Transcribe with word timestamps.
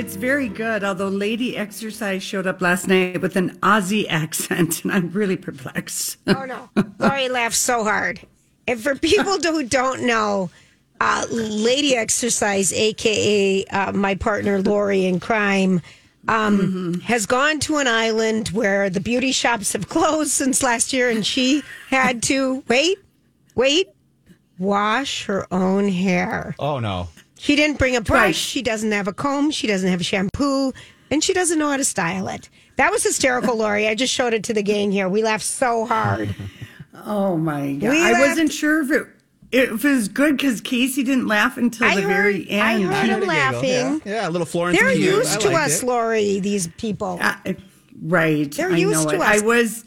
It's 0.00 0.16
very 0.16 0.48
good, 0.48 0.82
although 0.82 1.10
Lady 1.10 1.58
Exercise 1.58 2.22
showed 2.22 2.46
up 2.46 2.62
last 2.62 2.88
night 2.88 3.20
with 3.20 3.36
an 3.36 3.58
Aussie 3.58 4.06
accent, 4.08 4.82
and 4.82 4.90
I'm 4.90 5.10
really 5.10 5.36
perplexed. 5.36 6.16
Oh 6.26 6.46
no, 6.46 6.70
Lori 6.98 7.28
laughed 7.28 7.54
so 7.54 7.84
hard. 7.84 8.18
And 8.66 8.80
for 8.80 8.94
people 8.94 9.36
who 9.38 9.62
don't 9.62 10.06
know, 10.06 10.48
uh, 11.02 11.26
Lady 11.30 11.94
Exercise, 11.94 12.72
aka 12.72 13.62
uh, 13.66 13.92
my 13.92 14.14
partner 14.14 14.62
Lori 14.62 15.04
in 15.04 15.20
crime, 15.20 15.82
um, 16.28 17.02
has 17.04 17.26
gone 17.26 17.60
to 17.60 17.76
an 17.76 17.86
island 17.86 18.48
where 18.48 18.88
the 18.88 19.00
beauty 19.00 19.32
shops 19.32 19.74
have 19.74 19.90
closed 19.90 20.30
since 20.30 20.62
last 20.62 20.94
year, 20.94 21.10
and 21.10 21.26
she 21.26 21.62
had 21.90 22.22
to 22.22 22.64
wait, 22.68 22.96
wait, 23.54 23.90
wash 24.58 25.26
her 25.26 25.46
own 25.52 25.88
hair. 25.90 26.54
Oh 26.58 26.78
no. 26.78 27.10
She 27.40 27.56
didn't 27.56 27.78
bring 27.78 27.96
a 27.96 28.00
brush. 28.02 28.20
Right. 28.22 28.34
She 28.34 28.60
doesn't 28.62 28.92
have 28.92 29.08
a 29.08 29.12
comb. 29.14 29.50
She 29.50 29.66
doesn't 29.66 29.88
have 29.88 30.00
a 30.02 30.04
shampoo, 30.04 30.72
and 31.10 31.24
she 31.24 31.32
doesn't 31.32 31.58
know 31.58 31.68
how 31.70 31.78
to 31.78 31.84
style 31.84 32.28
it. 32.28 32.50
That 32.76 32.92
was 32.92 33.02
hysterical, 33.02 33.56
Lori. 33.62 33.88
I 33.88 33.94
just 33.94 34.12
showed 34.12 34.34
it 34.34 34.44
to 34.44 34.52
the 34.54 34.62
gang 34.62 34.92
here. 34.92 35.08
We 35.08 35.22
laughed 35.22 35.44
so 35.44 35.86
hard. 35.86 36.34
Oh 37.06 37.34
my 37.38 37.72
god! 37.74 37.88
We 37.90 37.98
I 38.02 38.12
laughed- 38.12 38.28
wasn't 38.28 38.52
sure 38.52 38.82
if 38.82 38.90
it 38.90 39.06
if 39.52 39.84
it 39.86 39.88
was 39.90 40.08
good 40.08 40.36
because 40.36 40.60
Casey 40.60 41.02
didn't 41.02 41.28
laugh 41.28 41.56
until 41.56 41.86
I 41.86 41.94
the 41.94 42.02
heard- 42.02 42.08
very 42.10 42.50
end. 42.50 42.84
heard 42.84 42.92
I 42.92 43.00
heard 43.00 43.10
a 43.10 43.14
giggle. 43.14 43.26
laughing. 43.28 43.70
Yeah, 43.70 43.98
yeah, 44.04 44.28
a 44.28 44.30
little 44.30 44.46
Florence. 44.46 44.78
They're 44.78 44.88
and 44.90 44.98
the 45.00 45.02
used 45.06 45.40
to 45.40 45.50
us, 45.52 45.82
it. 45.82 45.86
Lori. 45.86 46.40
These 46.40 46.66
people. 46.76 47.16
Uh, 47.22 47.36
right. 48.02 48.52
They're 48.52 48.70
I 48.72 48.76
used 48.76 49.04
know 49.06 49.10
to 49.12 49.16
it. 49.16 49.20
us. 49.22 49.42
I 49.42 49.46
was. 49.46 49.84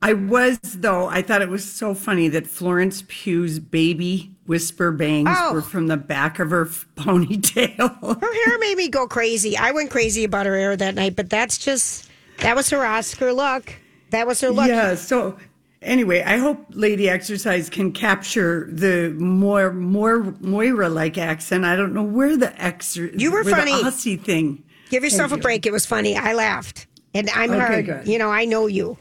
I 0.00 0.12
was 0.12 0.58
though. 0.62 1.08
I 1.08 1.22
thought 1.22 1.42
it 1.42 1.48
was 1.48 1.64
so 1.68 1.92
funny 1.92 2.28
that 2.28 2.46
Florence 2.46 3.02
Pugh's 3.08 3.58
baby 3.58 4.30
whisper 4.48 4.90
bangs 4.90 5.28
Oh. 5.30 5.52
were 5.52 5.62
from 5.62 5.86
the 5.86 5.96
back 5.96 6.38
of 6.40 6.50
her 6.50 6.66
ponytail. 6.96 7.76
Her 8.20 8.44
hair 8.44 8.58
made 8.58 8.76
me 8.76 8.88
go 8.88 9.06
crazy. 9.06 9.56
I 9.56 9.70
went 9.70 9.90
crazy 9.90 10.24
about 10.24 10.46
her 10.46 10.56
hair 10.56 10.76
that 10.76 10.94
night, 10.94 11.14
but 11.16 11.30
that's 11.30 11.58
just 11.58 12.08
that 12.38 12.56
was 12.56 12.70
her 12.70 12.84
Oscar 12.84 13.32
look. 13.32 13.74
That 14.10 14.26
was 14.26 14.40
her 14.40 14.48
look. 14.50 14.68
Yeah. 14.68 14.94
So 14.94 15.36
anyway, 15.82 16.22
I 16.22 16.38
hope 16.38 16.64
Lady 16.70 17.08
Exercise 17.08 17.68
can 17.68 17.92
capture 17.92 18.68
the 18.72 19.10
more 19.18 19.72
more 19.72 20.34
Moira 20.40 20.88
like 20.88 21.18
accent. 21.18 21.64
I 21.64 21.76
don't 21.76 21.92
know 21.92 22.02
where 22.02 22.36
the 22.36 22.48
exer 22.48 23.12
You 23.18 23.30
were 23.32 23.44
funny. 23.44 23.72
Aussie 23.72 24.20
thing. 24.20 24.64
Give 24.90 25.04
yourself 25.04 25.26
a 25.26 25.30
Thank 25.34 25.38
you. 25.38 25.42
break. 25.42 25.66
It 25.66 25.72
was 25.72 25.84
funny. 25.84 26.16
I 26.16 26.32
laughed, 26.32 26.86
and 27.12 27.28
I'm 27.34 27.50
Okay, 27.50 27.58
hard. 27.60 27.86
good. 27.86 28.08
You 28.08 28.18
know, 28.18 28.30
I 28.30 28.46
know 28.46 28.66
you, 28.66 28.96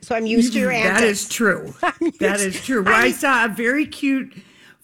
so 0.00 0.14
I'm 0.14 0.26
used 0.26 0.52
to 0.52 0.60
your 0.60 0.70
antics. 0.70 1.00
That 1.00 1.08
is 1.08 1.28
true. 1.28 1.74
that 2.20 2.38
is 2.40 2.62
true. 2.64 2.84
Well, 2.84 2.94
I 2.94 3.10
saw 3.10 3.46
a 3.46 3.48
very 3.48 3.84
cute 3.86 4.32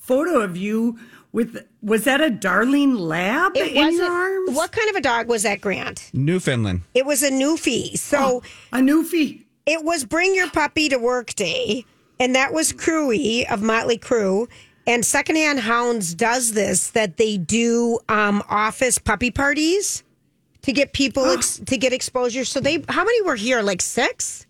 photo 0.08 0.40
of 0.40 0.56
you 0.56 0.98
with. 1.32 1.64
Was 1.82 2.02
that 2.04 2.20
a 2.20 2.30
darling 2.30 2.94
lab 2.96 3.56
It 3.56 3.72
in 3.76 3.92
your 3.92 4.10
arms? 4.10 4.56
What 4.56 4.72
kind 4.72 4.90
of 4.90 4.96
a 4.96 5.00
dog 5.00 5.28
was 5.28 5.44
that, 5.44 5.60
Grant? 5.60 6.10
Newfoundland. 6.12 6.80
It 6.94 7.06
was 7.06 7.22
a 7.22 7.30
Newfie. 7.30 7.96
So 7.96 8.42
a 8.72 8.78
newfie. 8.78 9.44
it 9.66 9.84
was 9.84 10.04
Bring 10.04 10.34
Your 10.34 10.50
Puppy 10.50 10.88
to 10.88 10.96
Work 10.98 11.34
Day, 11.34 11.84
and 12.18 12.34
that 12.34 12.52
was 12.52 12.72
Crewy 12.72 13.48
of 13.52 13.62
Motley 13.62 13.98
Crue. 13.98 14.48
And 14.88 15.04
Secondhand 15.04 15.60
Hounds 15.60 16.14
does 16.14 16.52
this 16.54 16.90
that 16.90 17.18
they 17.18 17.36
do 17.36 17.98
um, 18.08 18.42
office 18.48 18.98
puppy 18.98 19.30
parties 19.30 20.02
to 20.62 20.72
get 20.72 20.94
people 20.94 21.26
ex- 21.26 21.60
to 21.66 21.76
get 21.76 21.92
exposure. 21.92 22.44
So 22.46 22.58
they, 22.58 22.82
how 22.88 23.04
many 23.04 23.22
were 23.22 23.36
here? 23.36 23.60
Like 23.62 23.82
six. 23.82 24.46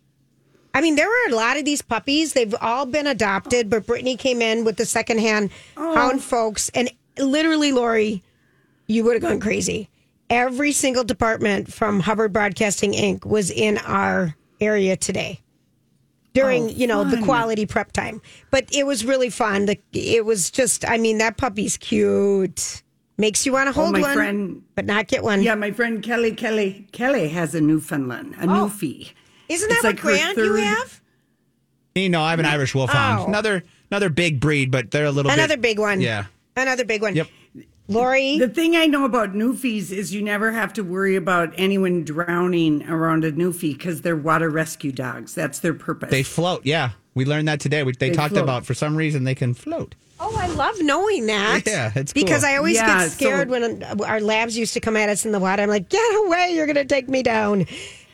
I 0.78 0.80
mean, 0.80 0.94
there 0.94 1.08
were 1.08 1.32
a 1.32 1.34
lot 1.34 1.56
of 1.56 1.64
these 1.64 1.82
puppies. 1.82 2.34
They've 2.34 2.54
all 2.60 2.86
been 2.86 3.08
adopted, 3.08 3.68
but 3.68 3.84
Brittany 3.84 4.16
came 4.16 4.40
in 4.40 4.64
with 4.64 4.76
the 4.76 4.86
secondhand 4.86 5.50
oh. 5.76 5.92
hound 5.92 6.22
folks, 6.22 6.68
and 6.68 6.88
literally, 7.18 7.72
Lori, 7.72 8.22
you 8.86 9.02
would 9.02 9.14
have 9.14 9.22
gone 9.22 9.40
crazy. 9.40 9.90
Every 10.30 10.70
single 10.70 11.02
department 11.02 11.72
from 11.72 11.98
Hubbard 11.98 12.32
Broadcasting 12.32 12.92
Inc. 12.92 13.26
was 13.26 13.50
in 13.50 13.78
our 13.78 14.36
area 14.60 14.96
today 14.96 15.40
during, 16.32 16.66
oh, 16.66 16.68
you 16.68 16.86
know, 16.86 17.02
the 17.02 17.22
quality 17.22 17.66
prep 17.66 17.90
time. 17.90 18.22
But 18.52 18.68
it 18.70 18.86
was 18.86 19.04
really 19.04 19.30
fun. 19.30 19.66
The, 19.66 19.80
it 19.92 20.24
was 20.24 20.48
just, 20.48 20.88
I 20.88 20.96
mean, 20.96 21.18
that 21.18 21.38
puppy's 21.38 21.76
cute. 21.76 22.84
Makes 23.16 23.44
you 23.44 23.52
want 23.52 23.66
to 23.66 23.70
oh, 23.70 23.82
hold 23.82 23.94
my 23.94 24.00
one, 24.00 24.14
friend- 24.14 24.62
but 24.76 24.86
not 24.86 25.08
get 25.08 25.24
one. 25.24 25.42
Yeah, 25.42 25.56
my 25.56 25.72
friend 25.72 26.04
Kelly 26.04 26.30
Kelly 26.30 26.86
Kelly 26.92 27.26
has 27.30 27.52
a 27.52 27.60
Newfoundland, 27.60 28.36
a 28.38 28.46
newfie. 28.46 29.10
Isn't 29.48 29.70
It's 29.70 29.82
that 29.82 29.88
like 29.88 29.98
her 30.00 30.10
what 30.10 30.34
Grant 30.34 30.38
you 30.38 30.54
have? 30.56 31.00
You 31.94 32.08
know, 32.08 32.22
I 32.22 32.30
have 32.30 32.38
an 32.38 32.46
mm. 32.46 32.50
Irish 32.52 32.74
Wolfhound. 32.74 33.20
Oh. 33.20 33.26
Another 33.26 33.62
another 33.90 34.08
big 34.10 34.40
breed, 34.40 34.70
but 34.70 34.90
they're 34.90 35.06
a 35.06 35.10
little 35.10 35.30
bit 35.30 35.38
Another 35.38 35.56
bit, 35.56 35.62
big 35.62 35.78
one. 35.78 36.00
Yeah. 36.00 36.26
Another 36.56 36.84
big 36.84 37.02
one. 37.02 37.16
Yep. 37.16 37.28
Lori, 37.90 38.38
The 38.38 38.48
thing 38.48 38.76
I 38.76 38.84
know 38.84 39.06
about 39.06 39.32
newfies 39.32 39.90
is 39.90 40.12
you 40.12 40.20
never 40.20 40.52
have 40.52 40.74
to 40.74 40.82
worry 40.84 41.16
about 41.16 41.54
anyone 41.56 42.04
drowning 42.04 42.86
around 42.86 43.24
a 43.24 43.32
newfie 43.32 43.72
because 43.72 44.02
they're 44.02 44.14
water 44.14 44.50
rescue 44.50 44.92
dogs. 44.92 45.34
That's 45.34 45.60
their 45.60 45.72
purpose. 45.72 46.10
They 46.10 46.22
float. 46.22 46.66
Yeah, 46.66 46.90
we 47.14 47.24
learned 47.24 47.48
that 47.48 47.60
today. 47.60 47.82
We, 47.84 47.92
they, 47.92 48.10
They 48.10 48.14
talked 48.14 48.32
float. 48.32 48.44
about 48.44 48.66
for 48.66 48.74
some 48.74 48.94
reason 48.94 49.24
they 49.24 49.34
can 49.34 49.54
float. 49.54 49.94
Oh, 50.20 50.36
I 50.38 50.48
love 50.48 50.74
knowing 50.80 51.26
that. 51.26 51.62
Yeah, 51.66 51.92
it's 51.94 52.12
because 52.12 52.42
cool. 52.42 52.50
I 52.50 52.56
always 52.56 52.74
Yeah, 52.76 53.04
get 53.04 53.10
scared 53.12 53.48
so- 53.48 53.52
when 53.52 53.82
uh, 53.82 53.96
our 54.04 54.20
labs 54.20 54.58
used 54.58 54.74
to 54.74 54.80
come 54.80 54.96
at 54.96 55.08
us 55.08 55.24
in 55.24 55.32
the 55.32 55.40
water. 55.40 55.62
I'm 55.62 55.70
like, 55.70 55.88
get 55.88 56.26
away! 56.26 56.52
You're 56.54 56.66
going 56.66 56.76
to 56.76 56.84
take 56.84 57.08
me 57.08 57.22
down. 57.22 57.66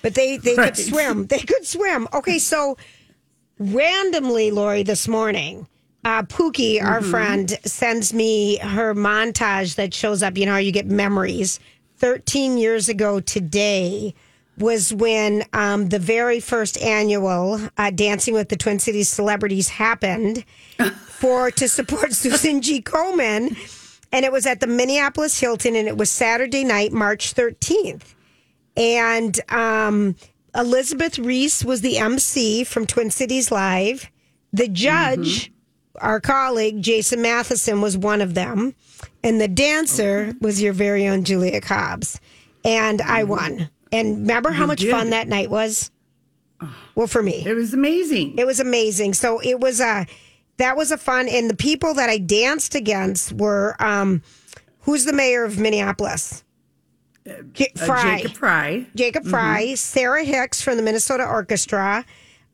But 0.04 0.14
they 0.14 0.36
they 0.36 0.54
Right. 0.54 0.74
could 0.74 0.84
swim. 0.84 1.26
They 1.26 1.38
could 1.40 1.66
swim. 1.66 2.06
Okay, 2.12 2.38
so 2.38 2.76
randomly, 3.58 4.50
Lori, 4.50 4.82
this 4.82 5.08
morning, 5.08 5.66
uh, 6.04 6.22
Pookie, 6.24 6.82
our 6.82 7.00
Mm-hmm. 7.00 7.10
friend, 7.10 7.58
sends 7.64 8.12
me 8.12 8.58
her 8.58 8.94
montage 8.94 9.76
that 9.76 9.94
shows 9.94 10.22
up. 10.22 10.36
You 10.36 10.46
know, 10.46 10.52
how 10.52 10.58
you 10.58 10.72
get 10.72 10.86
memories. 10.86 11.58
Thirteen 11.96 12.58
years 12.58 12.88
ago 12.88 13.20
today 13.20 14.14
was 14.58 14.92
when 14.92 15.44
um, 15.52 15.88
the 15.88 15.98
very 15.98 16.38
first 16.38 16.80
annual 16.82 17.58
uh, 17.78 17.90
Dancing 17.90 18.34
with 18.34 18.50
the 18.50 18.56
Twin 18.56 18.78
Cities 18.78 19.08
celebrities 19.08 19.68
happened 19.70 20.44
for 21.06 21.50
to 21.50 21.66
support 21.68 22.12
Susan 22.24 22.60
G. 22.60 22.80
Komen. 22.82 23.56
And 24.12 24.24
it 24.24 24.30
was 24.30 24.46
at 24.46 24.60
the 24.60 24.68
Minneapolis 24.68 25.40
Hilton, 25.40 25.74
and 25.74 25.88
it 25.88 25.96
was 25.96 26.08
Saturday 26.10 26.62
night, 26.62 26.92
March 26.92 27.34
13th. 27.34 28.14
And 28.76 29.38
um, 29.52 30.16
Elizabeth 30.54 31.18
Ries 31.18 31.64
was 31.64 31.80
the 31.80 31.98
MC 31.98 32.64
from 32.64 32.86
Twin 32.86 33.10
Cities 33.10 33.50
Live. 33.50 34.10
The 34.52 34.68
judge, 34.68 35.52
our 35.96 36.20
colleague, 36.20 36.82
Jason 36.82 37.22
Matheson, 37.22 37.80
was 37.80 37.96
one 37.96 38.20
of 38.20 38.34
them. 38.34 38.74
And 39.22 39.40
the 39.40 39.48
dancer 39.48 40.34
was 40.40 40.62
your 40.62 40.72
very 40.72 41.06
own 41.08 41.24
Julia 41.24 41.60
Cobbs. 41.60 42.20
And 42.64 43.02
I 43.02 43.24
won. 43.24 43.70
And 43.92 44.20
remember 44.20 44.50
how 44.50 44.66
much 44.66 44.80
did. 44.80 44.90
fun 44.90 45.10
that 45.10 45.28
night 45.28 45.50
was? 45.50 45.90
Well, 46.94 47.06
for 47.06 47.22
me. 47.22 47.44
it 47.46 47.54
was 47.54 47.74
amazing. 47.74 48.38
It 48.38 48.46
was 48.46 48.60
amazing. 48.60 49.14
So 49.14 49.40
it 49.40 49.60
was 49.60 49.80
a 49.80 50.06
that 50.56 50.76
was 50.76 50.92
a 50.92 50.96
fun 50.98 51.28
and 51.28 51.50
the 51.50 51.56
people 51.56 51.94
that 51.94 52.08
I 52.08 52.18
danced 52.18 52.74
against 52.74 53.32
were 53.32 53.74
um 53.80 54.22
who's 54.80 55.04
the 55.04 55.12
mayor 55.12 55.44
of 55.44 55.58
Minneapolis? 55.58 56.43
Uh, 57.28 57.32
Fry. 57.86 58.18
Jacob 58.18 58.32
Fry. 58.36 58.86
Jacob 58.94 59.24
Fry, 59.26 59.74
Sarah 59.74 60.24
Hicks 60.24 60.60
from 60.60 60.76
the 60.76 60.82
Minnesota 60.82 61.24
Orchestra, 61.24 62.04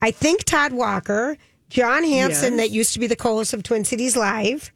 I 0.01 0.11
think 0.13 0.45
Todd 0.45 0.73
Walker, 0.73 1.37
John 1.69 2.05
Hanson 2.05 2.55
Yes. 2.57 2.61
that 2.69 2.71
used 2.71 2.93
to 2.95 3.01
be 3.01 3.07
the 3.07 3.17
co-host 3.17 3.53
of 3.53 3.63
Twin 3.63 3.85
Cities 3.85 4.17
Live, 4.17 4.71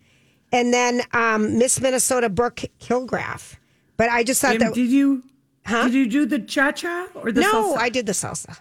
and 0.52 0.73
then 0.75 1.02
um, 1.12 1.58
Miss 1.58 1.81
Minnesota 1.81 2.29
Brooke 2.29 2.62
Kilgraff. 2.81 3.56
But 3.96 4.08
I 4.11 4.25
just 4.25 4.41
thought 4.41 4.58
that 4.58 4.75
did 4.75 4.91
you? 4.91 5.23
Huh? 5.67 5.85
Did 5.85 5.94
you 5.94 6.06
do 6.08 6.26
the 6.26 6.40
cha 6.40 6.73
cha 6.73 7.06
or 7.14 7.31
the 7.32 7.40
no, 7.40 7.73
salsa? 7.75 7.79
I 7.79 7.88
did 7.88 8.06
the 8.06 8.12
salsa. 8.12 8.58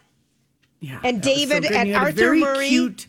Yeah, 0.79 0.99
and 1.03 1.17
was 1.17 1.25
so 1.25 1.35
David 1.35 1.65
and 1.65 1.89
You 1.89 1.95
had 1.95 2.03
a 2.03 2.05
Arthur 2.05 2.35
Murray- 2.35 2.69
Cute, 2.69 3.07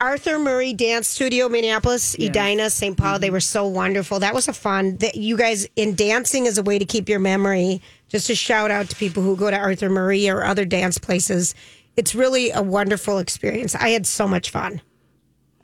Arthur 0.00 0.38
Murray 0.38 0.72
Dance 0.72 1.08
Studio, 1.08 1.48
Minneapolis, 1.48 2.14
Edina, 2.14 2.70
St. 2.70 2.96
Paul. 2.96 3.14
Mm-hmm. 3.14 3.20
They 3.20 3.30
were 3.30 3.40
so 3.40 3.66
wonderful. 3.66 4.20
That 4.20 4.32
was 4.34 4.46
a 4.46 4.52
fun. 4.52 4.96
That 4.98 5.16
you 5.16 5.36
guys 5.36 5.66
in 5.74 5.94
dancing 5.96 6.46
is 6.46 6.56
a 6.56 6.62
way 6.62 6.78
to 6.78 6.84
keep 6.84 7.08
your 7.08 7.18
memory. 7.18 7.82
Just 8.08 8.30
a 8.30 8.34
shout 8.36 8.70
out 8.70 8.88
to 8.90 8.96
people 8.96 9.22
who 9.22 9.36
go 9.36 9.50
to 9.50 9.56
Arthur 9.56 9.90
Murray 9.90 10.28
or 10.28 10.44
other 10.44 10.64
dance 10.64 10.98
places. 10.98 11.54
It's 11.96 12.14
really 12.14 12.50
a 12.52 12.62
wonderful 12.62 13.18
experience. 13.18 13.74
I 13.74 13.88
had 13.88 14.06
so 14.06 14.28
much 14.28 14.50
fun. 14.50 14.80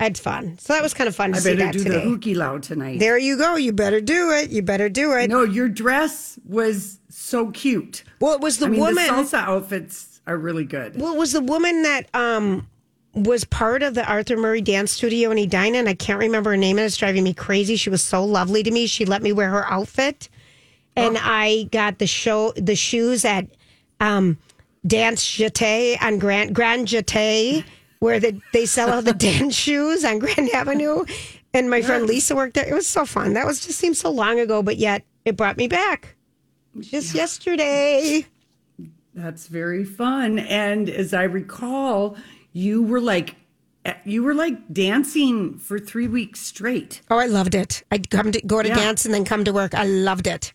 I 0.01 0.05
had 0.05 0.19
fun. 0.19 0.59
So 0.59 0.73
that 0.73 0.83
was 0.83 0.93
kind 0.93 1.07
of 1.07 1.15
fun 1.15 1.31
to 1.31 1.37
I 1.37 1.41
see 1.41 1.51
better 1.55 1.67
that 1.67 1.73
do 1.73 1.85
today. 1.85 1.95
the 1.95 2.01
hooky 2.01 2.35
lao 2.35 2.59
tonight. 2.59 2.99
there 2.99 3.17
you 3.17 3.39
go. 3.39 3.55
You 3.55 3.73
better 3.73 4.01
do 4.01 4.33
it. 4.33 4.51
You 4.51 4.61
better 4.63 4.89
do 4.89 5.13
it. 5.13 5.31
no, 5.31 5.45
your 5.45 5.69
dress 5.69 6.37
was 6.45 6.99
so 7.09 7.53
cute. 7.53 8.03
well, 8.21 8.35
it 8.35 8.41
was 8.41 8.59
the 8.59 8.67
I 8.67 8.71
mean, 8.71 8.81
woman. 8.81 9.07
the 9.07 9.13
salsa 9.13 9.39
outfits 9.39 10.21
are 10.27 10.37
really 10.37 10.65
good. 10.65 11.01
Well, 11.01 11.13
it 11.15 11.19
was 11.19 11.31
the 11.33 11.41
woman 11.41 11.83
that 11.85 12.13
um 12.13 12.67
was 13.15 13.45
part 13.45 13.83
of 13.83 13.95
the 13.95 14.05
Arthur 14.05 14.37
Murray 14.37 14.61
Dance 14.61 14.93
Studio 14.93 15.31
in 15.31 15.39
Edina, 15.39 15.79
and 15.79 15.89
I 15.89 15.95
can't 15.95 16.19
remember 16.19 16.51
her 16.51 16.57
name, 16.57 16.79
and 16.79 16.87
it's 16.87 16.97
driving 16.97 17.25
me 17.25 17.33
crazy. 17.35 17.77
She 17.77 17.91
was 17.91 18.03
so 18.03 18.25
lovely 18.25 18.63
to 18.63 18.71
me. 18.71 18.87
She 18.87 19.05
let 19.05 19.23
me 19.23 19.33
wear 19.33 19.51
her 19.51 19.71
outfit, 19.71 20.29
and 20.97 21.17
I 21.21 21.69
got 21.71 21.99
the 21.99 22.07
show 22.07 22.53
the 22.53 22.77
shoes 22.77 23.25
at 23.25 23.47
um 24.01 24.39
Dance 24.87 25.25
Jeté 25.25 26.01
on 26.03 26.19
Grand 26.19 26.55
Grand 26.55 26.89
Jeté, 26.89 27.65
where 28.01 28.21
the, 28.21 28.41
they 28.53 28.67
sell 28.67 28.93
all 28.93 29.03
the 29.03 29.15
dance 29.15 29.55
shoes 29.55 30.05
on 30.05 30.19
Grand 30.19 30.51
Avenue. 30.51 31.05
And 31.53 31.71
my 31.71 31.83
friend 31.83 32.07
Lisa 32.07 32.35
worked 32.35 32.55
there. 32.55 32.69
It 32.69 32.75
was 32.75 32.89
so 32.89 33.07
fun. 33.07 33.35
That 33.35 33.47
was 33.47 33.65
just 33.65 33.79
seemed 33.79 33.97
so 33.97 34.11
long 34.11 34.41
ago, 34.41 34.61
but 34.61 34.77
yet 34.77 35.05
it 35.25 35.37
brought 35.37 35.57
me 35.57 35.69
back. 35.69 36.17
Just 36.81 37.15
yesterday. 37.15 38.27
That's 39.15 39.47
very 39.47 39.85
fun. 39.85 40.41
And 40.41 40.91
as 40.91 41.15
I 41.15 41.23
recall, 41.23 42.17
you 42.55 42.83
were 42.83 43.01
like 43.01 43.37
you 44.06 44.23
were 44.23 44.33
like 44.35 44.73
dancing 44.73 45.59
for 45.59 45.79
three 45.79 46.09
weeks 46.09 46.41
straight. 46.41 47.03
Oh, 47.11 47.19
I 47.19 47.27
loved 47.27 47.55
it. 47.55 47.83
I'd 47.91 48.09
come 48.09 48.33
to 48.33 48.41
go 48.41 48.62
to 48.62 48.69
Yeah. 48.69 48.77
dance 48.77 49.05
and 49.05 49.12
then 49.12 49.27
come 49.27 49.45
to 49.45 49.53
work. 49.53 49.75
I 49.75 49.85
loved 49.85 50.27
it. 50.27 50.55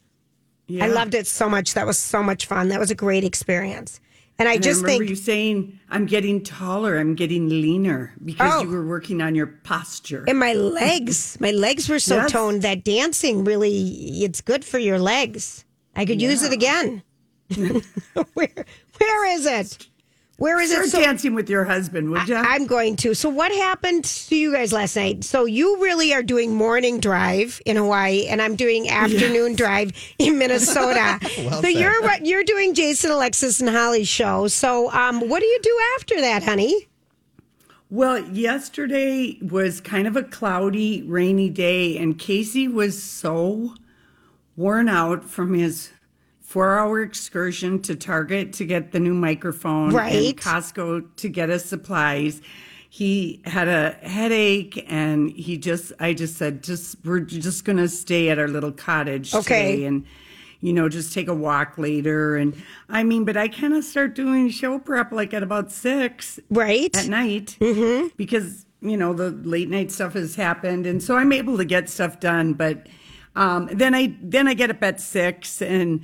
Yeah. 0.68 0.86
I 0.86 0.88
loved 0.88 1.13
it 1.13 1.28
so 1.28 1.48
much. 1.48 1.75
That 1.75 1.86
was 1.86 2.00
so 2.00 2.24
much 2.24 2.48
fun. 2.48 2.69
That 2.69 2.80
was 2.80 2.90
a 2.90 2.96
great 2.96 3.24
experience. 3.24 4.00
And 4.40 4.48
I 4.48 4.54
And 4.54 4.63
just 4.63 4.80
I 4.80 4.84
remember 4.84 5.00
think 5.06 5.10
you 5.10 5.16
saying, 5.16 5.80
"I'm 5.90 6.06
getting 6.06 6.42
taller. 6.44 6.98
I'm 6.98 7.13
getting 7.13 7.50
leaner 7.50 8.13
because 8.24 8.51
Oh. 8.56 8.62
you 8.63 8.69
were 8.69 8.86
working 8.88 9.22
on 9.22 9.36
your 9.36 9.48
posture." 9.48 10.24
and 10.28 10.40
my 10.40 10.54
legs, 10.54 11.38
my 11.42 11.51
legs 11.51 11.90
were 11.90 12.00
so 12.00 12.16
Yes. 12.16 12.31
toned 12.31 12.62
that 12.62 12.84
dancing 12.86 13.44
really 13.44 14.24
it's 14.24 14.40
good 14.42 14.63
for 14.63 14.80
your 14.80 14.98
legs. 14.98 15.66
I 15.96 16.06
could 16.06 16.22
use 16.22 16.42
it 16.42 16.54
again. 16.54 17.04
where 18.34 18.48
where 18.98 19.25
is 19.36 19.46
it? 19.46 19.88
Where 20.39 20.62
is 20.62 20.71
Start 20.71 20.86
it? 20.86 20.89
So 20.91 21.01
dancing 21.01 21.36
with 21.36 21.50
your 21.50 21.65
husband, 21.65 22.09
would 22.12 22.30
you? 22.30 22.36
I'm 22.36 22.65
going 22.65 22.95
to. 22.97 23.13
So, 23.13 23.27
what 23.27 23.51
happened 23.51 24.06
to 24.06 24.38
you 24.38 24.53
guys 24.53 24.71
last 24.71 24.95
night? 24.95 25.25
So, 25.25 25.44
you 25.44 25.81
really 25.81 26.13
are 26.13 26.24
doing 26.24 26.56
morning 26.56 27.01
drive 27.01 27.62
in 27.65 27.75
Hawaii, 27.75 28.25
and 28.25 28.41
I'm 28.41 28.56
doing 28.56 28.89
afternoon 28.89 29.56
drive 29.56 29.91
in 30.18 30.38
Minnesota. 30.38 31.19
so, 31.62 31.68
you're 31.68 31.94
you're 32.24 32.45
doing, 32.45 32.74
Jason, 32.74 33.12
Alexis, 33.12 33.59
and 33.59 33.69
Holly's 33.69 34.07
show. 34.07 34.47
So, 34.47 34.89
um, 34.91 35.27
what 35.27 35.41
do 35.41 35.45
you 35.45 35.59
do 35.62 35.80
after 35.97 36.21
that, 36.21 36.44
honey? 36.44 36.88
Well, 37.89 38.24
yesterday 38.30 39.39
was 39.41 39.81
kind 39.81 40.07
of 40.07 40.15
a 40.15 40.24
cloudy, 40.24 41.01
rainy 41.01 41.50
day, 41.50 41.97
and 41.97 42.18
Casey 42.18 42.69
was 42.69 43.03
so 43.03 43.74
worn 44.56 44.88
out 44.88 45.25
from 45.25 45.53
his 45.53 45.89
four 46.50 46.80
hour 46.80 47.00
excursion 47.04 47.80
to 47.80 47.96
Target 47.96 48.54
to 48.54 48.66
get 48.66 48.92
the 48.92 49.00
new 49.00 49.13
microphone 49.13 49.94
Right. 49.94 50.16
and 50.30 50.36
Costco 50.38 51.16
to 51.18 51.30
get 51.30 51.51
us 51.51 51.63
supplies. 51.63 52.42
He 52.90 53.40
had 53.46 53.68
a 53.68 53.92
headache 54.01 54.84
and 54.88 55.30
he 55.30 55.57
just, 55.57 55.94
I 56.00 56.13
just 56.13 56.38
said, 56.38 56.63
just, 56.63 56.96
we're 57.06 57.19
just 57.19 57.66
going 57.66 57.78
to 57.78 57.88
stay 57.88 58.30
at 58.31 58.40
our 58.40 58.48
little 58.48 58.72
cottage 58.72 59.36
Okay. 59.36 59.74
today 59.74 59.84
and, 59.86 60.06
you 60.60 60.74
know, 60.74 60.90
just 60.90 61.13
take 61.13 61.28
a 61.28 61.36
walk 61.36 61.78
later. 61.78 62.36
And 62.36 62.56
I 62.90 63.04
mean, 63.04 63.25
but 63.25 63.38
I 63.38 63.48
kind 63.48 63.75
of 63.75 63.84
start 63.84 64.16
doing 64.16 64.50
show 64.50 64.80
prep 64.80 65.12
like 65.12 65.36
at 65.36 65.44
about 65.44 65.72
six 65.72 66.40
Right? 66.50 66.90
at 66.96 67.06
night 67.06 67.57
Mm-hmm. 67.60 68.07
because 68.18 68.66
you 68.81 68.98
know 68.98 69.13
the 69.13 69.30
late 69.30 69.69
night 69.69 69.92
stuff 69.92 70.13
has 70.13 70.36
happened 70.38 70.86
and 70.88 71.04
so 71.04 71.18
i'm 71.18 71.34
able 71.34 71.57
to 71.57 71.66
get 71.66 71.90
stuff 71.90 72.18
done 72.22 72.54
but 72.54 72.88
um, 73.36 73.68
then 73.74 73.94
i 73.94 74.16
then 74.22 74.48
i 74.48 74.54
get 74.54 74.69
up 74.72 74.81
at 74.81 75.01
six 75.01 75.62
and 75.62 76.00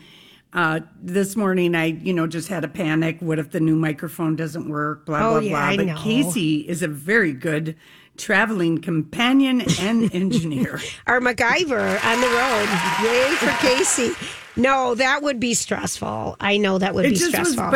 uh, 0.55 0.79
this 1.01 1.35
morning 1.35 1.75
i 1.75 1.85
you 1.85 2.13
know 2.13 2.25
just 2.25 2.47
had 2.47 2.63
a 2.63 2.67
panic 2.67 3.17
what 3.19 3.37
if 3.37 3.51
the 3.51 3.59
new 3.59 3.75
microphone 3.75 4.35
doesn't 4.35 4.67
work 4.69 5.05
blah 5.05 5.19
Oh, 5.19 5.31
blah 5.33 5.39
yeah, 5.41 5.49
blah 5.49 5.59
I 5.59 5.77
but 5.77 5.85
know. 5.85 5.97
casey 5.97 6.67
is 6.67 6.81
a 6.81 6.87
very 6.87 7.33
good 7.33 7.75
traveling 8.17 8.79
companion 8.81 9.61
and 9.79 10.13
engineer 10.23 10.79
Our 11.05 11.19
MacGyver 11.19 12.03
on 12.05 12.21
the 12.21 12.27
road. 12.27 12.67
Yay 13.03 13.35
for 13.35 13.51
Casey. 13.67 14.11
No, 14.55 14.95
that 14.95 15.21
would 15.21 15.37
be 15.37 15.53
stressful. 15.53 16.37
I 16.39 16.55
know 16.55 16.77
that 16.77 16.95
would 16.95 17.03
it 17.05 17.09
be 17.09 17.15
just 17.17 17.37
was 17.37 17.51
stressful. 17.51 17.71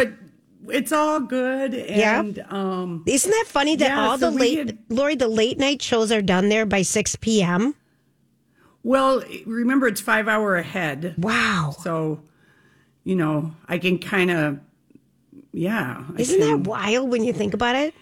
but 0.66 0.74
it's 0.74 0.94
all 0.94 1.20
good 1.20 1.74
Yeah. 1.74 2.22
and 2.22 2.40
um 2.50 3.04
Isn't 3.06 3.30
that 3.31 3.46
funny 3.48 3.76
that 3.76 3.90
Yeah, 3.90 4.08
all 4.08 4.18
so 4.18 4.31
the 4.31 4.38
late, 4.38 4.58
had- 4.60 4.78
Lori, 4.88 5.16
the 5.16 5.28
late 5.28 5.58
night 5.58 5.81
shows 5.81 6.10
are 6.14 6.22
done 6.22 6.48
there 6.48 6.66
by 6.66 6.84
6 6.84 7.18
p.m.? 7.18 7.76
well 8.84 9.22
remember 9.46 9.88
it's 9.88 10.00
five 10.02 10.30
hour 10.30 10.56
ahead 10.56 11.16
Wow. 11.18 11.76
So, 11.84 12.22
you 13.09 13.15
know, 13.15 13.51
I 13.67 13.79
can 13.79 13.97
kind 13.97 14.29
of, 14.29 14.59
yeah. 15.51 16.03
I 16.15 16.21
Isn't 16.21 16.39
can- 16.39 16.61
that 16.63 16.69
wild 16.69 17.09
when 17.09 17.23
you 17.23 17.33
think 17.33 17.56
about 17.56 17.75
it? 17.75 17.95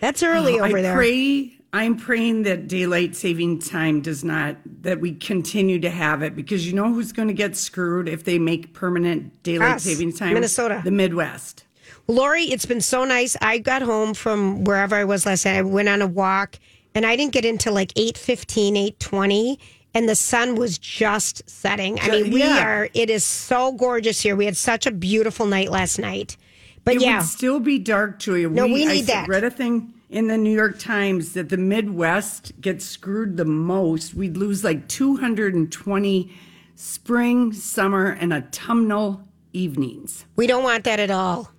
That's 0.00 0.22
oh, 0.22 0.26
early 0.28 0.60
over 0.60 0.76
I 0.76 0.82
there. 0.82 0.94
pray. 0.94 1.56
I'm 1.72 1.96
praying 1.96 2.42
that 2.42 2.68
daylight 2.68 3.16
saving 3.16 3.60
time 3.60 4.02
does 4.02 4.22
not 4.22 4.56
that 4.82 5.00
we 5.00 5.14
continue 5.14 5.78
to 5.78 5.88
have 5.88 6.22
it 6.22 6.36
because 6.36 6.66
you 6.66 6.74
know 6.74 6.92
who's 6.92 7.12
going 7.12 7.28
to 7.28 7.34
get 7.34 7.56
screwed 7.56 8.10
if 8.10 8.24
they 8.24 8.38
make 8.38 8.74
permanent 8.74 9.42
daylight 9.42 9.76
Us, 9.76 9.84
saving 9.84 10.12
time? 10.12 10.34
Minnesota. 10.34 10.82
the 10.84 10.90
Midwest. 10.90 11.64
Lori, 12.06 12.42
it's 12.42 12.66
been 12.66 12.82
so 12.82 13.04
nice. 13.06 13.38
I 13.40 13.56
got 13.56 13.80
home 13.80 14.12
from 14.12 14.64
wherever 14.64 14.94
I 14.96 15.04
was 15.04 15.24
last 15.24 15.46
night. 15.46 15.56
I 15.56 15.62
went 15.62 15.88
on 15.88 16.02
a 16.02 16.06
walk 16.06 16.58
and 16.94 17.06
I 17.06 17.16
didn't 17.16 17.32
get 17.32 17.46
into 17.46 17.70
like 17.70 17.94
8.15, 17.94 18.96
8.20 18.98 19.56
and 19.94 20.08
the 20.08 20.14
sun 20.16 20.54
was 20.54 20.78
just 20.78 21.48
setting. 21.48 21.98
I 22.00 22.08
mean, 22.10 22.30
we 22.32 22.40
Yeah. 22.40 22.64
are, 22.66 22.88
it 22.94 23.10
is 23.10 23.24
so 23.24 23.72
gorgeous 23.72 24.20
here. 24.20 24.34
We 24.36 24.46
had 24.46 24.56
such 24.56 24.86
a 24.86 24.90
beautiful 24.90 25.46
night 25.46 25.70
last 25.70 25.98
night. 25.98 26.36
But 26.84 26.96
It 26.96 27.02
yeah, 27.02 27.18
would 27.18 27.26
still 27.26 27.60
be 27.60 27.78
dark, 27.78 28.18
Julia. 28.18 28.48
No, 28.48 28.66
we 28.66 28.86
I 28.88 28.92
need 28.94 29.06
that. 29.06 29.28
read 29.28 29.44
a 29.44 29.50
thing 29.50 29.92
in 30.10 30.26
the 30.26 30.36
New 30.36 30.54
York 30.54 30.78
Times 30.78 31.32
that 31.34 31.48
the 31.48 31.56
Midwest 31.56 32.52
gets 32.60 32.84
screwed 32.84 33.36
the 33.36 33.44
most. 33.44 34.14
We'd 34.14 34.36
lose 34.36 34.64
like 34.64 34.88
220 34.88 36.30
spring, 36.74 37.52
summer, 37.52 38.06
and 38.20 38.32
autumnal 38.32 39.22
evenings. 39.52 40.24
we 40.36 40.46
don't 40.46 40.64
want 40.64 40.84
that 40.84 40.98
at 40.98 41.10
all. 41.10 41.50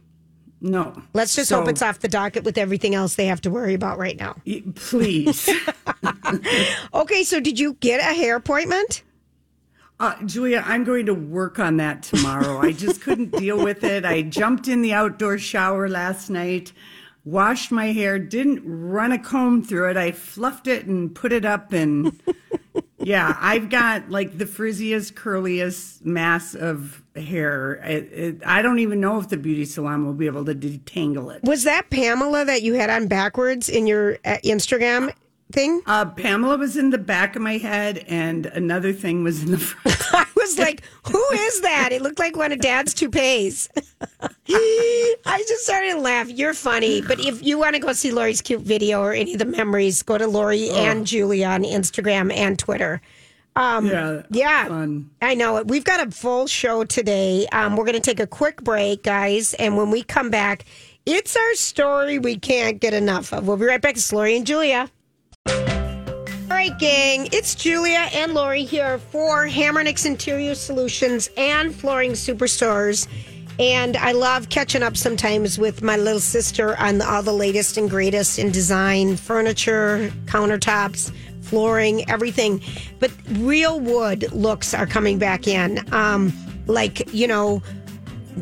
No. 0.66 1.00
Let's 1.14 1.36
just 1.36 1.50
So- 1.50 1.60
hope 1.60 1.68
it's 1.68 1.82
off 1.82 2.00
the 2.00 2.08
docket 2.08 2.44
with 2.46 2.58
everything 2.58 2.96
else 2.96 3.16
they 3.16 3.26
have 3.28 3.42
to 3.42 3.52
worry 3.52 3.74
about 3.74 4.00
right 4.00 4.18
now. 4.18 4.36
Please. 4.76 5.50
Okay, 6.94 7.24
so 7.24 7.40
did 7.40 7.60
you 7.60 7.74
get 7.80 8.00
a 8.00 8.14
hair 8.16 8.36
appointment? 8.36 9.04
Uh, 10.00 10.16
Julia, 10.26 10.64
I'm 10.66 10.84
going 10.84 11.06
to 11.06 11.14
work 11.14 11.60
on 11.60 11.78
that 11.78 12.02
tomorrow. 12.04 12.60
I 12.60 12.72
just 12.72 13.02
couldn't 13.02 13.32
deal 13.38 13.62
with 13.64 13.84
it. 13.84 14.04
I 14.06 14.22
jumped 14.24 14.68
in 14.68 14.82
the 14.82 14.94
outdoor 14.94 15.38
shower 15.38 15.88
last 15.88 16.30
night, 16.30 16.72
washed 17.26 17.72
my 17.72 17.88
hair, 17.92 18.18
didn't 18.20 18.64
run 18.66 19.12
a 19.12 19.20
comb 19.20 19.64
through 19.64 19.92
it. 19.92 19.98
I 19.98 20.12
fluffed 20.12 20.68
it 20.68 20.86
and 20.86 21.14
put 21.14 21.32
it 21.32 21.46
up. 21.46 21.72
And 21.74 22.20
yeah, 23.04 23.38
I've 23.40 23.70
got 23.70 24.10
like 24.10 24.38
the 24.38 24.46
frizziest, 24.46 25.14
curliest 25.14 26.06
mass 26.06 26.56
of 26.56 27.04
hair. 27.16 27.76
It, 27.86 28.12
it, 28.12 28.42
I 28.46 28.62
don't 28.62 28.80
even 28.80 29.00
know 29.00 29.20
if 29.20 29.30
the 29.30 29.38
beauty 29.38 29.66
salon 29.66 30.06
will 30.06 30.14
be 30.14 30.26
able 30.26 30.46
to 30.46 30.56
detangle 30.56 31.34
it. 31.36 31.44
Was 31.44 31.64
that 31.64 31.90
Pamela 31.90 32.46
that 32.46 32.64
you 32.64 32.74
had 32.74 32.90
on 32.90 33.08
backwards 33.08 33.70
in 33.70 33.88
your 33.88 34.18
uh, 34.26 34.38
Instagram 34.44 35.14
thing? 35.52 35.82
Uh, 35.86 36.06
Pamela 36.06 36.58
was 36.58 36.78
in 36.78 36.90
the 36.90 36.98
back 36.98 37.36
of 37.36 37.42
my 37.42 37.58
head, 37.58 38.04
and 38.08 38.46
another 38.48 38.94
thing 38.94 39.24
was 39.24 39.44
in 39.44 39.52
the 39.52 39.58
front. 39.58 40.28
Was 40.44 40.60
like, 40.60 40.84
who 41.10 41.24
is 41.34 41.62
that? 41.62 41.90
It 41.94 42.02
looked 42.02 42.20
like 42.20 42.36
one 42.36 42.52
of 42.52 42.60
Dad's 42.60 42.94
toupees. 42.94 43.70
I 44.50 45.44
just 45.48 45.64
started 45.64 45.94
to 45.94 46.00
laugh. 46.00 46.30
You're 46.30 46.54
funny. 46.54 47.02
But 47.02 47.20
if 47.22 47.42
you 47.42 47.58
want 47.58 47.76
to 47.76 47.80
go 47.80 47.94
see 47.94 48.12
Lori's 48.12 48.42
cute 48.42 48.62
video 48.62 49.02
or 49.02 49.14
any 49.14 49.34
of 49.34 49.40
the 49.40 49.46
memories, 49.46 50.04
go 50.04 50.18
to 50.18 50.28
Lori 50.28 50.70
and 50.70 51.08
Julia 51.08 51.48
on 51.48 51.64
Instagram 51.64 52.32
and 52.34 52.60
Twitter. 52.60 53.02
Um, 53.56 53.86
Yeah, 53.86 54.24
yeah, 54.32 54.68
fun. 54.68 55.10
I 55.22 55.34
know 55.36 55.58
it. 55.58 55.68
We've 55.68 55.84
got 55.84 56.06
a 56.06 56.12
full 56.12 56.48
show 56.48 56.84
today. 56.84 57.48
Um, 57.54 57.78
we're 57.78 57.86
going 57.86 57.96
to 57.96 58.02
take 58.02 58.20
a 58.20 58.28
quick 58.28 58.64
break, 58.64 59.04
guys. 59.04 59.54
And 59.54 59.78
when 59.78 59.92
we 59.92 60.04
come 60.04 60.30
back, 60.30 60.66
it's 61.06 61.36
our 61.38 61.54
story 61.56 62.20
we 62.20 62.38
can't 62.38 62.82
get 62.82 62.94
enough 62.94 63.32
of. 63.32 63.48
We'll 63.48 63.58
be 63.58 63.66
right 63.66 63.82
back. 63.82 63.96
It's 63.96 64.12
Lori 64.12 64.36
and 64.36 64.46
Julia. 64.46 64.90
Right, 66.64 66.80
gang. 66.80 67.28
It's 67.34 67.56
Julia 67.56 68.08
and 68.14 68.34
Lori 68.34 68.64
here 68.64 68.98
for 68.98 69.46
Hamernick's 69.46 70.06
Interior 70.06 70.56
Solutions 70.56 71.30
and 71.36 71.76
Flooring 71.76 72.14
Superstores. 72.14 73.06
And 73.60 73.98
I 73.98 74.14
love 74.14 74.48
catching 74.48 74.82
up 74.82 74.96
sometimes 74.96 75.60
with 75.60 75.82
my 75.82 75.98
little 75.98 76.22
sister 76.22 76.78
on 76.78 77.02
all 77.02 77.22
the 77.22 77.34
latest 77.34 77.76
and 77.76 77.90
greatest 77.90 78.40
in 78.40 78.50
design, 78.54 79.18
furniture, 79.18 80.10
countertops, 80.24 81.12
flooring, 81.42 82.10
everything. 82.10 82.62
But 83.02 83.12
real 83.32 83.82
wood 83.82 84.32
looks 84.32 84.74
are 84.74 84.88
coming 84.88 85.20
back 85.20 85.50
in. 85.50 85.84
Um, 85.94 86.32
like, 86.68 87.14
you 87.14 87.28
know, 87.28 87.62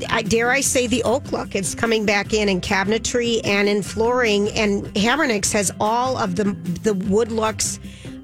I, 0.09 0.21
dare 0.21 0.51
I 0.51 0.61
say 0.61 0.85
the 0.85 1.01
oak 1.03 1.31
look? 1.31 1.55
It's 1.55 1.73
coming 1.73 2.05
back 2.05 2.33
in 2.33 2.49
in 2.49 2.61
cabinetry 2.61 3.41
and 3.43 3.67
in 3.67 3.81
flooring. 3.81 4.49
And 4.49 4.85
Hamernick's 4.93 5.51
has 5.53 5.71
all 5.79 6.17
of 6.17 6.35
the 6.35 6.55
the 6.83 6.93
wood 6.93 7.31
looks. 7.31 7.79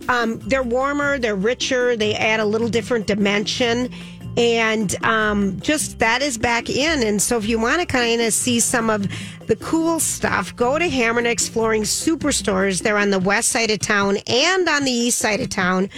Um, 0.09 0.39
they're 0.39 0.63
warmer, 0.63 1.19
they're 1.19 1.35
richer, 1.35 1.95
they 1.95 2.15
add 2.15 2.39
a 2.39 2.45
little 2.45 2.69
different 2.69 3.07
dimension. 3.07 3.89
And 4.37 4.95
um, 5.03 5.59
just 5.61 5.97
that 5.97 6.21
is 6.21 6.37
back 6.37 6.69
in. 6.69 7.01
And 7.01 7.19
so, 7.19 7.37
if 7.37 7.47
you 7.47 7.59
want 7.59 7.79
to 7.81 7.87
kind 7.87 8.21
of 8.21 8.31
see 8.33 8.59
some 8.59 8.91
of 8.91 9.07
the 9.47 9.55
cool 9.55 9.99
stuff, 9.99 10.55
go 10.55 10.77
to 10.77 10.87
Hammer 10.87 11.23
Hamernick's 11.23 11.49
Flooring 11.49 11.81
Superstores. 11.81 12.83
They're 12.83 12.97
on 12.99 13.09
the 13.09 13.19
west 13.19 13.49
side 13.49 13.71
of 13.71 13.79
town 13.79 14.17
and 14.27 14.69
on 14.69 14.83
the 14.83 14.91
east 14.91 15.17
side 15.17 15.41
of 15.41 15.49
town. 15.49 15.89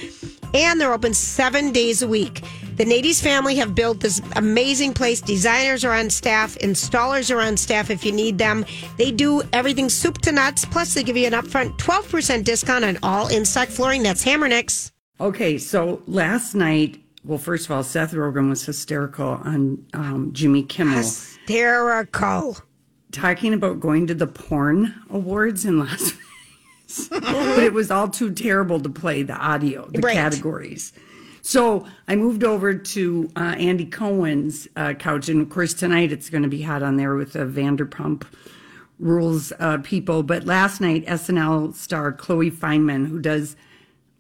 And 0.53 0.79
they're 0.79 0.93
open 0.93 1.13
seven 1.13 1.73
days 1.73 2.01
a 2.01 2.07
week. 2.07 2.41
The 2.79 2.85
Nades 2.85 3.19
family 3.19 3.57
have 3.57 3.75
built 3.75 3.99
this 3.99 4.21
amazing 4.37 4.93
place. 4.93 5.19
Designers 5.19 5.83
are 5.83 5.93
on 5.93 6.09
staff, 6.09 6.55
installers 6.59 7.29
are 7.29 7.41
on 7.41 7.57
staff 7.57 7.89
if 7.89 8.05
you 8.05 8.13
need 8.13 8.37
them. 8.37 8.63
They 8.97 9.11
do 9.11 9.41
everything 9.51 9.89
soup 9.89 10.19
to 10.19 10.31
nuts. 10.31 10.63
Plus, 10.63 10.93
they 10.93 11.03
give 11.03 11.17
you 11.17 11.27
an 11.27 11.33
upfront 11.33 11.77
12% 11.77 12.45
discount 12.45 12.85
on 12.85 12.97
all 13.03 13.27
inside 13.27 13.67
flooring. 13.67 14.01
That's 14.01 14.23
Hamernick's. 14.23 14.93
Okay, 15.19 15.57
so 15.57 16.01
last 16.07 16.55
night, 16.55 17.03
well, 17.25 17.37
first 17.37 17.65
of 17.65 17.71
all, 17.73 17.83
Seth 17.83 18.13
Rogen 18.13 18.47
was 18.47 18.65
hysterical 18.65 19.27
on 19.27 19.85
um, 19.93 20.29
Jimmy 20.31 20.63
Kimmel 20.63 20.99
Hysterical. 20.99 22.57
talking 23.11 23.53
about 23.53 23.81
going 23.81 24.07
to 24.07 24.13
the 24.13 24.27
porn 24.27 24.95
awards 25.09 25.65
in 25.65 25.79
Las 25.79 26.11
Vegas, 26.87 27.09
but 27.09 27.59
it 27.63 27.73
was 27.73 27.91
all 27.91 28.07
too 28.07 28.31
terrible 28.33 28.79
to 28.79 28.87
play 28.89 29.21
the 29.21 29.35
audio, 29.35 29.85
the 29.91 29.99
Right. 29.99 30.15
categories. 30.15 30.93
So 31.49 31.83
I 32.07 32.15
moved 32.15 32.43
over 32.43 32.75
to 32.75 33.31
uh, 33.35 33.55
Andy 33.57 33.87
Cohen's 33.87 34.67
uh, 34.75 34.93
couch, 34.93 35.29
and 35.29 35.41
of 35.41 35.49
course 35.49 35.73
tonight 35.73 36.11
it's 36.11 36.29
going 36.29 36.43
to 36.43 36.47
be 36.47 36.61
hot 36.61 36.83
on 36.83 36.97
there 36.97 37.15
with 37.15 37.33
the 37.33 37.39
Vanderpump 37.39 38.23
Rules 38.99 39.51
uh, 39.57 39.79
people. 39.79 40.21
But 40.21 40.45
last 40.45 40.79
night, 40.79 41.07
SNL 41.07 41.73
star 41.73 42.11
Chloe 42.11 42.51
Fineman, 42.51 43.07
who 43.07 43.19
does 43.19 43.55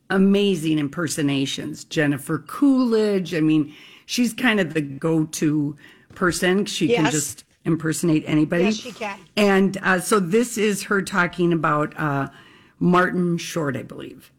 amazing 0.09 0.79
impersonations. 0.79 1.83
Jennifer 1.83 2.39
Coolidge. 2.39 3.35
I 3.35 3.41
mean, 3.41 3.75
she's 4.07 4.33
kind 4.33 4.59
of 4.59 4.73
the 4.73 4.81
go-to 4.81 5.77
person. 6.15 6.65
She 6.65 6.87
can 6.87 7.11
just 7.11 7.43
impersonate 7.63 8.23
anybody. 8.25 8.63
Yes, 8.63 8.77
she 8.77 8.91
can. 8.91 9.19
And 9.37 9.77
uh, 9.83 9.99
so 9.99 10.19
this 10.19 10.57
is 10.57 10.81
her 10.85 11.03
talking 11.03 11.53
about 11.53 11.95
uh, 11.95 12.29
Martin 12.79 13.37
Short, 13.37 13.77
I 13.77 13.83
believe. 13.83 14.31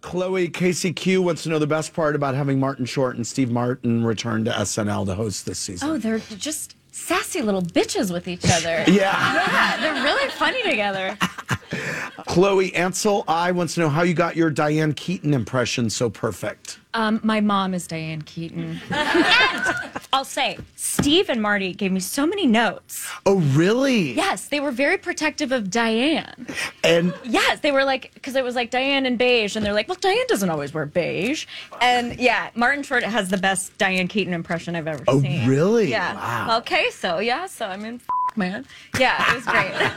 Chloe 0.00 0.48
KCQ 0.48 1.22
wants 1.22 1.42
to 1.42 1.48
know 1.48 1.58
the 1.58 1.66
best 1.66 1.94
part 1.94 2.14
about 2.14 2.34
having 2.34 2.58
Martin 2.58 2.84
Short 2.84 3.16
and 3.16 3.26
Steve 3.26 3.50
Martin 3.50 4.04
return 4.04 4.44
to 4.46 4.50
SNL 4.50 5.06
to 5.06 5.14
host 5.14 5.46
this 5.46 5.58
season. 5.58 5.88
Oh, 5.88 5.98
they're 5.98 6.20
just 6.38 6.76
sassy 6.92 7.42
little 7.42 7.62
bitches 7.62 8.12
with 8.12 8.28
each 8.28 8.44
other. 8.44 8.84
Yeah. 8.90 9.12
Yeah, 9.34 9.76
they're 9.80 10.02
really 10.02 10.30
funny 10.30 10.62
together. 10.62 11.16
Chloe 12.26 12.74
Ansel, 12.74 13.24
I 13.28 13.52
wants 13.52 13.74
to 13.74 13.80
know 13.80 13.88
how 13.88 14.02
you 14.02 14.14
got 14.14 14.36
your 14.36 14.50
Diane 14.50 14.92
Keaton 14.92 15.34
impression 15.34 15.90
so 15.90 16.10
perfect. 16.10 16.78
Um, 16.94 17.20
my 17.22 17.40
mom 17.40 17.74
is 17.74 17.86
Diane 17.86 18.22
Keaton. 18.22 18.80
and 18.90 19.99
I'll 20.12 20.24
say, 20.24 20.58
Steve 20.74 21.28
and 21.28 21.40
Marty 21.40 21.72
gave 21.72 21.92
me 21.92 22.00
so 22.00 22.26
many 22.26 22.44
notes. 22.46 23.08
Oh, 23.26 23.36
really? 23.38 24.12
Yes, 24.14 24.48
they 24.48 24.58
were 24.58 24.72
very 24.72 24.98
protective 24.98 25.52
of 25.52 25.70
Diane. 25.70 26.48
And 26.82 27.14
Yes, 27.24 27.60
they 27.60 27.70
were 27.70 27.84
like, 27.84 28.12
because 28.14 28.34
it 28.34 28.42
was 28.42 28.56
like 28.56 28.70
Diane 28.70 29.06
and 29.06 29.16
beige, 29.16 29.54
and 29.54 29.64
they're 29.64 29.72
like, 29.72 29.86
well, 29.88 29.98
Diane 30.00 30.24
doesn't 30.28 30.50
always 30.50 30.74
wear 30.74 30.84
beige. 30.86 31.46
And 31.80 32.18
yeah, 32.18 32.50
Martin 32.56 32.82
Short 32.82 33.04
has 33.04 33.28
the 33.28 33.38
best 33.38 33.78
Diane 33.78 34.08
Keaton 34.08 34.34
impression 34.34 34.74
I've 34.74 34.88
ever 34.88 35.04
Oh, 35.06 35.20
seen. 35.20 35.44
Oh, 35.44 35.48
really? 35.48 35.90
Yeah. 35.90 36.14
Wow. 36.14 36.58
Okay, 36.58 36.90
so 36.90 37.20
yeah, 37.20 37.46
so 37.46 37.66
I 37.66 37.76
mean, 37.76 38.00
f- 38.30 38.36
man. 38.36 38.66
Yeah, 38.98 39.24
it 39.30 39.34
was 39.36 39.44
great. 39.44 39.92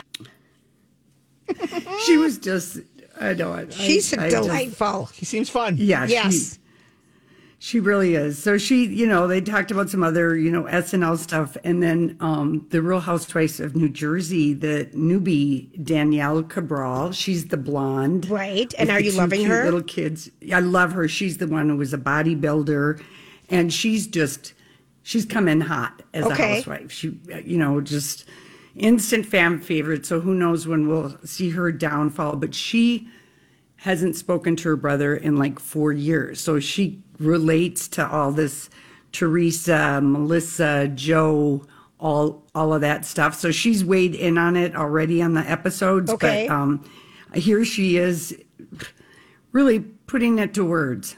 She 2.06 2.18
was 2.18 2.38
just, 2.38 2.80
I 3.20 3.34
know 3.34 3.54
it. 3.56 3.74
She's 3.74 4.14
I, 4.18 4.26
I 4.26 4.30
just- 4.30 4.44
delightful. 4.44 5.06
He 5.14 5.26
seems 5.26 5.50
fun. 5.50 5.76
yeah, 5.78 6.06
yes. 6.06 6.54
she, 6.56 6.60
she 7.64 7.80
really 7.80 8.16
is. 8.16 8.38
So 8.38 8.58
she, 8.58 8.88
you 8.88 9.08
know, 9.08 9.26
they 9.26 9.40
talked 9.40 9.72
about 9.72 9.90
some 9.90 10.04
other, 10.04 10.36
you 10.36 10.52
know, 10.52 10.64
SNL 10.64 11.18
stuff, 11.18 11.56
and 11.64 11.82
then 11.82 12.18
um, 12.20 12.68
the 12.72 12.82
Real 12.82 13.00
Housewives 13.00 13.62
of 13.62 13.74
New 13.74 13.88
Jersey, 13.88 14.54
the 14.54 14.90
newbie 14.94 15.82
Danielle 15.82 16.44
Cabral. 16.44 17.14
She's 17.14 17.48
the 17.48 17.56
blonde, 17.56 18.30
Right. 18.30 18.74
And 18.78 18.90
are 18.90 19.00
you 19.00 19.14
loving 19.14 19.46
her? 19.46 19.64
Little 19.64 19.82
kids. 19.82 20.30
I 20.54 20.60
love 20.60 20.92
her. 20.92 21.08
She's 21.08 21.38
the 21.38 21.48
one 21.48 21.70
who 21.70 21.78
was 21.78 21.94
a 21.94 21.98
bodybuilder, 21.98 23.02
and 23.50 23.72
she's 23.72 24.08
just, 24.08 24.54
she's 25.04 25.24
come 25.24 25.48
in 25.48 25.62
hot 25.62 26.02
as 26.14 26.26
Okay. 26.26 26.44
a 26.44 26.56
housewife. 26.56 26.92
She, 26.92 27.18
you 27.46 27.58
know, 27.58 27.80
just 27.80 28.26
instant 28.76 29.26
fan 29.26 29.62
favorite. 29.62 30.06
So 30.06 30.20
who 30.20 30.34
knows 30.34 30.68
when 30.68 30.90
we'll 30.90 31.18
see 31.24 31.52
her 31.52 31.72
downfall? 31.72 32.36
But 32.36 32.54
she 32.54 33.08
hasn't 33.78 34.18
spoken 34.18 34.58
to 34.58 34.68
her 34.68 34.76
brother 34.76 35.16
in 35.16 35.38
like 35.38 35.60
four 35.60 35.94
years. 35.94 36.42
So 36.42 36.60
she 36.60 37.02
relates 37.24 37.88
to 37.90 38.08
all 38.08 38.32
this 38.32 38.70
Teresa, 39.12 40.02
Melissa, 40.02 40.88
Joe, 40.90 41.66
all 42.00 42.44
all 42.54 42.74
of 42.74 42.82
that 42.82 43.06
stuff. 43.06 43.36
So 43.36 43.52
she's 43.52 43.84
weighed 43.84 44.16
in 44.16 44.38
on 44.38 44.56
it 44.56 44.76
already 44.76 45.22
on 45.22 45.34
the 45.34 45.42
episodes. 45.50 46.12
Okay. 46.12 46.48
But 46.48 46.54
um, 46.54 46.90
here 47.34 47.64
she 47.64 47.98
is 47.98 48.38
really 49.52 49.80
putting 49.80 50.40
it 50.40 50.54
to 50.56 50.66
words. 50.66 51.16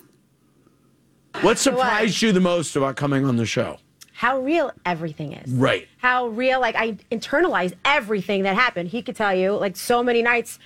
what 1.42 1.58
surprised 1.58 2.22
you 2.22 2.32
the 2.32 2.40
most 2.40 2.76
about 2.76 2.96
coming 2.96 3.26
on 3.26 3.38
the 3.38 3.46
show? 3.46 3.80
how 4.16 4.40
real 4.40 4.72
everything 4.86 5.34
is. 5.34 5.52
Right. 5.52 5.90
How 5.98 6.28
real, 6.28 6.62
like 6.62 6.76
I 6.76 6.94
internalized 7.12 7.74
everything 7.84 8.44
that 8.44 8.56
happened. 8.56 8.88
He 8.88 9.02
could 9.02 9.18
tell 9.18 9.36
you, 9.36 9.52
like 9.52 9.76
so 9.76 10.02
many 10.02 10.22
nights, 10.22 10.58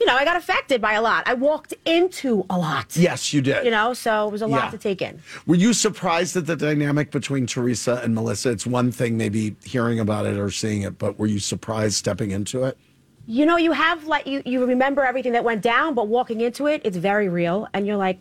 you 0.00 0.06
know, 0.06 0.16
I 0.16 0.24
got 0.24 0.36
affected 0.36 0.80
by 0.80 0.94
a 0.94 1.02
lot. 1.02 1.24
I 1.28 1.34
walked 1.34 1.74
into 1.84 2.46
a 2.48 2.56
lot. 2.58 2.96
Yes, 2.96 3.32
you 3.34 3.42
did. 3.42 3.64
You 3.64 3.70
know, 3.70 3.92
so 3.92 4.26
it 4.28 4.32
was 4.32 4.42
a 4.42 4.46
lot 4.46 4.64
Yeah. 4.64 4.70
to 4.70 4.78
take 4.78 5.02
in. 5.02 5.20
Were 5.46 5.56
you 5.56 5.72
surprised 5.74 6.36
at 6.36 6.46
the 6.46 6.56
dynamic 6.56 7.10
between 7.10 7.46
Teresa 7.46 8.00
and 8.02 8.14
Melissa? 8.14 8.50
It's 8.50 8.66
one 8.66 8.90
thing 8.92 9.16
maybe 9.18 9.56
hearing 9.64 10.00
about 10.00 10.24
it 10.26 10.38
or 10.38 10.50
seeing 10.50 10.82
it, 10.82 10.98
but 10.98 11.18
were 11.18 11.26
you 11.26 11.38
surprised 11.38 11.94
stepping 11.96 12.30
into 12.30 12.64
it? 12.64 12.78
You 13.26 13.44
know, 13.46 13.56
you 13.58 13.72
have 13.72 14.06
like 14.06 14.26
you 14.26 14.42
you 14.46 14.64
remember 14.64 15.04
everything 15.04 15.32
that 15.32 15.44
went 15.44 15.62
down, 15.62 15.94
but 15.94 16.08
walking 16.08 16.40
into 16.40 16.66
it, 16.66 16.80
it's 16.84 16.96
very 16.96 17.28
real, 17.28 17.68
and 17.74 17.86
you're 17.86 17.96
like. 17.98 18.18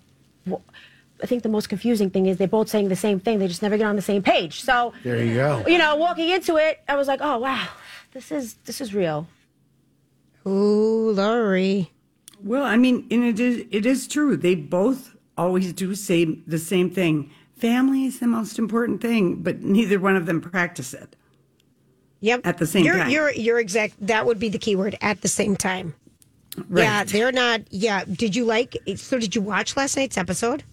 I 1.21 1.25
think 1.25 1.43
the 1.43 1.49
most 1.49 1.67
confusing 1.67 2.09
thing 2.09 2.27
is 2.27 2.37
they're 2.37 2.47
both 2.47 2.69
saying 2.69 2.87
the 2.87 2.95
same 2.95 3.19
thing. 3.19 3.39
They 3.39 3.47
just 3.49 3.61
never 3.61 3.75
get 3.77 3.85
on 3.85 3.97
the 3.97 4.01
same 4.01 4.23
page. 4.23 4.61
So, 4.63 4.93
There 5.03 5.21
you 5.21 5.35
go. 5.35 5.65
you 5.67 5.77
know, 5.77 5.97
walking 5.97 6.29
into 6.29 6.55
it, 6.55 6.79
I 6.87 6.95
was 6.95 7.09
like, 7.09 7.19
"Oh 7.21 7.37
wow, 7.39 7.67
this 8.13 8.31
is 8.31 8.53
this 8.65 8.79
is 8.79 8.93
real." 8.95 9.27
Ooh, 10.49 11.11
Lori. 11.11 11.91
Well, 12.43 12.63
I 12.63 12.77
mean, 12.77 13.07
and 13.11 13.23
it 13.23 13.39
is 13.39 13.65
it 13.71 13.85
is 13.85 14.07
true. 14.07 14.35
They 14.37 14.55
both 14.55 15.15
always 15.37 15.73
do 15.73 15.95
say 15.95 16.25
the 16.25 16.57
same 16.57 16.89
thing. 16.89 17.31
Family 17.57 18.05
is 18.05 18.19
the 18.19 18.27
most 18.27 18.57
important 18.57 19.01
thing, 19.01 19.43
but 19.43 19.61
neither 19.61 19.99
one 19.99 20.15
of 20.15 20.25
them 20.25 20.39
practice 20.41 20.93
it. 20.93 21.15
Yep. 22.21 22.41
At 22.45 22.57
the 22.57 22.65
same 22.65 22.85
you're, 22.85 22.97
time. 22.97 23.09
You're, 23.09 23.31
you're 23.31 23.59
exact. 23.59 23.95
That 24.05 24.25
would 24.25 24.39
be 24.39 24.49
the 24.49 24.57
key 24.57 24.75
word 24.75 24.97
at 25.01 25.21
the 25.21 25.27
same 25.27 25.55
time. 25.55 25.95
Right. 26.67 26.83
Yeah, 26.83 27.03
they're 27.03 27.31
not. 27.31 27.61
Yeah. 27.69 28.03
Did 28.05 28.35
you 28.35 28.45
like? 28.45 28.77
So, 28.95 29.19
did 29.19 29.35
you 29.35 29.41
watch 29.41 29.77
last 29.77 29.95
night's 29.95 30.17
episode? 30.17 30.63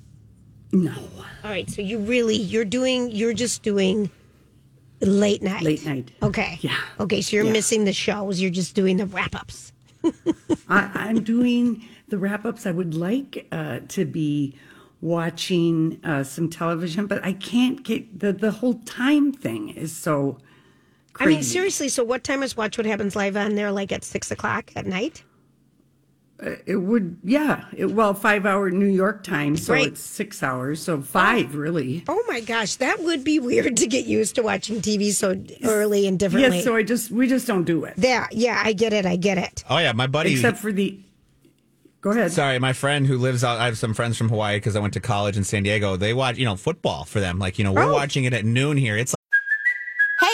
No. 0.72 0.94
All 1.44 1.50
right. 1.50 1.68
So, 1.70 1.82
you 1.82 1.98
really, 1.98 2.36
you're 2.36 2.64
doing, 2.64 3.10
you're 3.10 3.34
just 3.34 3.62
doing 3.62 4.10
late 5.00 5.42
night. 5.42 5.62
Late 5.62 5.84
night. 5.86 6.10
Okay. 6.22 6.58
Yeah. 6.60 6.76
Okay. 7.00 7.20
So, 7.20 7.36
you're 7.36 7.44
Yeah. 7.46 7.52
missing 7.52 7.84
the 7.84 7.92
shows. 7.92 8.40
You're 8.40 8.50
just 8.50 8.74
doing 8.74 8.96
the 8.96 9.06
wrap 9.06 9.34
ups. 9.34 9.72
I, 10.68 10.90
I'm 10.94 11.22
doing 11.22 11.84
the 12.08 12.18
wrap 12.18 12.44
ups. 12.44 12.66
I 12.66 12.70
would 12.70 12.94
like 12.94 13.46
uh, 13.52 13.80
to 13.88 14.04
be 14.04 14.54
watching 15.00 16.00
uh, 16.04 16.24
some 16.24 16.48
television, 16.48 17.06
but 17.06 17.24
I 17.24 17.32
can't 17.32 17.82
get 17.82 18.20
the 18.20 18.32
the 18.32 18.50
whole 18.50 18.74
time 18.84 19.32
thing 19.32 19.70
is 19.70 19.94
so. 19.94 20.38
I 21.18 21.24
mean, 21.26 21.42
seriously. 21.42 21.88
So, 21.88 22.04
what 22.04 22.24
time 22.24 22.42
is 22.42 22.56
Watch 22.56 22.76
What 22.76 22.86
Happens 22.86 23.16
Live 23.16 23.36
on 23.36 23.54
there? 23.54 23.72
Like 23.72 23.90
at 23.90 24.04
six 24.04 24.30
o'clock 24.30 24.70
at 24.76 24.86
night? 24.86 25.24
Uh, 26.38 26.56
it 26.66 26.76
would, 26.76 27.18
yeah. 27.24 27.64
It, 27.74 27.86
well, 27.86 28.12
five 28.12 28.44
hour 28.44 28.70
New 28.70 28.86
York 28.86 29.24
time, 29.24 29.56
so 29.56 29.72
Right. 29.72 29.86
it's 29.86 30.00
six 30.00 30.42
hours, 30.42 30.82
so 30.82 31.00
five 31.00 31.54
really. 31.54 32.04
Oh 32.08 32.22
my 32.28 32.40
gosh, 32.40 32.76
that 32.76 33.00
would 33.00 33.24
be 33.24 33.38
weird 33.38 33.76
to 33.78 33.86
get 33.86 34.04
used 34.04 34.34
to 34.34 34.42
watching 34.42 34.82
TV 34.82 35.12
so 35.12 35.42
early 35.64 36.06
and 36.06 36.18
differently. 36.18 36.56
Yes, 36.56 36.64
so 36.64 36.76
I 36.76 36.82
just 36.82 37.10
we 37.10 37.26
just 37.26 37.46
don't 37.46 37.64
do 37.64 37.84
it. 37.84 37.94
yeah, 37.96 38.26
yeah, 38.30 38.60
I 38.62 38.74
get 38.74 38.92
it. 38.92 39.06
I 39.06 39.16
get 39.16 39.38
it. 39.38 39.64
Oh 39.70 39.78
yeah, 39.78 39.92
my 39.92 40.06
buddy. 40.06 40.32
Except 40.32 40.58
for 40.58 40.72
the. 40.72 41.00
Go 42.02 42.10
ahead. 42.10 42.30
Sorry, 42.30 42.58
my 42.58 42.74
friend 42.74 43.06
who 43.06 43.16
lives 43.16 43.42
out. 43.42 43.58
I 43.58 43.64
have 43.64 43.78
some 43.78 43.94
friends 43.94 44.18
from 44.18 44.28
Hawaii 44.28 44.58
because 44.58 44.76
I 44.76 44.80
went 44.80 44.92
to 44.94 45.00
college 45.00 45.36
in 45.36 45.42
San 45.42 45.62
Diego. 45.62 45.96
They 45.96 46.12
watch, 46.12 46.36
you 46.36 46.44
know, 46.44 46.54
football 46.54 47.04
for 47.04 47.18
them. 47.18 47.38
Like, 47.38 47.58
you 47.58 47.64
know, 47.64 47.72
we're 47.72 47.82
oh. 47.84 47.92
watching 47.94 48.24
it 48.24 48.32
at 48.32 48.44
noon 48.44 48.76
here. 48.76 48.96
It's 48.96 49.14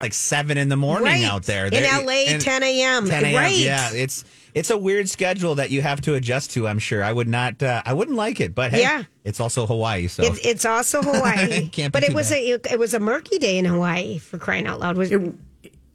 Like 0.00 0.14
seven 0.14 0.56
in 0.56 0.68
the 0.68 0.76
morning 0.76 1.04
Right. 1.04 1.24
out 1.24 1.42
there. 1.44 1.66
In 1.66 1.72
They're- 1.72 2.02
LA, 2.04 2.38
10 2.38 2.62
a.m. 2.62 3.06
10 3.08 3.24
a.m. 3.24 3.34
Right. 3.34 3.56
Yeah, 3.56 3.90
it's 3.92 4.24
it's 4.54 4.70
a 4.70 4.76
weird 4.78 5.08
schedule 5.08 5.54
that 5.56 5.70
you 5.70 5.80
have 5.82 6.00
to 6.00 6.14
adjust 6.14 6.50
to. 6.52 6.66
I'm 6.66 6.78
sure 6.78 7.04
I 7.04 7.12
would 7.12 7.28
not. 7.28 7.62
Uh, 7.62 7.82
I 7.84 7.92
wouldn't 7.92 8.16
like 8.16 8.40
it, 8.40 8.54
but 8.54 8.70
hey, 8.72 8.80
Yeah. 8.80 9.02
it's 9.24 9.38
also 9.40 9.66
Hawaii, 9.66 10.08
so 10.08 10.24
It, 10.24 10.44
it's 10.44 10.64
also 10.64 11.02
Hawaii, 11.04 11.68
Can't 11.68 11.92
but 11.92 12.02
it 12.02 12.14
was 12.14 12.30
bad. 12.30 12.38
a 12.38 12.72
it 12.72 12.78
was 12.78 12.94
a 12.94 12.98
murky 13.00 13.38
day 13.38 13.58
in 13.58 13.64
Hawaii 13.66 14.18
for 14.18 14.38
crying 14.38 14.66
out 14.66 14.80
loud. 14.80 14.96
Was 14.96 15.12
It, 15.12 15.34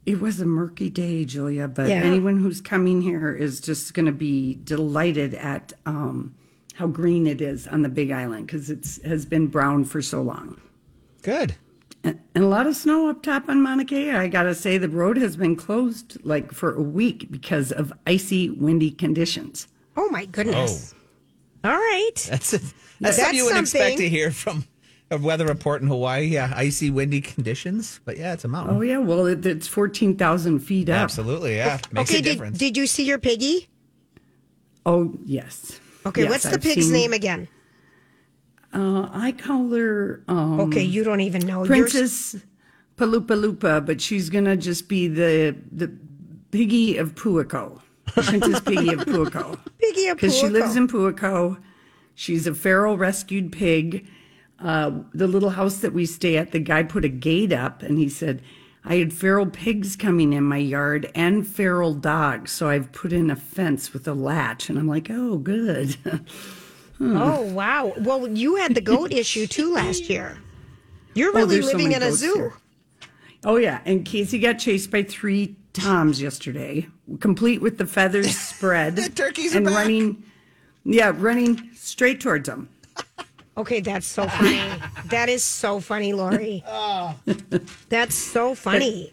it 0.06 0.20
was 0.20 0.40
a 0.40 0.46
murky 0.46 0.88
day, 0.88 1.24
Julia, 1.24 1.66
but 1.66 1.88
Yeah. 1.88 1.96
anyone 1.96 2.38
who's 2.38 2.60
coming 2.60 3.02
here 3.02 3.32
is 3.34 3.60
just 3.60 3.92
going 3.92 4.06
to 4.06 4.12
be 4.12 4.54
delighted 4.62 5.34
at 5.34 5.72
um, 5.84 6.32
how 6.74 6.86
green 6.86 7.26
it 7.26 7.40
is 7.40 7.66
on 7.66 7.82
the 7.82 7.88
Big 7.88 8.12
Island 8.12 8.46
because 8.46 8.70
it 8.70 8.86
has 9.04 9.26
been 9.26 9.48
brown 9.48 9.84
for 9.84 10.00
so 10.00 10.22
long. 10.22 10.60
good. 11.22 11.56
And, 12.04 12.20
and 12.34 12.44
a 12.44 12.46
lot 12.48 12.66
of 12.66 12.76
snow 12.76 13.08
up 13.08 13.22
top 13.22 13.48
on 13.48 13.60
Mauna 13.62 13.84
Kea. 13.84 14.12
I 14.12 14.28
got 14.28 14.44
to 14.44 14.54
say, 14.54 14.78
the 14.78 14.88
road 14.88 15.16
has 15.16 15.36
been 15.36 15.56
closed 15.56 16.18
like 16.24 16.52
for 16.52 16.74
a 16.74 16.82
week 16.82 17.30
because 17.30 17.72
of 17.72 17.92
icy, 18.06 18.50
windy 18.50 18.90
conditions. 18.90 19.66
oh 19.96 20.08
my 20.10 20.24
goodness! 20.26 20.94
Oh. 21.64 21.70
All 21.70 21.76
right, 21.76 22.12
That's 22.30 22.50
that's, 22.52 22.74
That's 23.00 23.16
something 23.16 23.34
you 23.36 23.44
wouldn't 23.44 23.62
expect 23.62 23.96
to 23.96 24.08
hear 24.08 24.30
from 24.30 24.64
a 25.10 25.18
weather 25.18 25.46
report 25.46 25.82
in 25.82 25.88
Hawaii. 25.88 26.26
Yeah, 26.26 26.52
icy, 26.54 26.90
windy 26.90 27.20
conditions, 27.20 27.98
but 28.04 28.16
yeah, 28.16 28.32
it's 28.34 28.44
a 28.44 28.48
mountain. 28.48 28.76
Oh, 28.76 28.82
yeah. 28.82 28.98
Well, 28.98 29.26
it, 29.26 29.44
it's 29.44 29.66
14,000 29.66 30.60
feet 30.60 30.88
up. 30.88 30.96
Absolutely, 31.00 31.56
yeah, 31.56 31.78
makes 31.90 32.10
okay. 32.10 32.20
a 32.20 32.22
Did, 32.22 32.30
difference. 32.32 32.58
did 32.58 32.76
you 32.76 32.86
see 32.86 33.04
your 33.04 33.18
piggy? 33.18 33.68
Oh, 34.84 35.12
yes. 35.24 35.80
Okay, 36.04 36.22
Yes, 36.22 36.30
what's 36.30 36.44
the 36.44 36.50
I've 36.52 36.62
pig's 36.62 36.84
seen- 36.84 36.92
name 36.92 37.12
again? 37.12 37.48
Uh, 38.76 39.08
I 39.10 39.32
call 39.32 39.70
her 39.70 40.22
um, 40.28 40.60
Okay, 40.60 40.82
you 40.82 41.02
don't 41.02 41.20
even 41.20 41.46
know. 41.46 41.64
Princess 41.64 42.36
Palupalupa, 42.96 43.84
but 43.84 44.02
she's 44.02 44.28
going 44.28 44.44
to 44.44 44.56
just 44.56 44.86
be 44.88 45.08
the 45.08 45.56
the 45.72 45.90
piggy 46.50 46.98
of 46.98 47.14
Puako. 47.14 47.80
Princess 48.06 48.60
Piggy 48.60 48.92
of 48.92 49.00
Puako. 49.00 49.58
Piggy 49.78 50.08
of 50.08 50.16
Because 50.18 50.36
she 50.36 50.48
lives 50.48 50.76
in 50.76 50.88
Puako. 50.88 51.60
She's 52.14 52.46
a 52.46 52.54
feral 52.54 52.96
rescued 52.96 53.50
pig. 53.50 54.06
Uh, 54.58 54.90
the 55.12 55.26
little 55.26 55.50
house 55.50 55.78
that 55.78 55.92
we 55.92 56.06
stay 56.06 56.36
at, 56.36 56.52
the 56.52 56.58
guy 56.58 56.82
put 56.82 57.04
a 57.04 57.08
gate 57.08 57.52
up 57.52 57.82
and 57.82 57.98
he 57.98 58.08
said, 58.08 58.42
I 58.84 58.96
had 58.96 59.12
feral 59.12 59.46
pigs 59.46 59.96
coming 59.96 60.32
in 60.32 60.44
my 60.44 60.58
yard 60.58 61.10
and 61.14 61.46
feral 61.46 61.92
dogs. 61.92 62.52
So 62.52 62.68
I've 62.68 62.92
put 62.92 63.12
in 63.12 63.30
a 63.30 63.36
fence 63.36 63.92
with 63.92 64.06
a 64.06 64.14
latch. 64.14 64.70
And 64.70 64.78
I'm 64.78 64.86
like, 64.86 65.08
oh, 65.10 65.38
good. 65.38 65.96
Hmm. 66.98 67.16
Oh 67.16 67.42
wow! 67.42 67.92
Well, 67.98 68.26
you 68.28 68.56
had 68.56 68.74
the 68.74 68.80
goat 68.80 69.12
issue 69.22 69.46
too 69.46 69.74
last 69.74 70.08
year. 70.08 70.38
You're 71.14 71.30
Oh, 71.30 71.40
really 71.40 71.60
so 71.60 71.68
living 71.68 71.90
many 71.90 71.94
in 71.96 72.02
a 72.02 72.12
zoo. 72.12 72.34
here. 72.34 72.52
Oh 73.44 73.56
yeah, 73.56 73.80
and 73.84 74.04
Casey 74.04 74.38
got 74.38 74.54
chased 74.58 74.90
by 74.90 75.02
three 75.02 75.56
toms 75.72 76.20
yesterday, 76.22 76.86
complete 77.20 77.60
with 77.60 77.76
the 77.78 77.86
feathers 77.86 78.36
spread. 78.38 78.96
The 78.96 79.08
turkeys 79.10 79.54
are 79.54 79.58
and 79.58 79.66
running. 79.68 80.22
Yeah, 80.84 81.12
running 81.16 81.70
straight 81.74 82.20
towards 82.20 82.48
them. 82.48 82.68
Okay, 83.58 83.80
that's 83.80 84.06
so 84.06 84.26
funny. 84.28 84.60
that 85.06 85.28
is 85.28 85.42
so 85.42 85.80
funny, 85.80 86.12
Lori. 86.12 86.62
Oh. 86.66 87.14
That's 87.88 88.14
so 88.14 88.54
funny. 88.54 89.12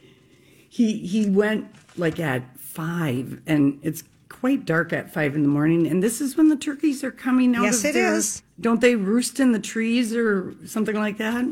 He 0.70 0.98
he 1.00 1.30
went 1.30 1.68
like 1.98 2.20
at 2.20 2.44
five, 2.60 3.42
and 3.48 3.80
it's 3.84 4.04
quite 4.44 4.66
dark 4.66 4.92
at 4.92 5.10
five 5.10 5.36
in 5.36 5.42
the 5.42 5.48
morning. 5.48 5.88
And 5.88 6.04
this 6.04 6.20
is 6.20 6.36
when 6.36 6.50
the 6.50 6.58
turkeys 6.58 7.02
are 7.02 7.12
coming 7.12 7.56
out. 7.56 7.64
Yes, 7.64 7.80
of 7.80 7.92
it 7.92 7.94
their, 7.94 8.14
is. 8.14 8.44
Don't 8.60 8.82
they 8.82 8.98
roost 8.98 9.40
in 9.40 9.54
the 9.54 9.60
trees 9.60 10.14
or 10.14 10.54
something 10.66 10.98
like 10.98 11.18
that? 11.20 11.46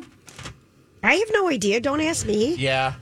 I 1.01 1.15
have 1.15 1.30
no 1.32 1.47
idea. 1.47 1.80
Don't 1.80 2.01
ask 2.01 2.27
me. 2.27 2.56
yeah, 2.56 2.95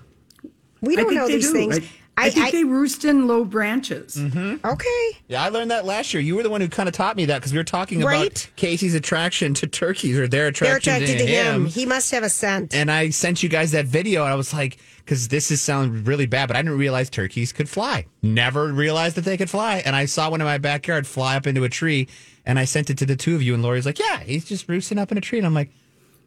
We 0.82 0.96
don't 0.96 1.16
know 1.16 1.28
these 1.28 1.48
do. 1.48 1.54
things. 1.54 1.80
I, 1.80 1.90
I 2.20 2.30
think 2.30 2.52
they 2.52 2.64
roost 2.64 3.06
in 3.06 3.28
low 3.28 3.44
branches. 3.46 4.16
Mm-hmm. 4.16 4.66
okay. 4.68 5.18
yeah. 5.28 5.44
I 5.44 5.50
learned 5.50 5.72
that 5.72 5.86
last 5.86 6.14
year. 6.14 6.22
You 6.22 6.36
were 6.36 6.44
the 6.44 6.50
one 6.50 6.62
who 6.62 6.68
kind 6.70 6.88
of 6.90 6.94
taught 6.96 7.16
me 7.16 7.26
that 7.26 7.40
because 7.40 7.52
we 7.52 7.58
were 7.58 7.64
talking 7.64 8.02
Right. 8.02 8.28
about 8.28 8.50
Casey's 8.56 8.96
attraction 8.96 9.54
to 9.56 9.68
turkeys 9.68 10.18
or 10.18 10.28
their 10.28 10.44
They're 10.44 10.48
attraction 10.78 10.94
attracted 10.96 11.18
to, 11.20 11.26
to 11.26 11.32
him. 11.32 11.56
him. 11.64 11.66
He 11.68 11.86
must 11.86 12.12
have 12.12 12.24
a 12.24 12.30
scent. 12.30 12.74
and 12.76 12.92
I 12.92 13.10
sent 13.10 13.42
you 13.44 13.50
guys 13.50 13.72
that 13.72 13.86
video, 13.86 14.24
and 14.24 14.32
I 14.32 14.36
was 14.36 14.54
like, 14.54 14.78
because 14.98 15.28
this 15.30 15.50
is 15.52 15.62
sounds 15.62 16.08
really 16.08 16.26
bad, 16.28 16.48
but 16.48 16.56
I 16.56 16.62
didn't 16.62 16.78
realize 16.78 17.10
turkeys 17.10 17.52
could 17.52 17.68
fly. 17.70 18.06
Never 18.22 18.72
realized 18.72 19.16
that 19.16 19.26
they 19.26 19.38
could 19.38 19.50
fly. 19.50 19.82
And 19.86 19.96
I 19.96 20.06
saw 20.06 20.30
one 20.30 20.40
in 20.42 20.46
my 20.46 20.60
backyard 20.60 21.08
fly 21.08 21.36
up 21.36 21.48
into 21.48 21.64
a 21.64 21.70
tree, 21.70 22.08
and 22.46 22.60
I 22.60 22.66
sent 22.66 22.90
it 22.90 22.98
to 23.00 23.06
the 23.06 23.16
two 23.16 23.34
of 23.36 23.42
you, 23.42 23.54
and 23.56 23.64
Lori's 23.64 23.86
like, 23.88 23.98
yeah, 24.00 24.20
he's 24.20 24.46
just 24.46 24.70
roosting 24.70 24.98
up 25.00 25.12
in 25.12 25.18
a 25.18 25.22
tree. 25.22 25.40
And 25.40 25.48
I'm 25.48 25.54
like, 25.56 25.72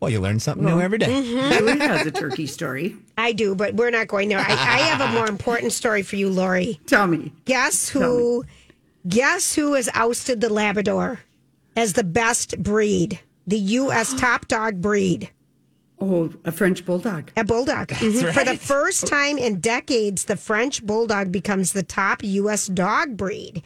well, 0.02 0.10
you 0.10 0.18
learn 0.18 0.40
something 0.40 0.66
new 0.66 0.80
every 0.80 0.98
day. 0.98 1.06
Julie 1.56 1.78
has 1.78 2.04
a 2.04 2.10
turkey 2.10 2.48
story. 2.48 2.96
I 3.16 3.32
do, 3.32 3.54
but 3.54 3.74
we're 3.74 3.92
not 3.92 4.08
going 4.08 4.28
there. 4.28 4.40
I, 4.40 4.50
I 4.50 4.78
have 4.78 5.00
a 5.00 5.12
more 5.12 5.28
important 5.28 5.72
story 5.72 6.02
for 6.02 6.16
you, 6.16 6.28
Lori. 6.28 6.80
Tell 6.86 7.06
me. 7.06 7.32
Guess 7.44 7.88
who? 7.90 8.44
Guess 9.08 9.54
who 9.54 9.74
has 9.74 9.88
ousted 9.94 10.40
the 10.40 10.52
Labrador 10.52 11.20
as 11.76 11.92
the 11.92 12.02
best 12.02 12.60
breed, 12.60 13.20
the 13.46 13.58
U.S. 13.58 14.12
top 14.20 14.48
dog 14.48 14.80
breed? 14.80 15.30
Oh, 16.00 16.32
a 16.44 16.50
French 16.50 16.84
bulldog. 16.84 17.30
A 17.36 17.44
bulldog. 17.44 17.90
Mhm. 17.90 18.32
For 18.34 18.42
the 18.42 18.56
first 18.56 19.06
time 19.06 19.38
in 19.38 19.60
decades, 19.60 20.24
the 20.24 20.36
French 20.36 20.84
bulldog 20.84 21.30
becomes 21.30 21.74
the 21.74 21.84
top 21.84 22.24
U.S. 22.24 22.66
dog 22.66 23.16
breed. 23.16 23.62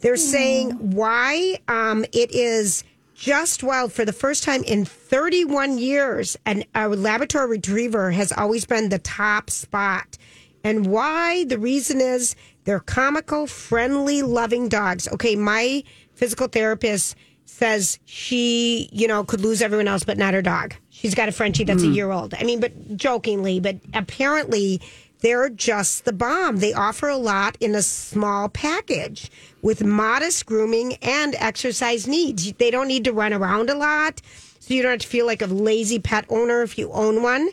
They're 0.00 0.18
saying 0.18 0.72
why 0.92 1.60
um, 1.66 2.04
it 2.12 2.30
is 2.32 2.84
just 3.18 3.64
wild. 3.64 3.92
For 3.92 4.04
the 4.04 4.12
first 4.12 4.44
time 4.44 4.62
in 4.62 4.84
31 4.84 5.78
years, 5.78 6.36
and 6.46 6.64
a 6.74 6.88
Labrador 6.88 7.48
Retriever 7.48 8.12
has 8.12 8.32
always 8.32 8.64
been 8.64 8.88
the 8.88 9.00
top 9.00 9.50
spot. 9.50 10.16
And 10.62 10.86
why? 10.86 11.44
The 11.44 11.58
reason 11.58 12.00
is 12.00 12.36
they're 12.64 12.80
comical, 12.80 13.46
friendly, 13.46 14.22
loving 14.22 14.68
dogs. 14.68 15.08
Okay, 15.08 15.34
my 15.34 15.82
physical 16.14 16.46
therapist 16.46 17.16
says 17.44 17.98
she, 18.04 18.88
you 18.92 19.08
know, 19.08 19.24
could 19.24 19.40
lose 19.40 19.62
everyone 19.62 19.88
else, 19.88 20.04
but 20.04 20.16
not 20.16 20.34
her 20.34 20.42
dog. 20.42 20.74
She's 20.90 21.14
got 21.14 21.28
a 21.28 21.32
Frenchie 21.32 21.64
that's 21.64 21.82
a 21.82 21.86
hmm. 21.86 21.92
year 21.92 22.12
old. 22.12 22.34
I 22.34 22.44
mean, 22.44 22.60
but 22.60 22.96
jokingly, 22.96 23.58
but 23.58 23.76
apparently 23.94 24.80
they're 25.20 25.48
just 25.48 26.04
the 26.04 26.12
bomb. 26.12 26.58
They 26.58 26.72
offer 26.72 27.08
a 27.08 27.16
lot 27.16 27.56
in 27.60 27.74
a 27.74 27.82
small 27.82 28.48
package 28.48 29.30
with 29.62 29.82
modest 29.82 30.46
grooming 30.46 30.94
and 31.02 31.34
exercise 31.38 32.06
needs. 32.06 32.52
They 32.52 32.70
don't 32.70 32.88
need 32.88 33.04
to 33.04 33.12
run 33.12 33.32
around 33.32 33.70
a 33.70 33.74
lot, 33.74 34.20
so 34.60 34.74
you 34.74 34.82
don't 34.82 34.92
have 34.92 35.00
to 35.00 35.06
feel 35.06 35.26
like 35.26 35.42
a 35.42 35.46
lazy 35.46 35.98
pet 35.98 36.24
owner 36.28 36.62
if 36.62 36.78
you 36.78 36.90
own 36.92 37.22
one. 37.22 37.50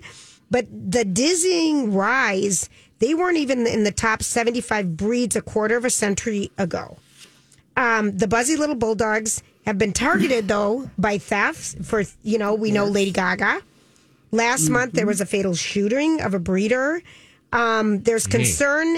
But 0.51 0.67
the 0.71 1.03
dizzying 1.03 1.93
rise, 1.93 2.69
they 2.99 3.15
weren't 3.15 3.37
even 3.37 3.65
in 3.65 3.83
the 3.83 3.91
top 3.91 4.21
75 4.21 4.95
breeds 4.95 5.35
a 5.35 5.41
quarter 5.41 5.75
of 5.75 5.85
a 5.85 5.89
century 5.89 6.51
ago. 6.57 6.97
Um, 7.75 8.17
the 8.17 8.27
buzzy 8.27 8.55
little 8.55 8.75
bulldogs 8.75 9.43
have 9.65 9.77
been 9.77 9.91
targeted 9.91 10.47
though 10.47 10.89
by 10.97 11.17
thefts 11.17 11.75
for 11.83 12.03
you 12.23 12.37
know 12.37 12.53
we 12.53 12.71
know 12.71 12.85
Lady 12.85 13.11
Gaga. 13.11 13.61
Last 14.31 14.69
month 14.69 14.93
there 14.93 15.05
was 15.05 15.21
a 15.21 15.25
fatal 15.25 15.55
shooting 15.55 16.21
of 16.21 16.33
a 16.33 16.39
breeder. 16.39 17.01
Um, 17.55 18.01
there's 18.03 18.27
concern 18.27 18.97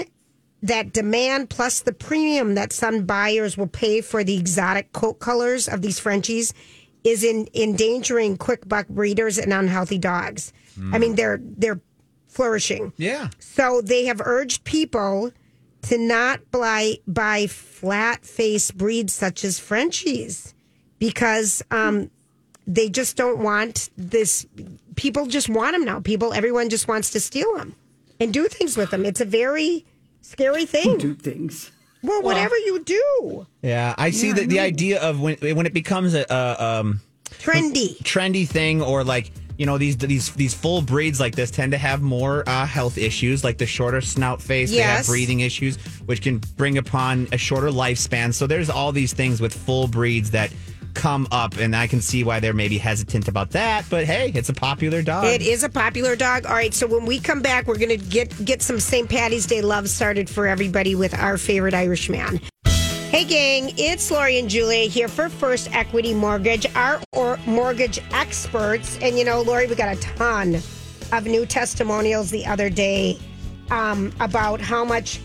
that 0.62 0.92
demand 0.92 1.48
plus 1.48 1.80
the 1.80 1.92
premium 1.92 2.56
that 2.56 2.72
some 2.72 3.06
buyers 3.06 3.56
will 3.56 3.68
pay 3.68 4.00
for 4.00 4.24
the 4.24 4.36
exotic 4.36 4.92
coat 4.92 5.20
colors 5.20 5.68
of 5.68 5.80
these 5.80 6.00
Frenchies 6.00 6.52
is 7.04 7.22
in 7.22 7.48
endangering 7.54 8.36
quick 8.36 8.68
buck 8.68 8.88
breeders 8.88 9.38
and 9.38 9.52
unhealthy 9.52 9.98
dogs. 9.98 10.52
I 10.92 10.98
mean, 10.98 11.14
they're 11.14 11.40
they're 11.42 11.80
flourishing. 12.26 12.92
Yeah. 12.96 13.30
So 13.38 13.80
they 13.80 14.06
have 14.06 14.20
urged 14.20 14.64
people 14.64 15.32
to 15.82 15.98
not 15.98 16.50
buy 16.50 16.96
buy 17.06 17.46
flat 17.46 18.24
face 18.24 18.70
breeds 18.72 19.12
such 19.12 19.44
as 19.44 19.58
Frenchies 19.60 20.54
because 20.98 21.62
um, 21.70 22.10
they 22.66 22.88
just 22.88 23.16
don't 23.16 23.38
want 23.38 23.90
this. 23.96 24.46
People 24.96 25.26
just 25.26 25.48
want 25.48 25.74
them 25.74 25.84
now. 25.84 26.00
People, 26.00 26.32
everyone 26.32 26.68
just 26.68 26.88
wants 26.88 27.10
to 27.10 27.20
steal 27.20 27.56
them 27.56 27.74
and 28.20 28.32
do 28.32 28.46
things 28.48 28.76
with 28.76 28.90
them. 28.90 29.04
It's 29.04 29.20
a 29.20 29.24
very 29.24 29.84
scary 30.22 30.66
thing. 30.66 30.98
Do 30.98 31.14
things. 31.14 31.70
Well, 32.02 32.22
whatever 32.22 32.56
you 32.56 32.84
do, 32.84 33.46
Yeah, 33.62 33.94
I 33.98 34.10
see 34.10 34.32
the, 34.32 34.46
the 34.46 34.60
idea 34.60 35.00
of 35.00 35.20
when 35.20 35.36
when 35.40 35.66
it 35.66 35.74
becomes 35.74 36.14
a, 36.14 36.24
a 36.30 36.80
um, 36.80 37.00
trendy. 37.40 37.98
trendy 38.02 38.46
thing 38.46 38.80
or 38.82 39.02
like 39.02 39.32
you 39.56 39.66
know 39.66 39.78
these 39.78 39.96
these 39.96 40.32
these 40.34 40.54
full 40.54 40.80
breeds 40.80 41.18
like 41.18 41.34
this 41.34 41.50
tend 41.50 41.72
to 41.72 41.78
have 41.78 42.00
more 42.00 42.44
uh, 42.48 42.64
health 42.64 42.96
issues 42.98 43.42
like 43.42 43.58
the 43.58 43.66
shorter 43.66 44.00
snout 44.00 44.40
face 44.40 44.70
they 44.70 44.76
have 44.76 45.06
breathing 45.06 45.40
issues 45.40 45.76
which 46.06 46.22
can 46.22 46.38
bring 46.56 46.78
upon 46.78 47.26
a 47.32 47.36
shorter 47.36 47.68
lifespan 47.68 48.32
so 48.32 48.46
there's 48.46 48.70
all 48.70 48.92
these 48.92 49.12
things 49.12 49.40
with 49.40 49.52
full 49.52 49.88
breeds 49.88 50.30
that 50.30 50.52
come 50.98 51.28
up 51.30 51.56
and 51.58 51.76
i 51.76 51.86
can 51.86 52.00
see 52.00 52.24
why 52.24 52.40
they're 52.40 52.52
maybe 52.52 52.76
hesitant 52.76 53.28
about 53.28 53.50
that 53.50 53.84
but 53.88 54.04
hey 54.04 54.32
it's 54.34 54.48
a 54.48 54.52
popular 54.52 55.00
dog 55.00 55.24
It 55.26 55.42
is 55.42 55.62
a 55.62 55.68
popular 55.68 56.16
dog. 56.16 56.44
All 56.46 56.52
right, 56.52 56.74
so 56.74 56.86
when 56.86 57.06
we 57.06 57.20
come 57.20 57.40
back, 57.40 57.66
we're 57.68 57.78
going 57.78 57.96
to 57.98 58.04
get 58.16 58.28
get 58.44 58.62
some 58.62 58.80
St. 58.80 59.08
Patty's 59.08 59.46
Day 59.46 59.62
love 59.62 59.88
started 59.88 60.28
for 60.28 60.46
everybody 60.46 60.94
with 60.94 61.14
our 61.14 61.38
favorite 61.38 61.74
Irishman. 61.74 62.40
Hey, 63.10 63.24
gang, 63.24 63.72
it's 63.78 64.10
Lori 64.10 64.38
and 64.38 64.50
Julia 64.50 64.88
here 64.88 65.08
for 65.08 65.28
First 65.28 65.74
Equity 65.74 66.12
Mortgage, 66.14 66.66
our 66.74 67.00
or 67.12 67.38
mortgage 67.46 68.00
experts. 68.12 68.98
And 69.00 69.16
you 69.18 69.24
know, 69.24 69.40
Lori, 69.42 69.66
we 69.66 69.74
got 69.74 69.96
a 69.96 70.00
ton 70.00 70.56
of 71.12 71.26
new 71.26 71.46
testimonials 71.46 72.30
the 72.30 72.44
other 72.46 72.68
day 72.70 73.18
um, 73.70 74.12
about 74.20 74.60
how 74.60 74.84
much. 74.84 75.20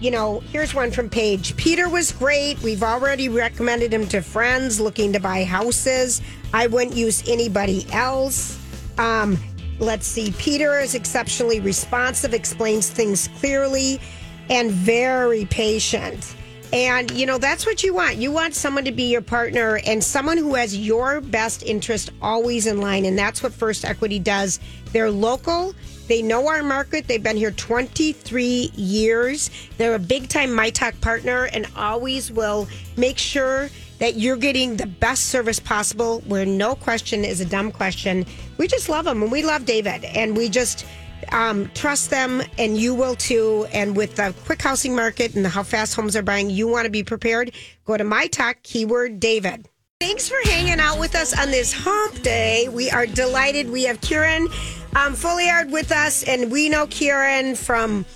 You 0.00 0.12
know, 0.12 0.40
here's 0.52 0.74
one 0.74 0.92
from 0.92 1.10
Paige. 1.10 1.56
Peter 1.56 1.88
was 1.88 2.12
great. 2.12 2.62
We've 2.62 2.84
already 2.84 3.28
recommended 3.28 3.92
him 3.92 4.06
to 4.08 4.22
friends 4.22 4.78
looking 4.78 5.12
to 5.12 5.18
buy 5.18 5.42
houses. 5.42 6.22
I 6.54 6.68
wouldn't 6.68 6.94
use 6.94 7.28
anybody 7.28 7.84
else. 7.90 8.56
Um, 8.96 9.36
let's 9.80 10.06
see. 10.06 10.32
Peter 10.38 10.78
is 10.78 10.94
exceptionally 10.94 11.58
responsive, 11.58 12.32
explains 12.32 12.88
things 12.88 13.28
clearly, 13.40 14.00
and 14.48 14.70
very 14.70 15.46
patient. 15.46 16.36
And, 16.72 17.10
you 17.12 17.24
know, 17.24 17.38
that's 17.38 17.64
what 17.64 17.82
you 17.82 17.94
want. 17.94 18.16
You 18.16 18.30
want 18.30 18.54
someone 18.54 18.84
to 18.84 18.92
be 18.92 19.04
your 19.04 19.22
partner 19.22 19.80
and 19.86 20.04
someone 20.04 20.36
who 20.36 20.54
has 20.54 20.76
your 20.76 21.20
best 21.20 21.62
interest 21.62 22.10
always 22.20 22.66
in 22.66 22.80
line. 22.80 23.06
And 23.06 23.18
that's 23.18 23.42
what 23.42 23.52
First 23.52 23.84
Equity 23.84 24.18
does. 24.18 24.60
They're 24.92 25.10
local. 25.10 25.74
They 26.08 26.22
know 26.22 26.48
our 26.48 26.62
market. 26.62 27.06
They've 27.06 27.22
been 27.22 27.36
here 27.36 27.50
23 27.50 28.72
years. 28.74 29.50
They're 29.78 29.94
a 29.94 29.98
big 29.98 30.28
time 30.28 30.52
My 30.52 30.70
Talk 30.70 30.98
partner 31.00 31.44
and 31.52 31.66
always 31.76 32.30
will 32.30 32.68
make 32.96 33.18
sure 33.18 33.70
that 33.98 34.16
you're 34.16 34.36
getting 34.36 34.76
the 34.76 34.86
best 34.86 35.24
service 35.24 35.58
possible 35.58 36.20
where 36.26 36.46
no 36.46 36.74
question 36.74 37.24
is 37.24 37.40
a 37.40 37.44
dumb 37.44 37.72
question. 37.72 38.24
We 38.56 38.66
just 38.66 38.88
love 38.88 39.04
them 39.06 39.22
and 39.22 39.32
we 39.32 39.42
love 39.42 39.64
David 39.64 40.04
and 40.04 40.36
we 40.36 40.48
just 40.48 40.86
um, 41.32 41.70
trust 41.74 42.10
them 42.10 42.42
and 42.58 42.76
you 42.76 42.94
will 42.94 43.14
too. 43.14 43.66
And 43.72 43.96
with 43.96 44.16
the 44.16 44.34
quick 44.44 44.62
housing 44.62 44.94
market 44.94 45.34
and 45.34 45.46
how 45.46 45.62
fast 45.62 45.94
homes 45.94 46.16
are 46.16 46.22
buying, 46.22 46.50
you 46.50 46.68
want 46.68 46.84
to 46.84 46.90
be 46.90 47.02
prepared. 47.02 47.52
Go 47.84 47.96
to 47.96 48.04
My 48.04 48.26
Talk, 48.26 48.62
keyword 48.62 49.20
David. 49.20 49.68
Thanks 50.00 50.28
for 50.28 50.36
hanging 50.44 50.78
out 50.78 51.00
with 51.00 51.16
us 51.16 51.36
on 51.36 51.50
this 51.50 51.72
hump 51.72 52.22
day. 52.22 52.68
We 52.68 52.88
are 52.90 53.04
delighted. 53.04 53.68
We 53.68 53.82
have 53.84 54.00
Kieran 54.00 54.46
um, 54.94 55.14
Folliard 55.14 55.72
with 55.72 55.90
us, 55.90 56.22
and 56.22 56.52
we 56.52 56.68
know 56.68 56.86
Kieran 56.86 57.56
from 57.56 58.06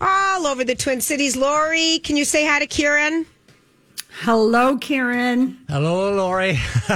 all 0.00 0.46
over 0.46 0.62
the 0.62 0.74
Twin 0.74 1.00
Cities. 1.00 1.36
Lori, 1.36 2.00
can 2.00 2.16
you 2.16 2.24
say 2.24 2.46
hi 2.46 2.58
to 2.58 2.66
Kieran? 2.66 3.24
Hello, 4.20 4.76
Karen. 4.76 5.58
Hello, 5.68 6.14
Laurie. 6.14 6.58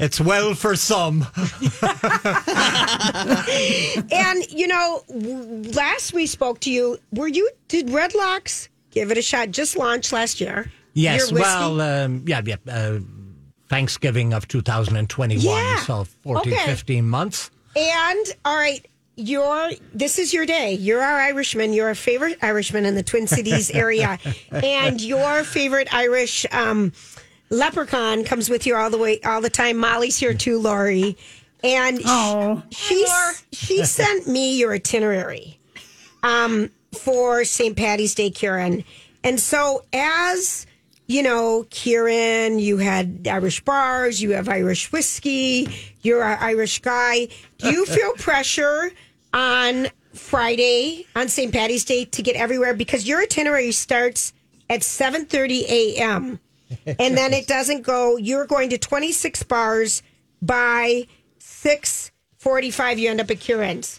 it's 0.00 0.20
well 0.20 0.54
for 0.54 0.76
some. 0.76 1.26
and 4.12 4.50
you 4.50 4.66
know, 4.66 5.02
last 5.08 6.12
we 6.12 6.26
spoke 6.26 6.60
to 6.60 6.70
you, 6.70 6.98
were 7.12 7.28
you 7.28 7.48
did 7.68 7.86
Redlocks 7.86 8.68
give 8.90 9.10
it 9.10 9.18
a 9.18 9.22
shot? 9.22 9.50
Just 9.52 9.76
launched 9.76 10.12
last 10.12 10.40
year. 10.40 10.70
Yes, 10.92 11.32
well, 11.32 11.80
um, 11.80 12.24
yeah, 12.26 12.42
yeah. 12.44 12.56
Uh, 12.68 12.98
Thanksgiving 13.68 14.32
of 14.34 14.48
2021, 14.48 15.44
Yeah. 15.44 15.76
so 15.84 16.04
14, 16.24 16.52
Okay. 16.52 16.64
15 16.66 17.08
months. 17.08 17.50
And 17.76 18.26
all 18.44 18.56
right, 18.56 18.84
you're 19.20 19.70
this 19.94 20.18
is 20.18 20.32
your 20.32 20.46
day. 20.46 20.72
You're 20.74 21.02
our 21.02 21.18
Irishman. 21.20 21.72
You're 21.72 21.88
our 21.88 21.94
favorite 21.94 22.38
Irishman 22.42 22.86
in 22.86 22.94
the 22.94 23.02
Twin 23.02 23.26
Cities 23.26 23.70
area, 23.70 24.18
and 24.50 25.00
your 25.00 25.44
favorite 25.44 25.92
Irish 25.94 26.46
um, 26.52 26.92
leprechaun 27.50 28.24
comes 28.24 28.48
with 28.50 28.66
you 28.66 28.76
all 28.76 28.90
the 28.90 28.98
way, 28.98 29.20
all 29.20 29.40
the 29.40 29.50
time. 29.50 29.76
Molly's 29.76 30.16
here 30.18 30.34
too, 30.34 30.58
Lori, 30.58 31.16
and 31.62 32.00
Oh. 32.04 32.62
she 32.70 33.06
she 33.52 33.84
sent 33.84 34.26
me 34.26 34.58
your 34.58 34.72
itinerary 34.74 35.58
um, 36.22 36.70
for 36.98 37.44
St. 37.44 37.76
Patty's 37.76 38.14
Day, 38.14 38.30
Kieran, 38.30 38.84
and 39.24 39.38
so 39.38 39.84
as 39.92 40.66
you 41.06 41.24
know, 41.24 41.66
Kieran, 41.70 42.60
you 42.60 42.76
had 42.76 43.26
Irish 43.26 43.60
bars, 43.64 44.22
you 44.22 44.30
have 44.30 44.48
Irish 44.48 44.92
whiskey, 44.92 45.68
you're 46.02 46.22
an 46.22 46.38
Irish 46.40 46.78
guy. 46.82 47.26
Do 47.58 47.72
you 47.72 47.84
feel 47.84 48.12
pressure 48.18 48.92
on 49.32 49.88
Friday, 50.14 51.06
on 51.14 51.28
St. 51.28 51.52
Patty's 51.52 51.84
Day, 51.84 52.04
to 52.06 52.22
get 52.22 52.36
everywhere? 52.36 52.74
Because 52.74 53.06
your 53.06 53.20
itinerary 53.20 53.72
starts 53.72 54.32
at 54.68 54.80
7.30 54.80 55.62
a.m. 55.68 56.40
and 56.86 57.16
then 57.16 57.32
it 57.32 57.46
doesn't 57.46 57.82
go, 57.82 58.16
you're 58.16 58.46
going 58.46 58.70
to 58.70 58.78
26 58.78 59.42
bars 59.44 60.02
by 60.40 61.06
6.45, 61.40 62.98
you 62.98 63.10
end 63.10 63.20
up 63.20 63.30
at 63.30 63.40
Kieran's. 63.40 63.98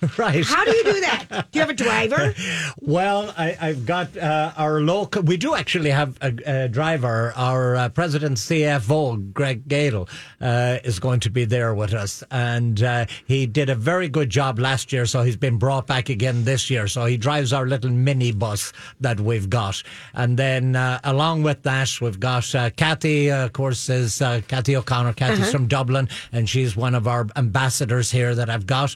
Right. 0.18 0.44
How 0.44 0.64
do 0.64 0.70
you 0.74 0.84
do 0.84 1.00
that? 1.00 1.26
Do 1.50 1.58
you 1.58 1.60
have 1.60 1.70
a 1.70 1.74
driver? 1.74 2.34
Well, 2.80 3.34
I, 3.36 3.56
I've 3.60 3.84
got 3.86 4.16
uh, 4.16 4.52
our 4.56 4.80
local. 4.80 5.22
We 5.22 5.36
do 5.36 5.54
actually 5.54 5.90
have 5.90 6.16
a, 6.20 6.64
a 6.64 6.68
driver. 6.68 7.32
Our 7.36 7.74
uh, 7.76 7.88
president 7.88 8.36
CFO, 8.36 9.32
Greg 9.32 9.66
Gadel, 9.68 10.08
uh, 10.40 10.78
is 10.84 10.98
going 11.00 11.20
to 11.20 11.30
be 11.30 11.44
there 11.44 11.74
with 11.74 11.92
us, 11.94 12.22
and 12.30 12.80
uh, 12.82 13.06
he 13.26 13.46
did 13.46 13.70
a 13.70 13.74
very 13.74 14.08
good 14.08 14.30
job 14.30 14.58
last 14.58 14.92
year. 14.92 15.04
So 15.06 15.22
he's 15.22 15.36
been 15.36 15.56
brought 15.58 15.86
back 15.86 16.08
again 16.08 16.44
this 16.44 16.70
year. 16.70 16.86
So 16.86 17.06
he 17.06 17.16
drives 17.16 17.52
our 17.52 17.66
little 17.66 17.90
mini 17.90 18.30
bus 18.32 18.72
that 19.00 19.18
we've 19.20 19.50
got, 19.50 19.82
and 20.14 20.38
then 20.38 20.76
uh, 20.76 21.00
along 21.04 21.42
with 21.42 21.62
that, 21.64 21.90
we've 22.00 22.20
got 22.20 22.54
uh, 22.54 22.70
Kathy. 22.76 23.30
Uh, 23.30 23.46
of 23.46 23.52
course, 23.52 23.88
is 23.88 24.22
uh, 24.22 24.40
Kathy 24.48 24.76
O'Connor. 24.76 25.14
Kathy's 25.14 25.40
Uh-huh. 25.40 25.50
from 25.50 25.66
Dublin, 25.66 26.08
and 26.32 26.48
she's 26.48 26.76
one 26.76 26.94
of 26.94 27.06
our 27.08 27.26
ambassadors 27.36 28.10
here 28.12 28.34
that 28.34 28.48
I've 28.48 28.66
got. 28.66 28.94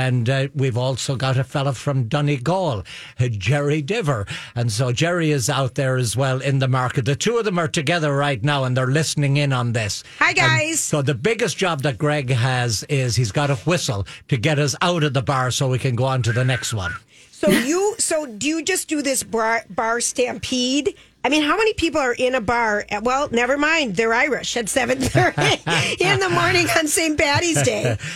And 0.00 0.30
uh, 0.30 0.48
we've 0.54 0.78
also 0.78 1.14
got 1.14 1.36
a 1.36 1.44
fella 1.44 1.74
from 1.74 2.04
Donegal, 2.08 2.84
uh, 3.18 3.28
Jerry 3.28 3.82
Diver. 3.82 4.26
And 4.54 4.72
so 4.72 4.92
Jerry 4.92 5.30
is 5.30 5.50
out 5.50 5.74
there 5.74 5.96
as 5.98 6.16
well 6.16 6.40
in 6.40 6.58
the 6.58 6.68
market. 6.68 7.04
The 7.04 7.16
two 7.16 7.36
of 7.36 7.44
them 7.44 7.58
are 7.58 7.68
together 7.68 8.16
right 8.16 8.42
now, 8.42 8.64
and 8.64 8.74
they're 8.74 8.86
listening 8.86 9.36
in 9.36 9.52
on 9.52 9.72
this. 9.74 10.02
Hi, 10.18 10.28
And 10.30 10.36
guys. 10.36 10.80
so 10.80 11.02
the 11.02 11.14
biggest 11.14 11.58
job 11.58 11.82
that 11.82 11.98
Greg 11.98 12.30
has 12.30 12.82
is 12.84 13.14
he's 13.16 13.30
got 13.32 13.50
a 13.50 13.56
whistle 13.56 14.06
to 14.28 14.36
get 14.38 14.58
us 14.58 14.74
out 14.80 15.02
of 15.04 15.12
the 15.12 15.22
bar 15.22 15.50
so 15.50 15.68
we 15.68 15.78
can 15.78 15.96
go 15.96 16.04
on 16.04 16.22
to 16.22 16.32
the 16.32 16.44
next 16.44 16.72
one. 16.72 16.94
So 17.30 17.50
you, 17.50 17.94
so 17.98 18.24
do 18.26 18.48
you 18.48 18.62
just 18.62 18.88
do 18.88 19.02
this 19.02 19.22
bar, 19.22 19.64
bar 19.68 20.00
stampede? 20.00 20.94
I 21.22 21.28
mean, 21.28 21.42
how 21.42 21.56
many 21.58 21.74
people 21.74 22.00
are 22.00 22.14
in 22.14 22.34
a 22.34 22.40
bar? 22.40 22.86
At, 22.88 23.02
well, 23.02 23.28
never 23.30 23.58
mind. 23.58 23.94
They're 23.96 24.14
Irish 24.14 24.56
at 24.56 24.70
seven 24.70 24.98
thirty 25.00 25.42
in 26.00 26.18
the 26.18 26.30
morning 26.30 26.66
on 26.78 26.86
St. 26.86 27.18
Patty's 27.18 27.62
Day. 27.62 27.96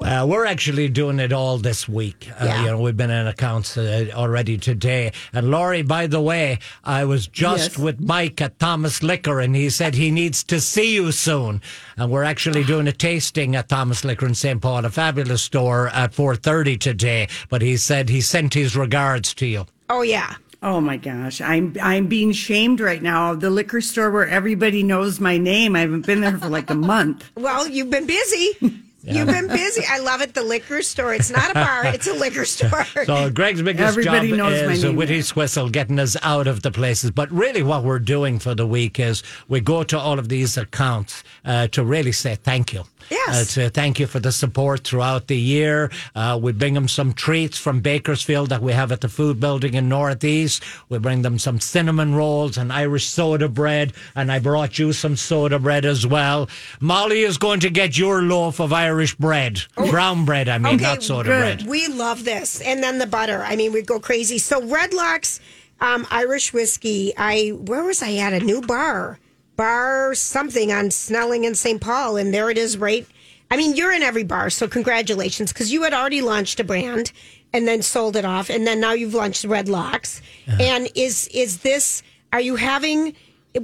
Uh, 0.00 0.24
we're 0.26 0.46
actually 0.46 0.88
doing 0.88 1.18
it 1.18 1.32
all 1.32 1.58
this 1.58 1.88
week. 1.88 2.28
Uh, 2.40 2.44
Yeah. 2.44 2.60
You 2.60 2.66
know, 2.70 2.80
we've 2.80 2.96
been 2.96 3.10
in 3.10 3.26
accounts 3.26 3.76
uh, 3.76 4.08
already 4.14 4.56
today. 4.56 5.12
And 5.32 5.50
Laurie, 5.50 5.82
by 5.82 6.06
the 6.06 6.20
way, 6.20 6.60
I 6.84 7.04
was 7.04 7.26
just 7.26 7.72
Yes. 7.72 7.78
with 7.78 8.00
Mike 8.00 8.40
at 8.40 8.58
Thomas 8.58 9.02
Liquor, 9.02 9.40
and 9.40 9.54
he 9.56 9.68
said 9.70 9.94
he 9.96 10.10
needs 10.10 10.44
to 10.44 10.60
see 10.60 10.94
you 10.94 11.10
soon. 11.12 11.60
And 11.96 12.10
we're 12.10 12.22
actually 12.22 12.64
doing 12.64 12.86
a 12.88 12.92
tasting 12.92 13.54
at 13.56 13.68
Thomas 13.68 14.04
Liquor 14.04 14.26
in 14.26 14.34
St. 14.34 14.62
Paul, 14.62 14.84
a 14.84 14.90
fabulous 14.90 15.42
store 15.42 15.88
at 15.88 16.14
four 16.14 16.36
thirty 16.36 16.76
today. 16.78 17.28
But 17.50 17.60
he 17.62 17.76
said 17.76 18.08
he 18.08 18.20
sent 18.20 18.54
his 18.54 18.76
regards 18.76 19.34
to 19.34 19.46
you. 19.46 19.66
Oh 19.90 20.02
yeah. 20.02 20.36
Oh 20.60 20.80
my 20.80 20.96
gosh, 20.96 21.40
I'm 21.40 21.74
I'm 21.80 22.06
being 22.08 22.32
shamed 22.32 22.80
right 22.80 23.00
now. 23.02 23.34
The 23.34 23.48
liquor 23.50 23.80
store 23.80 24.10
where 24.10 24.26
everybody 24.26 24.82
knows 24.82 25.20
my 25.20 25.38
name. 25.38 25.76
I 25.76 25.80
haven't 25.80 26.04
been 26.06 26.20
there 26.20 26.36
for 26.36 26.48
like 26.48 26.68
a 26.70 26.74
month. 26.74 27.24
Well, 27.36 27.68
you've 27.68 27.90
been 27.90 28.06
busy. 28.06 28.56
You've 29.04 29.28
been 29.28 29.46
busy. 29.46 29.82
I 29.88 30.00
love 30.00 30.20
it. 30.20 30.34
The 30.34 30.42
liquor 30.42 30.82
store. 30.82 31.14
It's 31.14 31.30
not 31.30 31.50
a 31.52 31.54
bar. 31.54 31.86
It's 31.86 32.06
a 32.08 32.12
liquor 32.12 32.44
store. 32.44 32.84
So 33.06 33.30
Greg's 33.30 33.62
biggest 33.62 33.96
Everybody 33.96 34.30
job 34.30 34.38
knows 34.38 34.60
is 34.60 34.84
a 34.84 34.88
name 34.88 34.96
witty 34.96 35.16
now. 35.18 35.22
swistle, 35.22 35.70
getting 35.72 35.98
us 35.98 36.16
out 36.22 36.46
of 36.46 36.62
the 36.62 36.70
places. 36.70 37.10
But 37.12 37.30
really, 37.30 37.62
what 37.62 37.84
we're 37.84 38.00
doing 38.00 38.38
for 38.38 38.54
the 38.54 38.66
week 38.66 38.98
is 39.00 39.22
we 39.48 39.60
go 39.60 39.82
to 39.84 39.98
all 39.98 40.18
of 40.18 40.28
these 40.28 40.58
accounts 40.58 41.22
uh, 41.44 41.68
to 41.68 41.84
really 41.84 42.12
say 42.12 42.34
thank 42.34 42.72
you. 42.74 42.82
Yes. 43.10 43.56
Uh, 43.56 43.62
to 43.62 43.70
thank 43.70 43.98
you 43.98 44.06
for 44.06 44.20
the 44.20 44.32
support 44.32 44.84
throughout 44.84 45.26
the 45.26 45.36
year. 45.36 45.90
Uh, 46.14 46.38
we 46.40 46.52
bring 46.52 46.74
them 46.74 46.88
some 46.88 47.12
treats 47.12 47.58
from 47.58 47.80
Bakersfield 47.80 48.50
that 48.50 48.62
we 48.62 48.72
have 48.72 48.92
at 48.92 49.00
the 49.00 49.08
food 49.08 49.40
building 49.40 49.74
in 49.74 49.88
Northeast. 49.88 50.62
We 50.88 50.98
bring 50.98 51.22
them 51.22 51.38
some 51.38 51.60
cinnamon 51.60 52.14
rolls 52.14 52.58
and 52.58 52.72
Irish 52.72 53.06
soda 53.06 53.48
bread, 53.48 53.92
and 54.14 54.30
I 54.30 54.38
brought 54.38 54.78
you 54.78 54.92
some 54.92 55.16
soda 55.16 55.58
bread 55.58 55.84
as 55.84 56.06
well. 56.06 56.48
Molly 56.80 57.22
is 57.22 57.38
going 57.38 57.60
to 57.60 57.70
get 57.70 57.96
your 57.96 58.22
loaf 58.22 58.60
of 58.60 58.72
Irish 58.72 59.14
bread, 59.16 59.62
brown 59.74 60.24
bread. 60.24 60.48
I 60.48 60.58
mean, 60.58 60.78
not 60.78 61.02
soda 61.02 61.28
bread. 61.28 61.66
We 61.66 61.88
love 61.88 62.24
this. 62.24 62.60
And 62.60 62.82
then 62.82 62.98
the 62.98 63.06
butter. 63.06 63.42
I 63.44 63.56
mean, 63.56 63.72
we 63.72 63.82
go 63.82 63.98
crazy. 64.00 64.38
So 64.38 64.60
Redlocks 64.60 65.40
um, 65.80 66.06
Irish 66.10 66.52
whiskey. 66.52 67.12
I 67.16 67.50
where 67.50 67.84
was 67.84 68.02
I 68.02 68.14
at? 68.16 68.32
A 68.32 68.40
new 68.40 68.60
bar. 68.60 69.18
Bar 69.58 70.14
something 70.14 70.72
on 70.72 70.90
Snelling 70.92 71.44
and 71.44 71.58
St. 71.58 71.80
Paul. 71.80 72.16
And 72.16 72.32
there 72.32 72.48
it 72.48 72.56
is 72.56 72.78
right. 72.78 73.04
I 73.50 73.56
mean, 73.56 73.74
you're 73.76 73.92
in 73.92 74.02
every 74.02 74.22
bar, 74.24 74.50
so 74.50 74.68
congratulations, 74.68 75.52
because 75.52 75.72
you 75.72 75.82
had 75.82 75.92
already 75.92 76.20
launched 76.22 76.60
a 76.60 76.64
brand 76.64 77.12
and 77.52 77.66
then 77.66 77.80
sold 77.82 78.14
it 78.14 78.24
off, 78.26 78.50
and 78.50 78.66
then 78.66 78.78
now 78.78 78.92
you've 78.92 79.14
launched 79.14 79.44
Redlocks. 79.46 80.20
And 80.46 80.88
is 80.94 81.28
is 81.28 81.58
this 81.58 82.02
are 82.32 82.42
you 82.42 82.56
having 82.56 83.14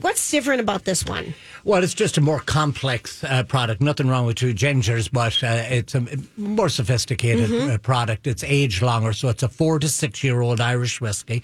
what's 0.00 0.30
different 0.30 0.62
about 0.62 0.84
this 0.86 1.04
one? 1.04 1.34
Well, 1.64 1.84
it's 1.84 1.92
just 1.94 2.16
a 2.16 2.22
more 2.22 2.40
complex 2.40 3.22
uh, 3.22 3.42
product. 3.44 3.82
Nothing 3.82 4.08
wrong 4.08 4.24
with 4.26 4.36
two 4.36 4.54
gingers, 4.54 5.08
but 5.12 5.44
uh, 5.44 5.64
it's 5.68 5.94
a 5.94 6.04
more 6.38 6.70
sophisticated 6.70 7.50
Mm-hmm. 7.50 7.70
uh, 7.72 7.78
product. 7.78 8.26
It's 8.26 8.42
aged 8.42 8.80
longer, 8.82 9.12
so 9.12 9.28
it's 9.28 9.42
a 9.42 9.48
four 9.48 9.78
to 9.78 9.88
six 9.88 10.24
year 10.24 10.40
old 10.40 10.60
Irish 10.62 11.00
whiskey. 11.02 11.42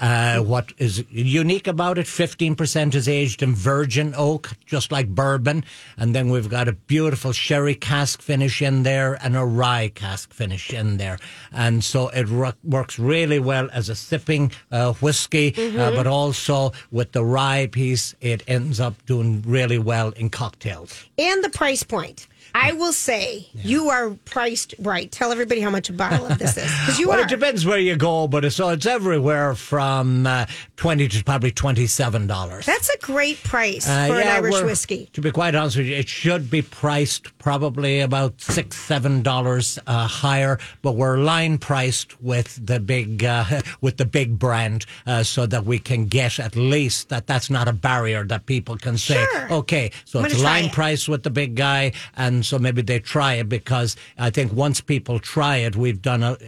Uh, 0.00 0.38
what 0.38 0.72
is 0.78 1.04
unique 1.10 1.66
about 1.66 1.98
it? 1.98 2.06
Fifteen 2.06 2.54
percent 2.54 2.94
is 2.94 3.08
aged 3.08 3.42
in 3.42 3.54
virgin 3.54 4.14
oak, 4.16 4.50
just 4.64 4.92
like 4.92 5.08
bourbon, 5.08 5.64
and 5.96 6.14
then 6.14 6.30
we've 6.30 6.48
got 6.48 6.68
a 6.68 6.72
beautiful 6.72 7.32
sherry 7.32 7.74
cask 7.74 8.22
finish 8.22 8.62
in 8.62 8.84
there 8.84 9.18
and 9.24 9.36
a 9.36 9.44
rye 9.44 9.90
cask 9.94 10.32
finish 10.32 10.72
in 10.72 10.98
there, 10.98 11.18
and 11.52 11.82
so 11.82 12.08
it 12.08 12.28
ro- 12.28 12.52
works 12.62 12.98
really 12.98 13.40
well 13.40 13.68
as 13.72 13.88
a 13.88 13.94
sipping 13.96 14.52
uh, 14.70 14.92
whiskey, 14.94 15.52
uh, 15.76 15.90
but 15.90 16.06
also 16.06 16.72
with 16.92 17.10
the 17.12 17.24
rye 17.24 17.66
piece, 17.66 18.14
it 18.20 18.42
ends 18.46 18.78
up 18.78 18.94
doing 19.06 19.42
really 19.46 19.78
well 19.78 20.10
in 20.10 20.30
cocktails. 20.30 21.06
And 21.18 21.42
the 21.42 21.50
price 21.50 21.82
point. 21.82 22.28
I 22.54 22.72
will 22.72 22.92
say 22.92 23.46
you 23.54 23.90
are 23.90 24.10
priced 24.24 24.74
right. 24.78 25.10
Tell 25.10 25.32
everybody 25.32 25.60
how 25.60 25.70
much 25.70 25.88
a 25.88 25.92
bottle 25.92 26.26
of 26.26 26.38
this 26.38 26.56
is. 26.56 26.64
Because 26.64 26.98
you 26.98 27.08
well, 27.08 27.18
are. 27.18 27.22
it 27.22 27.28
depends 27.28 27.64
where 27.64 27.78
you 27.78 27.96
go, 27.96 28.28
but 28.28 28.44
it's, 28.44 28.56
so 28.56 28.68
it's 28.70 28.86
everywhere 28.86 29.54
from 29.54 30.26
uh, 30.26 30.46
twenty 30.78 31.06
to 31.08 31.22
probably 31.24 31.50
twenty-seven 31.50 32.26
dollars. 32.26 32.64
That's 32.64 32.88
a 32.88 32.98
great 32.98 33.42
price 33.44 33.86
Uh, 33.86 34.06
for 34.06 34.18
an 34.20 34.28
Irish 34.28 34.62
whiskey. 34.62 35.10
To 35.12 35.20
be 35.20 35.30
quite 35.30 35.54
honest 35.54 35.76
with 35.76 35.86
you, 35.86 35.96
it 35.96 36.08
should 36.08 36.48
be 36.50 36.62
priced 36.62 37.36
probably 37.38 38.00
about 38.00 38.40
six, 38.40 38.76
seven 38.78 39.22
dollars 39.22 39.78
uh, 39.86 40.06
higher, 40.06 40.58
but 40.80 40.92
we're 40.92 41.18
line 41.18 41.58
priced 41.58 42.20
with 42.22 42.64
the 42.64 42.78
big 42.80 43.24
uh, 43.24 43.44
with 43.82 43.96
the 43.98 44.06
big 44.06 44.38
brand, 44.38 44.86
uh, 45.06 45.22
so 45.22 45.44
that 45.46 45.64
we 45.66 45.78
can 45.78 46.06
get 46.06 46.38
at 46.38 46.54
least 46.56 47.08
that. 47.10 47.26
That's 47.26 47.50
not 47.50 47.66
a 47.68 47.72
barrier 47.72 48.24
that 48.24 48.46
people 48.46 48.76
can 48.78 48.96
say, 48.96 49.26
Sure. 49.32 49.52
okay, 49.52 49.90
so 50.04 50.20
I'm 50.20 50.26
it's 50.26 50.40
line 50.42 50.66
it. 50.66 50.72
price 50.72 51.08
with 51.08 51.24
the 51.24 51.30
big 51.30 51.56
guy, 51.56 51.92
and 52.16 52.46
so 52.46 52.58
maybe 52.58 52.82
they 52.82 53.00
try 53.00 53.34
it 53.34 53.48
because 53.48 53.96
I 54.16 54.30
think 54.30 54.52
once 54.52 54.80
people 54.80 55.18
try 55.18 55.56
it, 55.58 55.74
we've 55.76 56.00
done 56.00 56.22
a. 56.22 56.38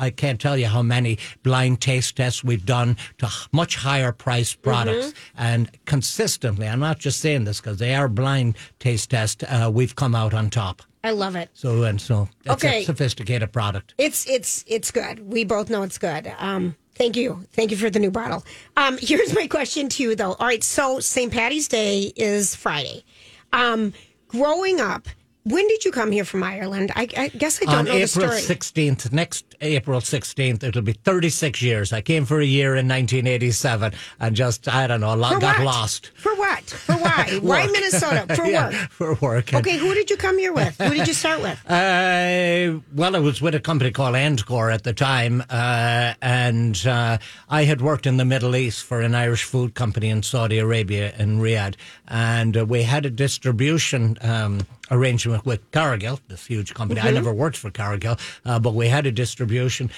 I 0.00 0.10
can't 0.10 0.40
tell 0.40 0.56
you 0.56 0.66
how 0.66 0.82
many 0.82 1.18
blind 1.42 1.80
taste 1.80 2.16
tests 2.16 2.42
we've 2.42 2.64
done 2.66 2.96
to 3.18 3.28
much 3.52 3.76
higher 3.76 4.12
priced 4.12 4.62
products, 4.62 5.08
Mm-hmm. 5.08 5.42
and 5.42 5.70
consistently. 5.84 6.66
I'm 6.66 6.80
not 6.80 6.98
just 6.98 7.20
saying 7.20 7.44
this 7.44 7.60
because 7.60 7.78
they 7.78 7.94
are 7.94 8.08
blind 8.08 8.56
taste 8.78 9.10
tests. 9.10 9.44
Uh, 9.44 9.70
we've 9.72 9.94
come 9.94 10.14
out 10.14 10.34
on 10.34 10.50
top. 10.50 10.82
I 11.04 11.12
love 11.12 11.36
it. 11.36 11.48
So 11.54 11.84
and 11.84 12.00
so, 12.00 12.28
it's 12.44 12.52
Okay. 12.64 12.82
a 12.82 12.84
sophisticated 12.84 13.52
product. 13.52 13.94
It's 13.98 14.28
it's 14.28 14.64
it's 14.66 14.90
good. 14.90 15.20
We 15.32 15.44
both 15.44 15.70
know 15.70 15.82
it's 15.82 15.96
good. 15.98 16.30
Um, 16.38 16.76
thank 16.94 17.16
you, 17.16 17.46
thank 17.52 17.70
you 17.70 17.76
for 17.76 17.88
the 17.90 17.98
new 17.98 18.10
bottle. 18.10 18.44
Um, 18.76 18.98
here's 19.00 19.34
my 19.34 19.46
question 19.46 19.88
to 19.90 20.02
you 20.02 20.14
though. 20.14 20.32
All 20.34 20.46
right, 20.46 20.62
so 20.62 21.00
St. 21.00 21.32
Patty's 21.32 21.68
Day 21.68 22.12
is 22.16 22.54
Friday. 22.54 23.04
Um, 23.52 23.92
growing 24.28 24.80
up, 24.80 25.08
when 25.50 25.66
did 25.68 25.84
you 25.84 25.92
come 25.92 26.10
here 26.12 26.24
from 26.24 26.42
Ireland? 26.42 26.92
I, 26.96 27.08
I 27.16 27.28
guess 27.28 27.60
I 27.62 27.66
don't 27.66 27.74
on 27.74 27.84
know 27.86 27.92
the 27.92 28.02
April 28.04 28.38
story. 28.38 28.56
16th, 28.58 29.12
next 29.12 29.44
April 29.60 30.00
16th, 30.00 30.62
it'll 30.62 30.82
be 30.82 30.92
36 30.92 31.60
years. 31.62 31.92
I 31.92 32.00
came 32.00 32.24
for 32.24 32.40
a 32.40 32.44
year 32.44 32.70
in 32.76 32.88
1987 32.88 33.92
and 34.20 34.36
just, 34.36 34.68
I 34.68 34.86
don't 34.86 35.00
know, 35.00 35.12
For 35.14 35.38
got 35.40 35.58
what? 35.58 35.64
lost. 35.64 36.10
For 36.16 36.34
what? 36.36 36.62
For 36.64 36.94
why? 36.96 37.38
why 37.42 37.66
Minnesota? 37.66 38.34
For 38.34 38.46
Yeah, 38.50 38.70
work? 38.70 38.90
For 38.90 39.14
work. 39.14 39.54
Okay, 39.54 39.76
who 39.76 39.94
did 39.94 40.10
you 40.10 40.16
come 40.16 40.38
here 40.38 40.52
with? 40.52 40.76
Who 40.80 40.94
did 40.94 41.06
you 41.06 41.14
start 41.14 41.42
with? 41.42 41.58
Uh, 41.70 42.80
well, 42.94 43.16
I 43.16 43.18
was 43.18 43.40
with 43.40 43.54
a 43.54 43.60
company 43.60 43.90
called 43.90 44.14
Endcore 44.14 44.72
at 44.72 44.82
the 44.84 44.92
time, 44.92 45.42
uh, 45.50 46.14
and 46.20 46.84
uh, 46.86 47.18
I 47.48 47.64
had 47.64 47.80
worked 47.80 48.06
in 48.06 48.16
the 48.16 48.24
Middle 48.24 48.54
East 48.56 48.84
for 48.84 49.00
an 49.00 49.14
Irish 49.14 49.44
food 49.44 49.74
company 49.74 50.08
in 50.08 50.22
Saudi 50.22 50.58
Arabia 50.58 51.12
in 51.18 51.38
Riyadh, 51.40 51.76
and 52.10 52.56
uh, 52.56 52.66
we 52.66 52.82
had 52.82 53.06
a 53.06 53.10
distribution 53.10 54.18
um, 54.20 54.60
arrangement 54.90 55.46
with 55.46 55.70
Cargill, 55.70 56.18
this 56.28 56.44
huge 56.46 56.74
company. 56.74 57.00
I 57.00 57.12
never 57.12 57.32
worked 57.32 57.56
for 57.56 57.70
Cargill, 57.70 58.16
uh, 58.44 58.58
but 58.58 58.74
we 58.74 58.88
had 58.88 59.06
a 59.06 59.12
distribution. 59.12 59.90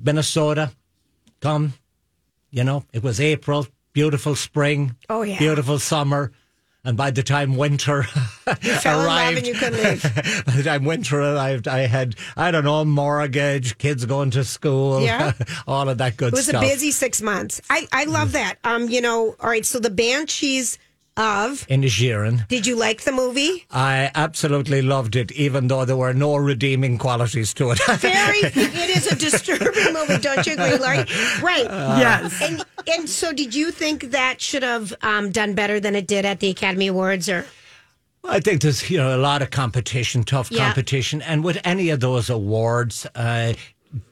Minnesota, 0.00 0.70
come, 1.40 1.74
you 2.50 2.62
know, 2.64 2.84
it 2.92 3.02
was 3.02 3.20
April, 3.20 3.66
beautiful 3.92 4.34
spring, 4.36 4.94
Oh, 5.08 5.22
yeah. 5.22 5.38
beautiful 5.38 5.78
summer. 5.78 6.32
And 6.84 6.96
by 6.96 7.10
the 7.10 7.22
time 7.24 7.56
winter 7.56 8.06
You 8.62 8.74
fell 8.76 9.00
in 9.00 9.06
love 9.06 9.34
arrived, 9.34 9.46
you 9.46 9.54
couldn't 9.54 9.82
leave. 9.82 10.02
by 10.46 10.52
the 10.52 10.62
time 10.62 10.84
winter 10.84 11.20
arrived, 11.20 11.66
I 11.66 11.80
had, 11.80 12.14
I 12.36 12.50
don't 12.50 12.64
know, 12.64 12.84
mortgage, 12.84 13.76
kids 13.78 14.04
going 14.06 14.30
to 14.30 14.44
school, 14.44 15.00
Yeah. 15.00 15.32
all 15.66 15.88
of 15.88 15.98
that 15.98 16.16
good 16.16 16.28
stuff. 16.28 16.32
It 16.32 16.36
was 16.36 16.46
stuff. 16.46 16.62
a 16.62 16.66
busy 16.66 16.90
six 16.92 17.20
months. 17.20 17.60
I, 17.68 17.88
I 17.92 18.04
love 18.04 18.32
that. 18.32 18.56
Um, 18.64 18.88
you 18.88 19.00
know, 19.00 19.34
all 19.40 19.50
right, 19.50 19.66
so 19.66 19.80
the 19.80 19.90
Banshees 19.90 20.78
of 21.18 21.66
Inisherin. 21.68 22.46
did 22.48 22.66
you 22.66 22.76
like 22.76 23.02
the 23.02 23.12
movie? 23.12 23.66
I 23.70 24.10
absolutely 24.14 24.80
loved 24.82 25.16
it, 25.16 25.32
even 25.32 25.68
though 25.68 25.84
there 25.84 25.96
were 25.96 26.14
no 26.14 26.36
redeeming 26.36 26.96
qualities 26.98 27.52
to 27.54 27.70
it. 27.72 27.80
Very 27.98 28.38
it 28.38 28.96
is 28.96 29.06
a 29.10 29.16
disturbing 29.16 29.92
movie, 29.92 30.18
don't 30.18 30.46
you 30.46 30.52
agree, 30.54 30.76
Larry? 30.78 31.04
Right. 31.42 31.64
Yes. 31.64 32.40
And 32.40 32.64
and 32.90 33.08
so 33.08 33.32
did 33.32 33.54
you 33.54 33.70
think 33.70 34.12
that 34.12 34.40
should 34.40 34.62
have 34.62 34.94
um, 35.02 35.30
done 35.30 35.54
better 35.54 35.78
than 35.80 35.94
it 35.94 36.06
did 36.06 36.24
at 36.24 36.40
the 36.40 36.48
Academy 36.50 36.86
Awards 36.86 37.28
or 37.28 37.44
I 38.24 38.40
think 38.40 38.60
there's 38.62 38.90
you 38.90 38.98
know 38.98 39.16
a 39.16 39.20
lot 39.20 39.42
of 39.42 39.50
competition, 39.50 40.22
tough 40.24 40.50
Yeah. 40.50 40.66
competition, 40.66 41.22
and 41.22 41.42
with 41.44 41.58
any 41.64 41.88
of 41.90 42.00
those 42.00 42.28
awards, 42.30 43.06
uh, 43.14 43.54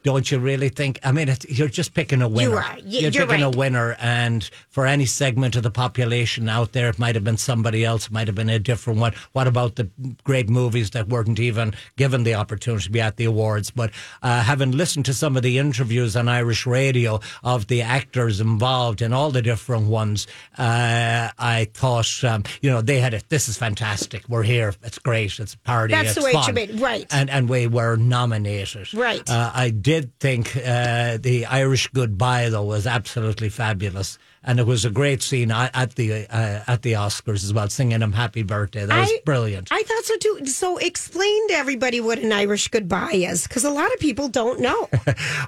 don't 0.03 0.31
you 0.31 0.39
really 0.39 0.69
think? 0.69 0.99
I 1.03 1.11
mean, 1.11 1.33
you're 1.47 1.67
just 1.67 1.93
picking 1.93 2.21
a 2.21 2.27
winner. 2.27 2.57
are. 2.57 2.75
Y- 2.75 2.81
you're, 2.83 3.11
you're 3.11 3.27
picking 3.27 3.43
a 3.43 3.49
winner, 3.49 3.95
and 3.99 4.49
for 4.69 4.85
any 4.85 5.05
segment 5.05 5.55
of 5.55 5.63
the 5.63 5.71
population 5.71 6.49
out 6.49 6.71
there, 6.71 6.89
it 6.89 6.99
might 6.99 7.15
have 7.15 7.23
been 7.23 7.37
somebody 7.37 7.85
else, 7.85 8.07
it 8.07 8.11
might 8.11 8.27
have 8.27 8.35
been 8.35 8.49
a 8.49 8.59
different 8.59 8.99
one. 8.99 9.13
What 9.33 9.47
about 9.47 9.75
the 9.75 9.89
great 10.23 10.49
movies 10.49 10.91
that 10.91 11.07
weren't 11.07 11.39
even 11.39 11.73
given 11.95 12.23
the 12.23 12.35
opportunity 12.35 12.85
to 12.85 12.91
be 12.91 13.01
at 13.01 13.17
the 13.17 13.25
awards? 13.25 13.71
But 13.71 13.91
uh, 14.23 14.41
having 14.41 14.71
listened 14.71 15.05
to 15.05 15.13
some 15.13 15.37
of 15.37 15.43
the 15.43 15.57
interviews 15.57 16.15
on 16.15 16.27
Irish 16.27 16.65
radio 16.65 17.19
of 17.43 17.67
the 17.67 17.81
actors 17.81 18.39
involved 18.39 19.01
in 19.01 19.13
all 19.13 19.31
the 19.31 19.41
different 19.41 19.87
ones, 19.87 20.27
uh, 20.57 21.29
I 21.37 21.69
thought, 21.73 22.23
um, 22.23 22.43
you 22.61 22.69
know, 22.69 22.81
they 22.81 22.99
had 22.99 23.13
it. 23.13 23.29
This 23.29 23.47
is 23.47 23.57
fantastic. 23.57 24.27
We're 24.27 24.43
here. 24.43 24.73
It's 24.83 24.99
great. 24.99 25.39
It's 25.39 25.53
a 25.53 25.57
party. 25.59 25.93
That's 25.93 26.15
the 26.15 26.21
it's 26.21 26.33
way 26.33 26.39
it 26.39 26.43
should 26.43 26.55
be. 26.55 26.81
Right. 26.81 27.05
And 27.11 27.29
and 27.29 27.49
we 27.49 27.67
were 27.67 27.95
nominated. 27.95 28.93
Right. 28.93 29.27
Uh, 29.29 29.51
I 29.53 29.66
did 29.69 30.17
think 30.19 30.55
uh, 30.57 31.17
the 31.17 31.45
Irish 31.49 31.87
goodbye 31.87 32.49
though 32.49 32.63
was 32.63 32.87
absolutely 32.87 33.49
fabulous, 33.49 34.17
and 34.43 34.59
it 34.59 34.65
was 34.65 34.85
a 34.85 34.89
great 34.89 35.21
scene 35.21 35.51
at 35.51 35.95
the 35.95 36.27
uh, 36.29 36.63
at 36.67 36.81
the 36.81 36.93
Oscars 36.93 37.43
as 37.43 37.53
well, 37.53 37.69
singing 37.69 38.01
him 38.01 38.13
"Happy 38.13 38.43
Birthday." 38.43 38.85
That 38.85 38.99
was 38.99 39.09
I- 39.09 39.21
brilliant. 39.25 39.69
I 39.71 39.81
thought 39.83 40.03
so 40.05 40.17
too. 40.17 40.45
So 40.45 40.77
explain 40.77 41.47
to 41.49 41.53
everybody 41.55 41.99
what 42.01 42.19
an 42.19 42.31
Irish 42.31 42.67
goodbye 42.69 43.11
is, 43.13 43.47
because 43.47 43.63
a 43.63 43.69
lot 43.69 43.93
of 43.93 43.99
people 43.99 44.27
don't 44.29 44.59
know. 44.59 44.89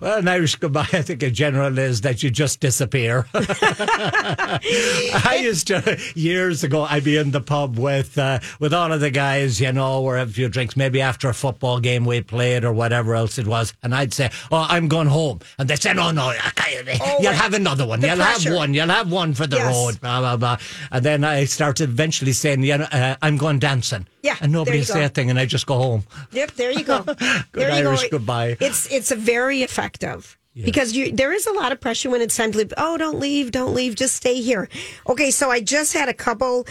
Well, 0.02 0.20
an 0.20 0.28
Irish 0.30 0.56
goodbye, 0.56 0.88
I 0.94 1.02
think 1.02 1.22
in 1.24 1.34
general 1.34 1.78
is 1.78 2.02
that 2.02 2.24
you 2.24 2.30
just 2.30 2.60
disappear. 2.62 3.26
I 3.34 5.40
used 5.42 5.68
to 5.68 6.00
years 6.16 6.64
ago. 6.64 6.84
I'd 6.84 7.04
be 7.04 7.18
in 7.18 7.32
the 7.32 7.42
pub 7.42 7.78
with 7.78 8.18
uh, 8.18 8.40
with 8.60 8.74
all 8.74 8.92
of 8.92 9.02
the 9.02 9.12
guys, 9.12 9.60
you 9.60 9.72
know, 9.72 10.02
or 10.02 10.18
have 10.18 10.30
a 10.30 10.34
few 10.34 10.50
drinks, 10.50 10.76
maybe 10.78 11.02
after 11.02 11.30
a 11.30 11.34
football 11.34 11.80
game 11.80 12.06
we 12.06 12.22
played 12.22 12.64
or 12.64 12.74
whatever 12.74 13.16
else 13.16 13.38
it 13.38 13.48
was, 13.48 13.74
and 13.84 13.94
I'd 13.94 14.14
say, 14.14 14.30
"Oh, 14.52 14.66
I'm 14.70 14.88
going 14.88 15.08
home," 15.08 15.40
and 15.58 15.70
they 15.70 15.76
said, 15.76 15.98
"Oh 15.98 16.12
no, 16.12 16.34
can't. 16.56 16.88
Oh, 17.02 17.18
you'll 17.22 17.34
have 17.34 17.54
another 17.54 17.86
one. 17.86 18.02
You'll 18.02 18.16
pressure. 18.16 18.50
have 18.50 18.58
one. 18.58 18.74
You'll 18.74 18.88
I'll 18.90 18.98
have 19.04 19.12
one 19.12 19.34
for 19.34 19.48
the 19.48 19.58
Yes. 19.58 19.74
road, 19.76 20.02
blah, 20.02 20.20
blah, 20.20 20.38
blah. 20.38 20.58
And 20.92 21.04
then 21.06 21.24
I 21.24 21.46
started 21.46 21.90
eventually 21.90 22.34
saying, 22.34 22.64
yeah, 22.64 22.88
uh, 22.92 23.16
I'm 23.22 23.38
going 23.38 23.60
dancing. 23.60 24.08
Yeah, 24.24 24.36
And 24.42 24.54
there 24.54 24.60
nobody 24.60 24.84
say 24.84 25.04
a 25.04 25.10
thing, 25.10 25.30
and 25.30 25.40
I 25.40 25.46
just 25.46 25.66
go 25.66 25.76
home. 25.78 26.04
Yep, 26.32 26.52
there 26.54 26.72
you 26.72 26.84
go. 26.84 27.02
there 27.54 27.70
you 27.70 27.88
Irish 27.88 28.04
go. 28.04 28.18
goodbye. 28.18 28.58
It's 28.60 28.92
it's 28.92 29.12
a 29.12 29.16
very 29.16 29.62
effective 29.64 30.38
because 30.56 30.92
you 30.94 31.12
there 31.14 31.32
is 31.32 31.48
a 31.48 31.54
lot 31.54 31.72
of 31.72 31.80
pressure 31.80 32.10
when 32.10 32.22
it's 32.22 32.36
time 32.36 32.52
to 32.52 32.58
leave. 32.58 32.74
Oh, 32.78 32.98
don't 32.98 33.20
leave, 33.20 33.52
don't 33.52 33.74
leave, 33.74 33.96
just 33.96 34.16
stay 34.16 34.42
here. 34.42 34.68
Okay, 35.08 35.32
so 35.32 35.50
I 35.50 35.62
just 35.62 35.94
had 35.94 36.10
a 36.10 36.14
couple. 36.14 36.68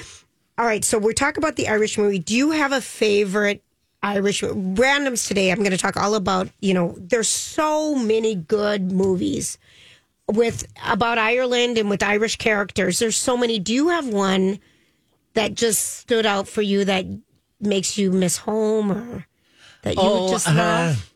All 0.58 0.66
right, 0.66 0.84
so 0.84 0.98
we're 0.98 1.12
talking 1.14 1.42
about 1.42 1.56
the 1.56 1.68
Irish 1.68 1.96
movie. 1.96 2.18
Do 2.18 2.34
you 2.36 2.50
have 2.50 2.72
a 2.72 2.80
favorite 2.82 3.62
Irish 4.02 4.42
randoms 4.42 5.26
today? 5.26 5.50
I'm 5.50 5.58
going 5.58 5.70
to 5.70 5.78
talk 5.78 5.96
all 5.96 6.14
about 6.16 6.48
you 6.60 6.74
know. 6.74 6.94
There's 6.98 7.28
so 7.28 7.94
many 7.94 8.34
good 8.34 8.92
movies 8.92 9.56
with 10.32 10.66
about 10.86 11.18
Ireland 11.18 11.78
and 11.78 11.88
with 11.90 12.02
Irish 12.02 12.36
characters. 12.36 12.98
There's 12.98 13.16
so 13.16 13.36
many. 13.36 13.58
Do 13.58 13.72
you 13.72 13.88
have 13.88 14.08
one 14.08 14.60
that 15.34 15.54
just 15.54 15.98
stood 16.00 16.26
out 16.26 16.48
for 16.48 16.62
you 16.62 16.84
that 16.84 17.06
makes 17.60 17.98
you 17.98 18.12
miss 18.12 18.36
home 18.36 18.92
or 18.92 19.26
that 19.82 19.96
you 19.96 20.02
would 20.02 20.30
just 20.30 20.48
uh, 20.48 20.54
love? 20.54 21.07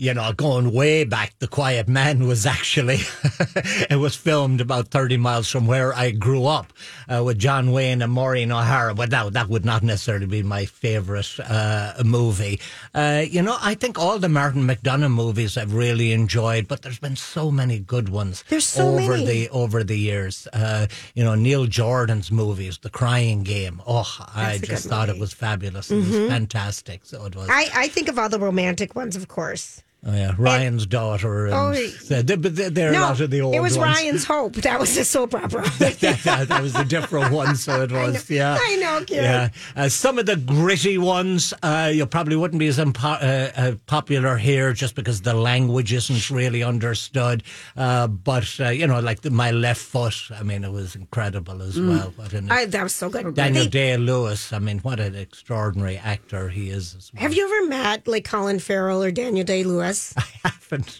You 0.00 0.14
know, 0.14 0.32
going 0.32 0.72
way 0.72 1.02
back, 1.02 1.32
The 1.40 1.48
Quiet 1.48 1.88
Man 1.88 2.28
was 2.28 2.46
actually, 2.46 3.00
it 3.90 3.98
was 3.98 4.14
filmed 4.14 4.60
about 4.60 4.88
30 4.88 5.16
miles 5.16 5.50
from 5.50 5.66
where 5.66 5.92
I 5.92 6.12
grew 6.12 6.46
up 6.46 6.72
uh, 7.12 7.24
with 7.24 7.36
John 7.40 7.72
Wayne 7.72 8.00
and 8.00 8.12
Maureen 8.12 8.52
O'Hara. 8.52 8.94
But 8.94 9.10
that, 9.10 9.32
that 9.32 9.48
would 9.48 9.64
not 9.64 9.82
necessarily 9.82 10.26
be 10.26 10.44
my 10.44 10.66
favourite 10.66 11.28
uh, 11.40 11.94
movie. 12.04 12.60
Uh, 12.94 13.24
you 13.28 13.42
know, 13.42 13.56
I 13.60 13.74
think 13.74 13.98
all 13.98 14.20
the 14.20 14.28
Martin 14.28 14.68
McDonagh 14.68 15.10
movies 15.12 15.56
I've 15.56 15.74
really 15.74 16.12
enjoyed, 16.12 16.68
but 16.68 16.82
there's 16.82 17.00
been 17.00 17.16
so 17.16 17.50
many 17.50 17.80
good 17.80 18.08
ones 18.08 18.44
There's 18.48 18.66
so 18.66 18.90
over 18.90 19.16
many. 19.16 19.26
the 19.26 19.48
over 19.48 19.82
the 19.82 19.98
years. 19.98 20.46
Uh, 20.52 20.86
you 21.16 21.24
know, 21.24 21.34
Neil 21.34 21.66
Jordan's 21.66 22.30
movies, 22.30 22.78
The 22.78 22.90
Crying 22.90 23.42
Game. 23.42 23.82
Oh, 23.84 24.06
I 24.32 24.58
That's 24.58 24.62
a 24.62 24.66
just 24.66 24.88
thought 24.88 25.08
it 25.08 25.18
was 25.18 25.32
fabulous. 25.32 25.90
It 25.90 25.96
was 25.96 26.28
fantastic. 26.28 27.00
So 27.02 27.24
it 27.24 27.34
was. 27.34 27.48
I, 27.50 27.68
I 27.74 27.88
think 27.88 28.06
of 28.08 28.16
all 28.16 28.28
the 28.28 28.38
romantic 28.38 28.94
ones, 28.94 29.16
of 29.16 29.26
course. 29.26 29.82
Oh 30.06 30.14
yeah, 30.14 30.32
Ryan's 30.38 30.86
daughter. 30.86 31.46
And 31.46 31.54
Oh, 31.54 31.70
uh, 32.16 32.22
they- 32.22 32.36
but 32.36 32.54
they- 32.54 32.68
they're 32.68 32.92
no, 32.92 33.00
a 33.00 33.02
lot 33.02 33.20
of 33.20 33.30
the 33.32 33.40
old 33.40 33.54
it 33.56 33.60
was 33.60 33.76
ones. 33.76 33.96
Ryan's 33.96 34.24
Hope. 34.24 34.54
That 34.54 34.78
was 34.78 34.94
the 34.94 35.04
soap 35.04 35.34
opera. 35.34 35.68
that, 35.80 35.98
that, 36.00 36.48
that 36.48 36.62
was 36.62 36.76
a 36.76 36.84
different 36.84 37.32
one, 37.32 37.56
so 37.56 37.82
it 37.82 37.90
was. 38.00 38.30
yeah, 38.30 38.56
I 38.60 38.76
know, 38.76 39.04
Karen. 39.04 39.24
Yeah, 39.24 39.48
uh, 39.74 39.88
some 39.88 40.20
of 40.20 40.26
the 40.26 40.36
gritty 40.36 40.98
ones, 40.98 41.52
uh, 41.64 41.90
you 41.92 42.06
probably 42.06 42.36
wouldn't 42.36 42.60
be 42.60 42.68
as 42.68 42.78
impo- 42.78 43.20
uh, 43.20 43.50
uh, 43.60 43.74
popular 43.86 44.36
here 44.36 44.72
just 44.72 44.94
because 44.94 45.22
the 45.22 45.34
language 45.34 45.92
isn't 45.92 46.30
really 46.30 46.62
understood. 46.62 47.42
Uh, 47.76 48.06
but 48.06 48.48
uh, 48.60 48.68
you 48.68 48.86
know, 48.86 49.00
like 49.00 49.22
the, 49.22 49.30
my 49.30 49.50
left 49.50 49.80
foot. 49.80 50.14
I 50.30 50.44
mean, 50.44 50.62
it 50.62 50.70
was 50.70 50.94
incredible 50.94 51.60
as 51.60 51.74
Mm. 51.76 51.88
well. 51.88 52.12
What 52.14 52.32
an, 52.34 52.52
I, 52.52 52.66
that 52.66 52.82
was 52.84 52.94
so 52.94 53.10
good. 53.10 53.34
Daniel 53.34 53.64
They- 53.64 53.70
Day 53.70 53.96
Lewis. 53.96 54.52
I 54.52 54.60
mean, 54.60 54.78
what 54.78 55.00
an 55.00 55.16
extraordinary 55.16 55.96
actor 55.98 56.48
he 56.50 56.70
is. 56.70 56.94
As 56.96 57.10
well. 57.12 57.20
have 57.22 57.34
you 57.34 57.44
ever 57.44 57.68
met 57.68 58.06
like 58.06 58.24
Colin 58.24 58.60
Farrell 58.60 59.02
or 59.02 59.10
Daniel 59.10 59.44
Day 59.44 59.64
Lewis? 59.64 59.87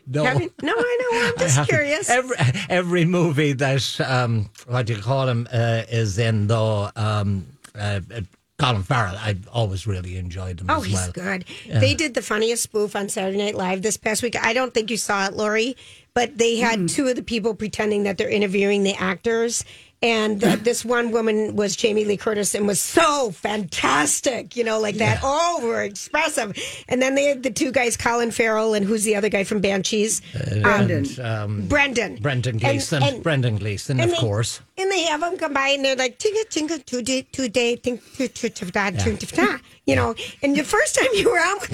No. 0.07 0.25
haven't? 0.25 0.53
no, 0.63 0.73
I 0.77 0.99
know. 1.01 1.29
I'm 1.29 1.39
just 1.47 1.69
curious. 1.69 2.09
Every 2.09 2.37
every 2.71 3.05
movie 3.05 3.53
that 3.53 4.01
um, 4.01 4.49
what 4.67 4.87
do 4.87 4.95
you 4.95 5.03
call 5.03 5.29
him 5.29 5.47
uh, 5.53 5.83
is 5.91 6.19
in 6.19 6.47
though 6.47 6.91
um, 6.97 7.47
uh, 7.75 8.01
uh, 8.15 8.21
Colin 8.59 8.83
Farrell. 8.83 9.15
I 9.17 9.37
always 9.53 9.87
really 9.87 10.17
enjoyed 10.17 10.59
them 10.59 10.67
Oh, 10.71 10.79
as 10.79 10.85
he's 10.87 10.95
well. 10.95 11.13
good. 11.13 11.45
Yeah. 11.67 11.79
They 11.81 11.95
did 11.95 12.15
the 12.15 12.23
funniest 12.23 12.63
spoof 12.63 12.97
on 12.97 13.09
Saturday 13.09 13.39
Night 13.39 13.55
Live 13.55 13.83
this 13.83 13.97
past 13.99 14.23
week. 14.23 14.37
I 14.43 14.53
don't 14.55 14.73
think 14.75 14.91
you 14.91 14.97
saw 14.97 15.27
it, 15.27 15.35
Lori, 15.35 15.77
but 16.15 16.37
they 16.39 16.57
had 16.57 16.89
two 16.89 17.07
of 17.09 17.15
the 17.17 17.23
people 17.23 17.55
pretending 17.55 18.03
that 18.05 18.17
they're 18.19 18.29
interviewing 18.31 18.83
the 18.83 18.95
actors. 18.95 19.65
And 20.01 20.43
uh, 20.45 20.57
this 20.61 20.85
one 20.85 21.11
woman 21.11 21.57
was 21.57 21.75
Jamie 21.75 22.05
Lee 22.05 22.17
Curtis 22.17 22.55
and 22.55 22.67
was 22.67 22.79
so 22.81 23.31
fantastic, 23.33 24.57
you 24.57 24.63
know, 24.65 24.79
like 24.79 24.97
that, 24.97 25.23
over 25.25 25.83
expressive. 25.83 26.57
And 26.89 27.03
then 27.03 27.15
they 27.15 27.25
had 27.25 27.43
the 27.43 27.51
two 27.51 27.73
guys, 27.73 27.97
Colin 27.97 28.31
Farrell 28.31 28.75
and 28.75 28.85
who's 28.87 29.05
the 29.05 29.17
other 29.17 29.29
guy 29.29 29.45
from 29.45 29.61
Banshees? 29.61 30.21
Brendan. 30.63 31.07
Um, 31.21 31.67
Brendan. 31.67 32.17
Brendan 32.17 32.55
And- 32.55 32.61
Gleeson. 32.61 33.03
and- 33.03 33.23
Brendan 33.23 33.57
Gleeson, 33.57 33.99
and 34.01 34.11
of 34.11 34.17
they- 34.17 34.21
course. 34.21 34.61
And 34.77 34.91
they 34.93 35.03
have 35.03 35.21
them 35.21 35.37
come 35.37 35.53
by 35.53 35.69
and 35.71 35.85
they're 35.85 35.97
like, 35.97 36.19
tinga, 36.19 36.45
tinga, 36.49 36.79
today, 36.85 37.23
today, 37.33 37.75
ting, 37.77 38.01
tu, 38.17 38.29
tu, 38.29 38.49
tu, 38.49 38.67
da, 38.71 38.91
tu, 38.91 39.17
tu, 39.17 39.59
you 39.87 39.97
know. 39.97 40.15
And 40.43 40.55
the 40.57 40.63
first 40.63 40.95
time 40.95 41.09
you 41.15 41.29
were 41.31 41.39
on 41.39 41.59
with, 41.61 41.73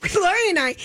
with 0.00 0.14
Lori 0.14 0.48
and 0.50 0.58
I, 0.60 0.76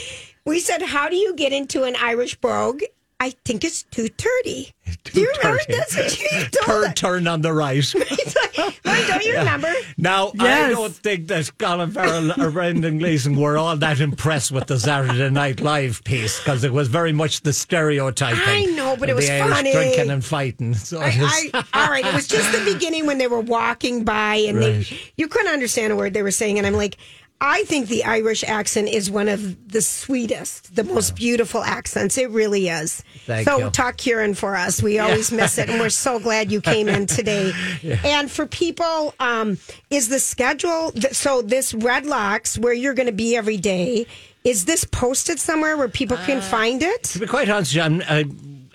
we 0.46 0.60
said, 0.60 0.82
How 0.82 1.10
do 1.10 1.16
you 1.16 1.36
get 1.36 1.54
into 1.54 1.84
an 1.84 1.96
Irish 2.00 2.36
brogue? 2.36 2.82
I 3.22 3.32
think 3.44 3.64
it's 3.66 3.84
230. 3.84 4.74
Do 5.04 5.20
you 5.22 5.34
remember 5.38 5.62
this? 5.68 6.22
You 6.22 6.46
told 6.52 6.86
Turn, 6.86 6.94
turn 6.94 7.28
on 7.28 7.42
the 7.42 7.54
right. 7.54 7.84
Lori, 9.00 9.08
don't 9.08 9.24
you 9.24 9.38
remember? 9.38 9.72
Now, 9.98 10.32
I 10.40 10.70
don't 10.70 10.94
think 10.94 11.28
that 11.28 11.58
Colin 11.58 11.92
Farrell 11.92 12.42
or 12.42 12.52
Brendan 12.52 12.98
Gleeson 12.98 13.36
were 13.36 13.58
all 13.58 13.76
that 13.78 14.00
impressed 14.00 14.52
with 14.52 14.68
the 14.68 14.80
Saturday 14.80 15.30
Night 15.30 15.62
Live 15.62 16.04
piece 16.04 16.40
because 16.40 16.64
it 16.64 16.74
was 16.74 16.88
very 16.88 17.14
much 17.14 17.42
the 17.42 17.54
stereotyping. 17.54 18.40
I 18.46 18.66
know, 18.66 18.96
but 18.98 19.10
it 19.10 19.16
was 19.16 19.28
the 19.28 19.34
Irish 19.34 19.56
funny. 19.56 19.72
drinking 19.72 20.10
and 20.10 20.24
fighting. 20.26 20.74
So 20.74 21.00
I, 21.02 21.50
I, 21.54 21.64
all 21.74 21.90
right, 21.90 22.06
it 22.06 22.14
was 22.14 22.28
just 22.28 22.52
the 22.52 22.74
beginning 22.74 23.06
when 23.06 23.18
they 23.18 23.28
were 23.28 23.40
walking 23.42 24.04
by 24.04 24.36
and 24.36 24.62
they, 24.62 24.86
you 25.18 25.28
couldn't 25.28 25.52
understand 25.52 25.94
a 25.94 25.96
word 25.96 26.14
they 26.14 26.24
were 26.24 26.32
saying. 26.32 26.58
And 26.58 26.66
I'm 26.66 26.74
like, 26.74 26.98
I 27.42 27.64
think 27.64 27.88
the 27.88 28.04
Irish 28.04 28.44
accent 28.44 28.90
is 28.90 29.10
one 29.10 29.30
of 29.30 29.70
the 29.72 29.82
sweetest, 29.82 30.76
the 30.76 30.84
most 30.84 31.16
beautiful 31.16 31.64
accents. 31.64 32.18
It 32.18 32.30
really 32.32 32.68
is. 32.68 33.02
Thank 33.26 33.48
so 33.48 33.58
you. 33.60 33.70
talk 33.70 33.96
Kieran 33.96 34.34
for 34.34 34.58
us. 34.58 34.84
We 34.84 35.00
always 35.00 35.32
miss 35.32 35.58
it, 35.58 35.70
and 35.70 35.80
we're 35.80 35.90
so 35.90 36.20
glad 36.20 36.52
you 36.52 36.60
came 36.60 36.90
in 36.90 37.06
today. 37.08 37.54
Yeah. 37.82 37.98
And 38.04 38.30
for 38.30 38.46
people, 38.46 39.14
um, 39.22 39.58
is 39.90 40.10
the 40.10 40.20
schedule 40.20 40.92
th- 40.92 41.14
so 41.14 41.42
this 41.42 41.74
Red 41.74 42.06
Locks 42.06 42.58
where 42.58 42.74
you're 42.74 42.94
going 42.94 43.08
to 43.08 43.14
be 43.14 43.38
every 43.38 43.58
day? 43.58 44.06
Is 44.44 44.66
this 44.66 44.84
posted 44.84 45.40
somewhere 45.40 45.78
where 45.78 45.90
people 45.90 46.18
can 46.18 46.42
find 46.42 46.82
it? 46.82 47.04
To 47.04 47.20
be 47.20 47.28
quite 47.28 47.50
honest, 47.50 47.78
I'm, 47.78 48.02
I, 48.02 48.26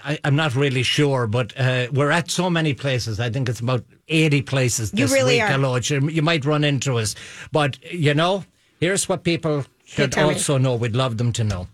I, 0.05 0.18
I'm 0.24 0.37
not 0.37 0.55
really 0.55 0.83
sure, 0.83 1.27
but 1.27 1.59
uh, 1.59 1.88
we're 1.92 2.11
at 2.11 2.31
so 2.31 2.48
many 2.50 2.74
places. 2.74 3.18
I 3.20 3.31
think 3.31 3.48
it's 3.48 3.61
about 3.61 3.85
80 4.09 4.42
places 4.42 4.92
You 4.92 5.05
this 5.07 5.12
really 5.12 5.35
week 5.35 5.42
are. 5.42 5.53
alone. 5.55 5.81
You, 5.85 6.09
you 6.09 6.22
might 6.22 6.44
run 6.44 6.64
into 6.64 6.98
us. 6.98 7.14
But, 7.50 7.79
you 7.92 8.12
know, 8.12 8.44
here's 8.85 9.09
what 9.09 9.25
people 9.25 9.64
should 9.87 10.16
also 10.18 10.59
know. 10.59 10.75
We'd 10.77 10.94
love 10.94 11.16
them 11.16 11.33
to 11.33 11.44
know. 11.44 11.68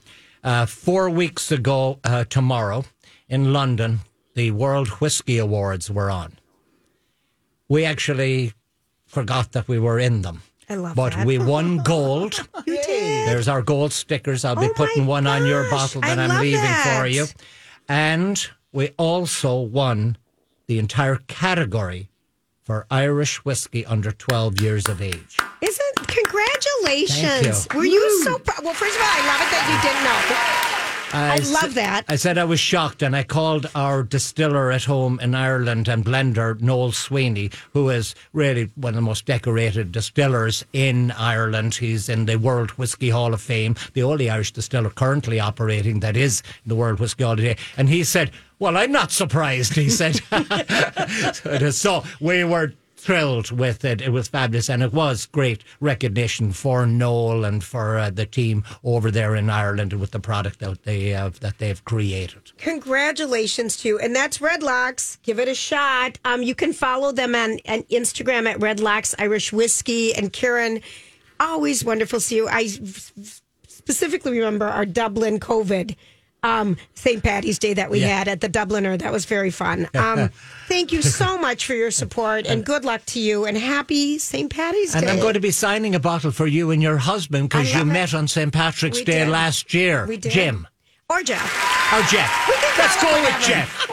Uh, 0.44 0.64
four 0.64 1.11
weeks 1.11 1.51
ago, 1.51 1.99
uh, 2.05 2.23
tomorrow, 2.25 2.85
in 3.29 3.53
London, 3.53 4.01
the 4.35 4.53
World 4.53 4.88
Whiskey 5.01 5.38
Awards 5.38 5.90
were 5.90 6.09
on. 6.09 6.38
We 7.68 7.85
actually 7.85 8.53
forgot 9.07 9.51
that 9.53 9.66
we 9.66 9.79
were 9.81 9.99
in 9.99 10.23
them. 10.23 10.42
I 10.68 10.77
love 10.77 10.94
but 10.94 11.14
that. 11.14 11.27
we 11.27 11.38
won 11.38 11.79
gold. 11.94 12.38
You 12.64 12.77
did. 12.77 13.29
There's 13.29 13.49
our 13.49 13.61
gold 13.61 13.92
stickers. 13.92 14.44
I'll 14.44 14.55
be 14.55 14.66
Oh 14.66 14.73
putting 14.77 15.03
my 15.03 15.09
one 15.09 15.27
on 15.27 15.46
your 15.46 15.68
bottle 15.68 16.01
that 16.03 16.16
I'm 16.18 16.40
leaving 16.40 16.61
that. 16.62 17.01
for 17.01 17.07
you. 17.09 17.27
And 17.88 18.40
we 18.73 18.90
also 18.99 19.59
won 19.59 20.16
the 20.68 20.79
entire 20.79 21.16
category 21.27 22.09
for 22.70 22.87
Irish 22.88 23.44
whiskey 23.44 23.85
under 23.85 24.12
12 24.12 24.61
years 24.61 24.88
of 24.88 25.02
age. 25.02 25.37
Isn't 25.61 26.06
congratulations? 26.06 27.66
You. 27.72 27.78
Were 27.78 27.85
you 27.85 28.22
so 28.22 28.38
proud? 28.38 28.62
Well, 28.64 28.74
first 28.74 28.94
of 28.94 29.02
all, 29.02 29.09
I 29.11 29.26
love 29.26 29.40
it 29.42 29.50
that 29.50 29.66
you 29.66 29.76
didn't 29.83 30.04
know. 30.04 30.60
I 31.12 31.37
s- 31.37 31.53
love 31.53 31.75
that. 31.75 32.05
I 32.09 32.16
said 32.16 32.38
I 32.38 32.44
was 32.44 32.61
shocked, 32.61 33.03
and 33.03 33.14
I 33.16 33.23
called 33.23 33.68
our 33.75 34.03
distiller 34.03 34.70
at 34.70 34.85
home 34.85 35.18
in 35.20 35.35
Ireland 35.35 35.88
and 35.88 36.05
blender, 36.05 36.61
Noel 36.61 36.92
Sweeney, 36.92 37.51
who 37.73 37.88
is 37.90 38.14
really 38.33 38.70
one 38.77 38.90
of 38.90 38.96
the 38.96 39.01
most 39.03 39.27
decorated 39.27 39.92
distillers 39.92 40.64
in 40.73 41.11
Ireland. 41.12 41.75
He's 41.75 42.09
in 42.09 42.27
the 42.27 42.37
World 42.37 42.70
Whisky 42.73 43.11
Hall 43.11 43.35
of 43.35 43.40
Fame, 43.40 43.75
the 43.94 44.03
only 44.03 44.31
Irish 44.31 44.53
distiller 44.53 44.90
currently 44.90 45.40
operating 45.40 46.01
that 46.01 46.16
is 46.16 46.42
in 46.64 46.68
the 46.68 46.75
World 46.77 47.01
Whisky 47.01 47.25
Hall 47.25 47.33
of 47.35 47.40
Fame. 47.40 47.57
And 47.77 47.88
he 47.88 48.05
said, 48.05 48.31
Well, 48.59 48.77
I'm 48.77 48.92
not 48.92 49.11
surprised, 49.11 49.75
he 49.75 49.88
said. 49.90 50.16
so, 51.35 51.51
it 51.51 51.62
is- 51.62 51.77
so 51.81 52.05
we 52.20 52.44
were 52.44 52.73
thrilled 53.00 53.50
with 53.50 53.84
it. 53.84 54.00
It 54.00 54.10
was 54.10 54.28
fabulous, 54.28 54.68
and 54.68 54.82
it 54.82 54.92
was 54.92 55.26
great 55.26 55.64
recognition 55.80 56.52
for 56.52 56.86
Noel 56.86 57.44
and 57.44 57.64
for 57.64 57.98
uh, 57.98 58.10
the 58.10 58.26
team 58.26 58.64
over 58.84 59.10
there 59.10 59.34
in 59.34 59.50
Ireland 59.50 59.92
with 59.94 60.10
the 60.10 60.20
product 60.20 60.60
that 60.60 60.84
they 60.84 61.08
have 61.10 61.40
that 61.40 61.58
they've 61.58 61.84
created. 61.84 62.52
Congratulations 62.58 63.76
to 63.78 63.88
you. 63.88 63.98
And 63.98 64.14
that's 64.14 64.40
Red 64.40 64.62
Locks. 64.62 65.18
Give 65.22 65.38
it 65.38 65.48
a 65.48 65.54
shot. 65.54 66.18
Um, 66.24 66.42
you 66.42 66.54
can 66.54 66.72
follow 66.72 67.12
them 67.12 67.35
on, 67.35 67.52
on 67.68 67.83
Instagram 67.85 68.48
at 68.48 68.60
Red 68.60 68.81
Locks 68.81 69.14
Irish 69.18 69.52
Whiskey. 69.52 70.14
And 70.14 70.33
Karen, 70.33 70.81
always 71.38 71.85
wonderful 71.85 72.18
to 72.18 72.25
see 72.25 72.37
you. 72.37 72.48
I 72.48 72.66
specifically 73.66 74.38
remember 74.38 74.66
our 74.66 74.87
Dublin 74.87 75.40
COVID 75.40 75.96
um, 76.42 76.76
St. 76.94 77.22
Patty's 77.22 77.58
Day 77.58 77.74
that 77.74 77.90
we 77.90 78.00
Yeah. 78.00 78.18
had 78.18 78.28
at 78.28 78.40
the 78.40 78.48
Dubliner. 78.48 78.98
That 78.98 79.12
was 79.12 79.24
very 79.24 79.50
fun. 79.50 79.88
Um, 79.94 80.30
thank 80.68 80.92
you 80.92 81.02
so 81.02 81.38
much 81.38 81.66
for 81.66 81.74
your 81.74 81.90
support 81.90 82.46
and 82.46 82.64
good 82.64 82.84
luck 82.84 83.04
to 83.06 83.20
you 83.20 83.44
and 83.44 83.56
happy 83.58 84.18
St. 84.18 84.50
Patty's 84.50 84.92
Day. 84.92 85.00
And 85.00 85.08
I'm 85.08 85.20
going 85.20 85.34
to 85.34 85.40
be 85.40 85.50
signing 85.50 85.94
a 85.94 86.00
bottle 86.00 86.30
for 86.30 86.46
you 86.46 86.70
and 86.70 86.82
your 86.82 86.98
husband 86.98 87.48
because 87.50 87.74
you 87.74 87.80
it. 87.82 87.84
met 87.86 88.14
on 88.14 88.28
St. 88.28 88.52
Patrick's 88.52 88.98
We 88.98 89.04
Day 89.04 89.18
did. 89.24 89.28
last 89.28 89.72
year. 89.74 90.06
We 90.06 90.16
did. 90.16 90.32
Jim 90.32 90.66
Or 91.08 91.22
Jeff. 91.22 91.42
or 91.92 92.02
Jeff. 92.10 92.30
Let's 92.78 92.96
call 93.00 93.14
go 93.14 93.22
with. 93.22 93.40
Jeff. 93.46 93.86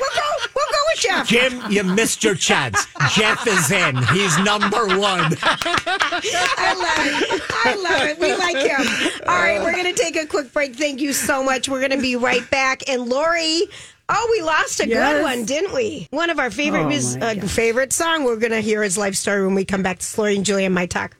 Jeff. 0.97 1.27
Jim, 1.27 1.61
you 1.69 1.83
missed 1.83 2.23
your 2.23 2.35
chance. 2.35 2.85
Jeff 3.15 3.45
is 3.47 3.71
in. 3.71 3.95
He's 4.07 4.37
number 4.39 4.85
one. 4.97 5.35
I 5.41 6.73
love 6.73 7.31
it. 7.33 7.41
I 7.65 7.75
love 7.75 8.03
it. 8.09 8.19
We 8.19 8.35
like 8.35 8.57
him. 8.57 9.21
All 9.27 9.35
right, 9.39 9.61
we're 9.61 9.73
going 9.73 9.93
to 9.93 10.01
take 10.01 10.15
a 10.15 10.25
quick 10.25 10.51
break. 10.53 10.75
Thank 10.75 11.01
you 11.01 11.13
so 11.13 11.43
much. 11.43 11.69
We're 11.69 11.79
going 11.79 11.91
to 11.91 12.01
be 12.01 12.15
right 12.15 12.49
back. 12.49 12.87
And 12.89 13.07
Lori, 13.07 13.63
oh, 14.09 14.27
we 14.31 14.41
lost 14.41 14.79
a 14.79 14.87
good 14.87 15.21
one, 15.23 15.45
didn't 15.45 15.73
we? 15.73 16.07
One 16.11 16.29
of 16.29 16.39
our 16.39 16.51
favorite 16.51 16.83
Oh, 16.85 16.89
mus- 16.89 17.15
uh, 17.17 17.35
favorite 17.47 17.93
song. 17.93 18.23
We're 18.23 18.37
going 18.37 18.51
to 18.51 18.61
hear 18.61 18.83
his 18.83 18.97
life 18.97 19.15
story 19.15 19.45
when 19.45 19.55
we 19.55 19.65
come 19.65 19.83
back 19.83 19.99
to 19.99 20.21
Lori 20.21 20.35
and 20.35 20.45
Julia 20.45 20.65
and 20.65 20.75
My 20.75 20.85
Talk. 20.85 21.15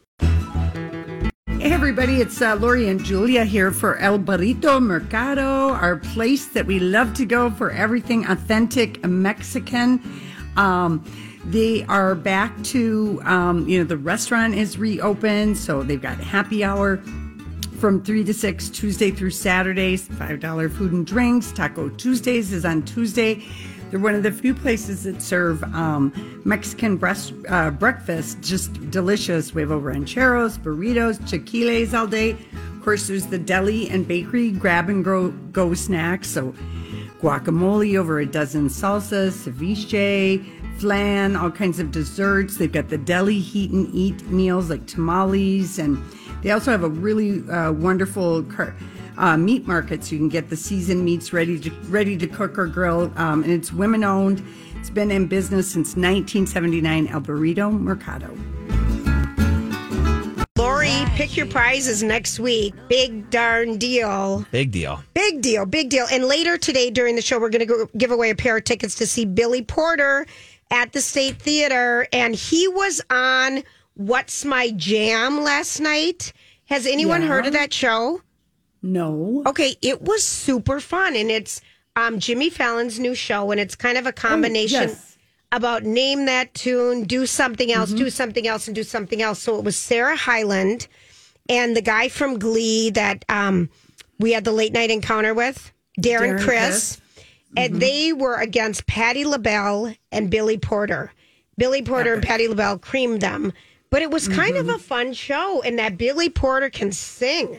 Hey 1.60 1.72
everybody, 1.72 2.22
it's 2.22 2.40
uh, 2.40 2.56
Lori 2.56 2.88
and 2.88 3.04
Julia 3.04 3.44
here 3.44 3.72
for 3.72 3.98
El 3.98 4.20
Burrito 4.20 4.80
Mercado, 4.80 5.74
our 5.74 5.96
place 5.96 6.46
that 6.50 6.68
we 6.68 6.80
love 6.80 7.16
to 7.16 7.26
go 7.26 7.50
for 7.50 7.72
everything 7.72 8.28
authentic 8.28 9.04
Mexican. 9.04 10.00
Um, 10.56 11.04
they 11.46 11.84
are 11.86 12.14
back 12.14 12.62
to, 12.66 13.20
um, 13.24 13.68
you 13.68 13.80
know, 13.80 13.86
the 13.86 13.98
restaurant 13.98 14.54
is 14.54 14.78
reopened, 14.78 15.58
so 15.58 15.82
they've 15.82 16.02
got 16.02 16.20
happy 16.20 16.64
hour 16.64 16.98
from 17.80 18.04
3 18.04 18.24
to 18.26 18.36
6 18.36 18.70
Tuesday 18.70 19.10
through 19.10 19.32
Saturdays, 19.32 20.08
$5 20.10 20.72
food 20.72 20.92
and 20.92 21.08
drinks. 21.08 21.52
Taco 21.52 21.90
Tuesdays 21.90 22.54
is 22.54 22.66
on 22.66 22.84
Tuesday. 22.84 23.44
They're 23.90 24.00
one 24.00 24.16
of 24.16 24.24
the 24.24 24.32
few 24.32 24.54
places 24.54 25.04
that 25.04 25.22
serve 25.22 25.64
um, 25.74 26.42
Mexican 26.44 26.98
breast, 26.98 27.34
uh, 27.48 27.72
breakfast, 27.72 28.42
just 28.42 28.92
delicious. 28.92 29.54
We 29.54 29.62
have 29.62 29.70
huevos 29.70 29.84
rancheros, 29.84 30.58
burritos, 30.58 31.20
chilaquiles 31.22 31.94
all 31.94 32.08
day. 32.08 32.32
Of 32.32 32.82
course, 32.84 33.08
there's 33.08 33.28
the 33.28 33.40
deli 33.40 33.90
and 33.90 34.08
bakery 34.08 34.52
grab 34.52 34.90
and 34.90 35.06
go, 35.06 35.30
go 35.52 35.74
snacks. 35.74 36.28
So 36.28 36.54
guacamole, 37.22 37.98
over 37.98 38.20
a 38.20 38.26
dozen 38.26 38.68
salsas, 38.68 39.46
ceviche, 39.46 40.46
flan, 40.80 41.36
all 41.36 41.52
kinds 41.52 41.80
of 41.80 41.92
desserts. 41.92 42.58
They've 42.58 42.72
got 42.72 42.90
the 42.90 42.98
deli 42.98 43.40
heat 43.40 43.72
and 43.72 43.94
eat 43.94 44.22
meals 44.28 44.70
like 44.70 44.86
tamales, 44.86 45.80
and 45.80 45.98
they 46.44 46.52
also 46.52 46.72
have 46.72 46.84
a 46.84 46.90
really 46.90 47.48
uh, 47.50 47.72
wonderful 47.72 48.44
car- 48.44 48.76
uh, 49.18 49.38
meat 49.38 49.68
markets. 49.68 50.12
You 50.12 50.18
can 50.18 50.30
get 50.30 50.50
the 50.50 50.56
seasoned 50.58 51.04
meats 51.04 51.34
ready 51.34 51.60
to 51.60 51.70
ready 51.90 52.18
to 52.18 52.28
cook 52.28 52.58
or 52.58 52.68
grill. 52.68 53.12
Um, 53.16 53.44
and 53.44 53.52
it's 53.52 53.72
women 53.74 54.04
owned. 54.04 54.44
It's 54.80 54.90
been 54.90 55.12
in 55.12 55.28
business 55.28 55.70
since 55.70 55.96
1979. 55.96 57.08
El 57.08 57.22
Burrito 57.22 57.72
Mercado. 57.72 58.36
Lori, 60.58 60.92
pick 61.16 61.38
your 61.38 61.46
prizes 61.46 62.02
next 62.02 62.40
week. 62.40 62.74
Big 62.88 63.30
darn 63.30 63.78
deal. 63.78 64.46
Big 64.52 64.72
deal. 64.72 65.04
Big 65.14 65.42
deal, 65.42 65.66
big 65.66 65.90
deal. 65.90 66.08
And 66.12 66.26
later 66.26 66.58
today 66.58 66.90
during 66.90 67.16
the 67.16 67.22
show, 67.22 67.40
we're 67.40 67.50
going 67.50 67.68
to 67.68 67.90
give 67.98 68.12
away 68.12 68.32
a 68.32 68.36
pair 68.36 68.58
of 68.58 68.64
tickets 68.64 68.96
to 68.96 69.06
see 69.08 69.26
Billy 69.26 69.62
Porter 69.62 70.26
at 70.72 70.94
the 70.94 71.02
State 71.02 71.40
Theater. 71.40 72.08
And 72.12 72.34
he 72.34 72.68
was 72.68 73.02
on 73.12 73.64
What's 73.94 74.46
My 74.46 74.72
Jam 74.72 75.44
last 75.44 75.80
night. 75.80 76.34
Has 76.66 76.86
anyone 76.88 77.22
Yeah. 77.22 77.28
heard 77.30 77.46
of 77.46 77.54
that 77.54 77.72
show? 77.74 78.22
No. 78.88 79.44
Okay, 79.46 79.76
it 79.82 80.02
was 80.02 80.24
super 80.24 80.80
fun. 80.80 81.16
And 81.16 81.30
it's 81.30 81.62
um, 81.96 82.20
Jimmy 82.20 82.50
Fallon's 82.50 83.00
new 83.00 83.14
show. 83.14 83.52
And 83.52 83.60
it's 83.60 83.76
kind 83.76 83.98
of 83.98 84.06
a 84.06 84.14
combination 84.14 84.90
yes. 84.90 85.18
about 85.52 85.84
name 85.84 86.26
that 86.26 86.54
tune, 86.54 87.04
do 87.04 87.26
something 87.26 87.72
else, 87.72 87.92
do 87.92 88.10
something 88.10 88.48
else, 88.48 88.68
and 88.68 88.76
do 88.76 88.84
something 88.84 89.22
else. 89.22 89.40
So 89.40 89.58
it 89.58 89.66
was 89.66 89.76
Sarah 89.76 90.16
Hyland 90.16 90.88
and 91.50 91.76
the 91.76 91.82
guy 91.82 92.08
from 92.10 92.40
Glee 92.40 92.90
that 92.92 93.26
um, 93.30 93.70
we 94.20 94.32
had 94.32 94.44
the 94.44 94.52
late 94.52 94.74
night 94.74 94.92
encounter 94.92 95.34
with, 95.34 95.72
Darren, 96.00 96.38
Darren 96.38 96.44
Criss. 96.44 97.02
And 97.56 97.82
they 97.82 98.14
were 98.14 98.36
against 98.36 98.86
Patti 98.88 99.26
LaBelle 99.26 99.96
and 100.12 100.30
Billy 100.30 100.58
Porter. 100.58 101.12
Billy 101.58 101.82
Porter 101.82 102.14
and 102.14 102.24
Patti 102.24 102.48
LaBelle 102.48 102.78
creamed 102.78 103.22
them. 103.22 103.52
But 103.90 104.02
it 104.02 104.12
was 104.12 104.28
kind 104.28 104.58
of 104.58 104.70
a 104.70 104.78
fun 104.78 105.14
show, 105.14 105.62
and 105.62 105.80
that 105.80 105.98
Billy 105.98 106.30
Porter 106.30 106.70
can 106.70 106.92
sing. 106.92 107.58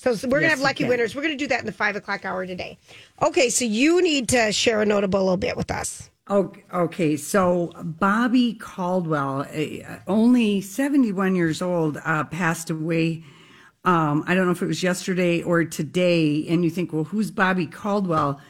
So, 0.00 0.14
so 0.14 0.28
we're 0.28 0.40
going 0.40 0.44
to 0.44 0.56
have 0.56 0.60
lucky 0.60 0.84
winners. 0.84 1.14
We're 1.14 1.20
going 1.20 1.36
to 1.36 1.44
do 1.44 1.46
that 1.48 1.60
in 1.60 1.66
the 1.66 1.72
five 1.72 1.94
o'clock 1.94 2.24
hour 2.24 2.46
today. 2.46 2.78
Okay, 3.20 3.50
so 3.50 3.66
you 3.66 4.00
need 4.00 4.30
to 4.30 4.50
share 4.50 4.80
a 4.80 4.86
notable 4.86 5.20
little 5.20 5.36
bit 5.36 5.58
with 5.58 5.70
us. 5.70 6.08
Okay, 6.30 6.64
okay, 6.72 7.16
so 7.18 7.70
Bobby 7.84 8.54
Caldwell, 8.54 9.42
uh, 9.42 9.98
only 10.06 10.62
71 10.62 11.36
years 11.36 11.60
old, 11.60 11.98
uh, 12.02 12.24
passed 12.24 12.70
away. 12.70 13.24
Um, 13.84 14.24
I 14.26 14.34
don't 14.34 14.46
know 14.46 14.52
if 14.52 14.62
it 14.62 14.66
was 14.66 14.82
yesterday 14.82 15.42
or 15.42 15.66
today. 15.66 16.46
And 16.48 16.64
you 16.64 16.70
think, 16.70 16.94
well, 16.94 17.04
who's 17.04 17.30
Bobby 17.30 17.66
Caldwell? 17.66 18.40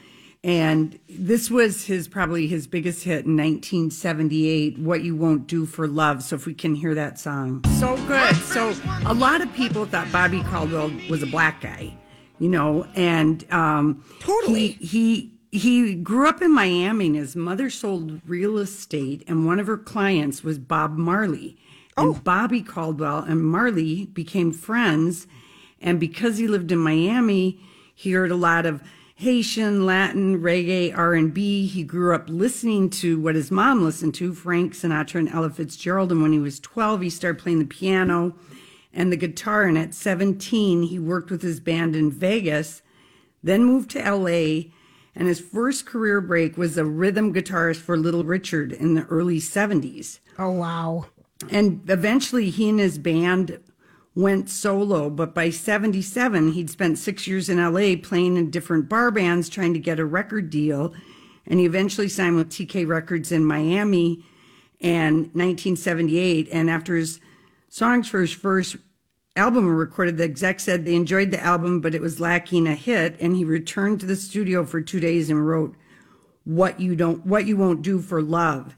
And 0.42 0.98
this 1.08 1.50
was 1.50 1.84
his 1.84 2.08
probably 2.08 2.46
his 2.46 2.66
biggest 2.66 3.04
hit 3.04 3.26
in 3.26 3.36
1978, 3.36 4.78
What 4.78 5.02
You 5.02 5.14
Won't 5.14 5.46
Do 5.46 5.66
for 5.66 5.86
Love. 5.86 6.22
So 6.22 6.36
if 6.36 6.46
we 6.46 6.54
can 6.54 6.74
hear 6.74 6.94
that 6.94 7.18
song. 7.18 7.62
So 7.78 7.96
good. 8.06 8.34
So 8.36 8.74
a 9.04 9.12
lot 9.12 9.42
of 9.42 9.52
people 9.52 9.84
thought 9.84 10.10
Bobby 10.10 10.42
Caldwell 10.44 10.90
was 11.10 11.22
a 11.22 11.26
black 11.26 11.60
guy, 11.60 11.94
you 12.38 12.48
know, 12.48 12.86
and 12.94 13.44
um, 13.52 14.02
Totally. 14.20 14.68
he, 14.68 14.86
he 14.86 15.34
he 15.52 15.94
grew 15.96 16.28
up 16.28 16.40
in 16.40 16.54
Miami 16.54 17.06
and 17.06 17.16
his 17.16 17.34
mother 17.34 17.68
sold 17.70 18.20
real 18.24 18.56
estate 18.56 19.24
and 19.26 19.46
one 19.46 19.58
of 19.58 19.66
her 19.66 19.76
clients 19.76 20.44
was 20.44 20.58
Bob 20.58 20.96
Marley. 20.96 21.58
And 21.96 22.24
Bobby 22.24 22.62
Caldwell 22.62 23.18
and 23.18 23.44
Marley 23.44 24.06
became 24.06 24.52
friends 24.52 25.26
and 25.82 26.00
because 26.00 26.38
he 26.38 26.46
lived 26.46 26.72
in 26.72 26.78
Miami, 26.78 27.60
he 27.94 28.12
heard 28.12 28.30
a 28.30 28.36
lot 28.36 28.64
of 28.64 28.82
Haitian, 29.20 29.84
Latin, 29.84 30.40
reggae, 30.40 30.96
R&B. 30.96 31.66
He 31.66 31.84
grew 31.84 32.14
up 32.14 32.30
listening 32.30 32.88
to 32.88 33.20
what 33.20 33.34
his 33.34 33.50
mom 33.50 33.84
listened 33.84 34.14
to, 34.14 34.32
Frank 34.32 34.72
Sinatra 34.72 35.16
and 35.16 35.28
Ella 35.28 35.50
Fitzgerald. 35.50 36.10
And 36.10 36.22
when 36.22 36.32
he 36.32 36.38
was 36.38 36.58
12, 36.58 37.02
he 37.02 37.10
started 37.10 37.42
playing 37.42 37.58
the 37.58 37.66
piano 37.66 38.34
and 38.94 39.12
the 39.12 39.18
guitar. 39.18 39.64
And 39.64 39.76
at 39.76 39.92
17, 39.92 40.84
he 40.84 40.98
worked 40.98 41.30
with 41.30 41.42
his 41.42 41.60
band 41.60 41.94
in 41.94 42.10
Vegas, 42.10 42.80
then 43.42 43.62
moved 43.62 43.90
to 43.90 43.98
LA. 43.98 44.70
And 45.14 45.28
his 45.28 45.38
first 45.38 45.84
career 45.84 46.22
break 46.22 46.56
was 46.56 46.78
a 46.78 46.86
rhythm 46.86 47.34
guitarist 47.34 47.82
for 47.82 47.98
Little 47.98 48.24
Richard 48.24 48.72
in 48.72 48.94
the 48.94 49.04
early 49.04 49.38
70s. 49.38 50.20
Oh, 50.38 50.52
wow. 50.52 51.08
And 51.50 51.82
eventually 51.90 52.48
he 52.48 52.70
and 52.70 52.80
his 52.80 52.96
band 52.96 53.60
went 54.14 54.50
solo, 54.50 55.08
but 55.08 55.34
by 55.34 55.50
77, 55.50 56.52
he'd 56.52 56.70
spent 56.70 56.98
six 56.98 57.26
years 57.26 57.48
in 57.48 57.58
LA 57.58 57.94
playing 58.00 58.36
in 58.36 58.50
different 58.50 58.88
bar 58.88 59.10
bands 59.10 59.48
trying 59.48 59.72
to 59.72 59.78
get 59.78 60.00
a 60.00 60.04
record 60.04 60.50
deal. 60.50 60.92
And 61.46 61.60
he 61.60 61.66
eventually 61.66 62.08
signed 62.08 62.36
with 62.36 62.50
TK 62.50 62.86
Records 62.86 63.32
in 63.32 63.44
Miami 63.44 64.24
in 64.80 65.30
1978. 65.32 66.48
And 66.50 66.68
after 66.68 66.96
his 66.96 67.20
songs 67.68 68.08
for 68.08 68.20
his 68.20 68.32
first 68.32 68.76
album 69.36 69.66
were 69.66 69.76
recorded, 69.76 70.16
the 70.16 70.24
exec 70.24 70.60
said 70.60 70.84
they 70.84 70.94
enjoyed 70.94 71.30
the 71.30 71.42
album, 71.42 71.80
but 71.80 71.94
it 71.94 72.00
was 72.00 72.20
lacking 72.20 72.66
a 72.66 72.74
hit. 72.74 73.16
And 73.20 73.36
he 73.36 73.44
returned 73.44 74.00
to 74.00 74.06
the 74.06 74.16
studio 74.16 74.64
for 74.64 74.80
two 74.80 75.00
days 75.00 75.30
and 75.30 75.46
wrote 75.46 75.74
what 76.44 76.80
you 76.80 76.96
don't, 76.96 77.24
what 77.24 77.46
you 77.46 77.56
won't 77.56 77.82
do 77.82 78.00
for 78.00 78.20
love. 78.20 78.74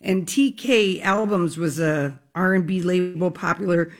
And 0.00 0.26
TK 0.26 1.00
Albums 1.02 1.56
was 1.56 1.78
a 1.78 2.20
R&B 2.34 2.82
label 2.82 3.30
popular 3.30 3.92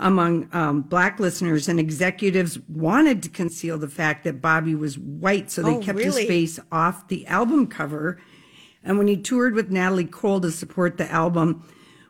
among 0.00 0.48
um, 0.52 0.80
black 0.80 1.20
listeners 1.20 1.68
and 1.68 1.78
executives 1.78 2.58
wanted 2.68 3.22
to 3.22 3.28
conceal 3.28 3.78
the 3.78 3.88
fact 3.88 4.24
that 4.24 4.40
Bobby 4.40 4.74
was 4.74 4.98
white, 4.98 5.50
so 5.50 5.62
they 5.62 5.76
Oh, 5.76 5.80
kept 5.80 5.98
really? 5.98 6.22
his 6.22 6.28
face 6.28 6.60
off 6.72 7.06
the 7.08 7.26
album 7.26 7.66
cover. 7.66 8.18
And 8.82 8.96
when 8.98 9.06
he 9.08 9.16
toured 9.16 9.54
with 9.54 9.70
Natalie 9.70 10.06
Cole 10.06 10.40
to 10.40 10.50
support 10.50 10.96
the 10.96 11.10
album, 11.12 11.62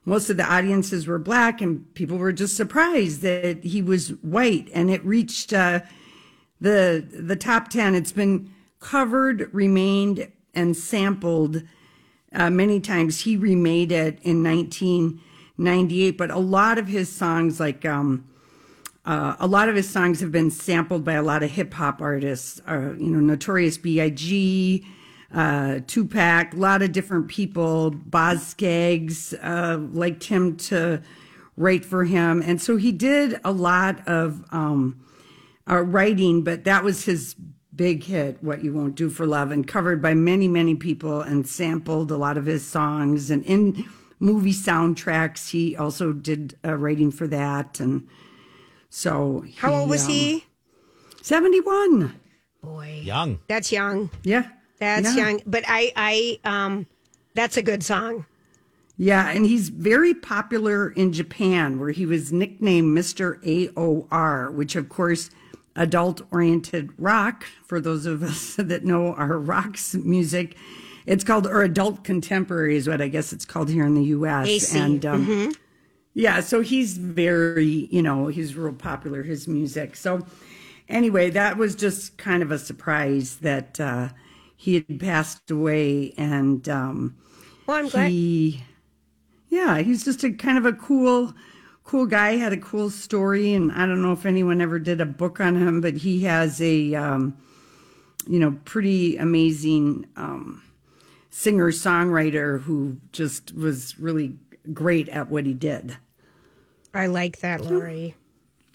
most 0.05 0.31
of 0.31 0.37
the 0.37 0.51
audiences 0.51 1.07
were 1.07 1.19
black, 1.19 1.61
and 1.61 1.93
people 1.95 2.17
were 2.17 2.33
just 2.33 2.57
surprised 2.57 3.23
that 3.23 3.65
he 3.65 3.83
was 3.83 4.11
white. 4.23 4.69
And 4.73 4.89
it 4.91 5.05
reached 5.05 5.53
uh, 5.53 5.81
the 6.61 7.05
the 7.13 7.37
top 7.37 7.69
ten. 7.69 7.95
It's 7.95 8.13
been 8.13 8.51
covered, 8.79 9.51
remained, 9.53 10.29
and 10.55 10.77
sampled 10.77 11.63
uh, 12.33 12.51
many 12.51 12.79
times. 12.81 13.23
He 13.23 13.37
remade 13.37 13.91
it 13.93 14.19
in 14.23 14.43
1998, 15.61 16.17
but 16.17 16.31
a 16.31 16.39
lot 16.39 16.79
of 16.79 16.89
his 16.89 17.13
songs, 17.13 17.61
like 17.61 17.85
um, 17.85 18.25
uh, 19.05 19.37
a 19.39 19.47
lot 19.47 19.69
of 19.69 19.77
his 19.77 19.89
songs, 19.89 20.21
have 20.21 20.33
been 20.33 20.51
sampled 20.51 21.05
by 21.05 21.13
a 21.13 21.23
lot 21.23 21.43
of 21.43 21.51
hip 21.51 21.75
hop 21.75 22.01
artists. 22.01 22.63
Uh, 22.67 22.95
you 22.99 23.11
know, 23.11 23.21
Notorious 23.21 23.77
B.I.G., 23.77 24.87
uh, 25.35 25.81
Tupac, 25.87 26.55
a 26.55 26.57
lot 26.57 26.81
of 26.81 26.93
different 26.93 27.29
people. 27.29 27.91
Boz 27.91 28.47
Skaggs 28.47 29.35
uh, 29.35 29.79
liked 29.93 30.25
him 30.25 30.57
to 30.57 31.03
write 31.59 31.85
for 31.85 32.05
him, 32.05 32.43
and 32.45 32.61
so 32.61 32.77
he 32.77 32.91
did 32.91 33.39
a 33.45 33.53
lot 33.53 34.07
of 34.09 34.45
um, 34.53 35.05
uh, 35.71 35.83
writing. 35.83 36.43
But 36.43 36.65
that 36.65 36.83
was 36.83 37.05
his 37.05 37.37
big 37.77 38.05
hit, 38.05 38.43
"What 38.43 38.65
You 38.65 38.73
Won't 38.73 38.95
Do 38.95 39.11
for 39.11 39.27
Love," 39.27 39.51
and 39.51 39.69
covered 39.69 40.01
by 40.01 40.15
many, 40.15 40.49
many 40.49 40.75
people, 40.75 41.21
and 41.21 41.47
sampled 41.47 42.11
a 42.11 42.17
lot 42.17 42.39
of 42.39 42.47
his 42.47 42.67
songs. 42.67 43.31
And 43.31 43.45
in 43.45 43.85
movie 44.21 44.53
soundtracks, 44.53 45.51
he 45.51 45.77
also 45.77 46.13
did 46.13 46.57
uh, 46.65 46.75
writing 46.77 47.11
for 47.11 47.27
that. 47.27 47.81
And 47.81 48.07
so, 48.91 49.45
How 49.59 49.73
old 49.75 49.91
was 49.91 50.05
um, 50.05 50.11
he? 50.13 50.45
Seventy-one. 51.23 52.15
Boy, 52.63 53.01
Young. 53.03 53.39
that's 53.49 53.73
young. 53.73 54.11
Yeah, 54.23 54.45
That's 54.79 55.17
Yeah. 55.17 55.27
young. 55.29 55.41
But 55.47 55.65
I, 55.67 55.93
I, 55.97 56.41
um, 56.45 56.87
That's 57.35 57.57
a 57.57 57.63
good 57.63 57.83
song. 57.83 58.27
Yeah, 58.99 59.31
and 59.31 59.47
he's 59.47 59.71
very 59.71 60.13
popular 60.13 60.91
in 60.91 61.15
Japan, 61.15 61.79
where 61.81 61.91
he 61.91 62.05
was 62.05 62.33
nicknamed 62.33 62.95
Mr. 62.97 63.43
AOR, 63.43 64.53
which, 64.53 64.77
of 64.77 64.91
course, 64.91 65.31
adult 65.75 66.21
oriented 66.31 66.91
rock, 66.99 67.45
for 67.65 67.81
those 67.81 68.05
of 68.05 68.23
us 68.23 68.57
that 68.59 68.85
know 68.85 69.15
our 69.15 69.39
rocks 69.39 69.95
music, 69.95 70.55
it's 71.07 71.25
called, 71.25 71.47
or 71.47 71.63
adult 71.63 72.05
contemporary 72.05 72.77
is 72.77 72.89
what 72.89 73.01
I 73.01 73.09
guess 73.09 73.33
it's 73.33 73.45
called 73.45 73.71
here 73.71 73.85
in 73.87 73.95
the 73.95 74.05
US. 74.05 74.49
AC. 74.49 74.77
And 74.77 75.05
um, 75.07 75.27
Mhm. 75.27 75.57
yeah, 76.15 76.41
so 76.41 76.61
he's 76.61 76.99
very, 76.99 77.89
you 77.91 78.03
know, 78.03 78.27
he's 78.29 78.55
real 78.57 78.73
popular, 78.73 79.23
his 79.23 79.49
music. 79.49 79.97
So 79.97 80.27
anyway, 80.89 81.31
that 81.31 81.57
was 81.57 81.75
just 81.75 82.19
kind 82.19 82.43
of 82.43 82.51
a 82.51 82.59
surprise 82.59 83.37
that 83.39 83.81
uh, 83.81 84.11
he 84.57 84.75
had 84.75 85.01
passed 85.01 85.51
away. 85.51 86.15
And 86.17 86.69
um, 86.69 87.17
Well, 87.67 87.79
I'm 87.79 87.89
glad. 87.89 88.13
he, 88.13 88.63
yeah, 89.49 89.79
he's 89.79 90.05
just 90.05 90.25
a 90.25 90.31
kind 90.33 90.59
of 90.59 90.67
a 90.67 90.73
cool, 90.73 91.35
cool 91.85 92.07
guy. 92.07 92.37
Had 92.37 92.53
a 92.53 92.57
cool 92.59 92.91
story, 92.91 93.53
and 93.55 93.73
I 93.73 93.87
don't 93.87 94.03
know 94.03 94.13
if 94.13 94.27
anyone 94.27 94.61
ever 94.61 94.79
did 94.79 95.01
a 95.01 95.07
book 95.07 95.41
on 95.41 95.57
him, 95.57 95.81
but 95.81 95.95
he 95.97 96.21
has 96.25 96.61
a, 96.61 96.95
um, 96.95 97.37
you 98.29 98.39
know, 98.39 98.59
pretty 98.65 99.17
amazing 99.17 100.07
um, 100.17 100.63
singer 101.31 101.71
songwriter 101.71 102.61
who 102.63 102.99
just 103.13 103.55
was 103.55 103.99
really 103.99 104.37
great 104.73 105.09
at 105.09 105.31
what 105.31 105.47
he 105.47 105.55
did. 105.55 105.97
I 106.93 107.07
like 107.07 107.39
that, 107.41 107.61
Lori. 107.65 108.15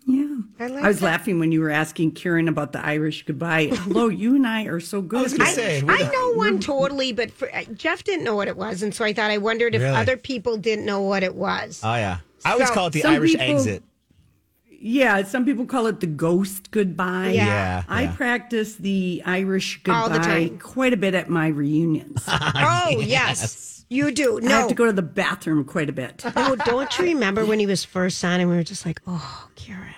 Yeah. 0.07 0.37
I 0.59 0.67
like 0.67 0.83
I 0.83 0.87
was 0.87 0.99
that. 0.99 1.05
laughing 1.05 1.39
when 1.39 1.51
you 1.51 1.61
were 1.61 1.71
asking 1.71 2.11
Kieran 2.11 2.47
about 2.47 2.71
the 2.71 2.85
Irish 2.85 3.25
goodbye. 3.25 3.67
Hello, 3.73 4.07
you 4.09 4.35
and 4.35 4.45
I 4.47 4.65
are 4.65 4.79
so 4.79 5.01
good. 5.01 5.31
I, 5.41 5.83
I 5.87 6.09
know 6.13 6.33
one 6.33 6.59
totally, 6.59 7.11
but 7.11 7.31
for, 7.31 7.53
uh, 7.53 7.63
Jeff 7.73 8.03
didn't 8.03 8.23
know 8.23 8.35
what 8.35 8.47
it 8.47 8.55
was, 8.55 8.83
and 8.83 8.93
so 8.93 9.03
I 9.03 9.13
thought 9.13 9.31
I 9.31 9.39
wondered 9.39 9.73
if 9.73 9.81
Really? 9.81 9.95
other 9.95 10.15
people 10.15 10.57
didn't 10.57 10.85
know 10.85 11.01
what 11.01 11.23
it 11.23 11.33
was. 11.35 11.81
Oh 11.83 11.95
yeah, 11.95 12.19
I 12.45 12.51
always 12.53 12.67
So- 12.67 12.73
call 12.75 12.87
it 12.87 12.93
the 12.93 13.03
Irish 13.03 13.31
people- 13.31 13.45
exit. 13.57 13.83
Yeah, 14.87 15.23
some 15.23 15.45
people 15.45 15.65
call 15.65 15.87
it 15.87 15.99
the 15.99 16.05
ghost 16.05 16.69
goodbye. 16.69 17.31
Yeah. 17.31 17.45
Yeah, 17.47 17.83
I 17.87 18.03
yeah. 18.03 18.15
practice 18.15 18.75
the 18.75 19.23
Irish 19.25 19.81
goodbye 19.81 19.99
All 19.99 20.09
the 20.09 20.19
time. 20.19 20.59
quite 20.59 20.93
a 20.93 20.97
bit 20.97 21.15
at 21.15 21.27
my 21.27 21.47
reunions. 21.47 22.23
Ah, 22.27 22.85
oh 22.85 22.99
yes. 22.99 23.83
you 23.89 24.11
do. 24.11 24.39
No. 24.43 24.55
I 24.55 24.59
have 24.59 24.69
to 24.69 24.75
go 24.75 24.85
to 24.85 24.93
the 24.93 25.01
bathroom 25.01 25.65
quite 25.65 25.89
a 25.89 25.91
bit. 25.91 26.23
no, 26.35 26.55
don't 26.55 26.99
you 26.99 27.05
remember 27.05 27.45
when 27.45 27.57
he 27.57 27.65
was 27.65 27.83
first 27.83 28.23
on 28.23 28.39
and 28.39 28.47
we 28.47 28.55
were 28.55 28.63
just 28.63 28.85
like, 28.85 29.01
oh, 29.07 29.49
Karen, 29.55 29.95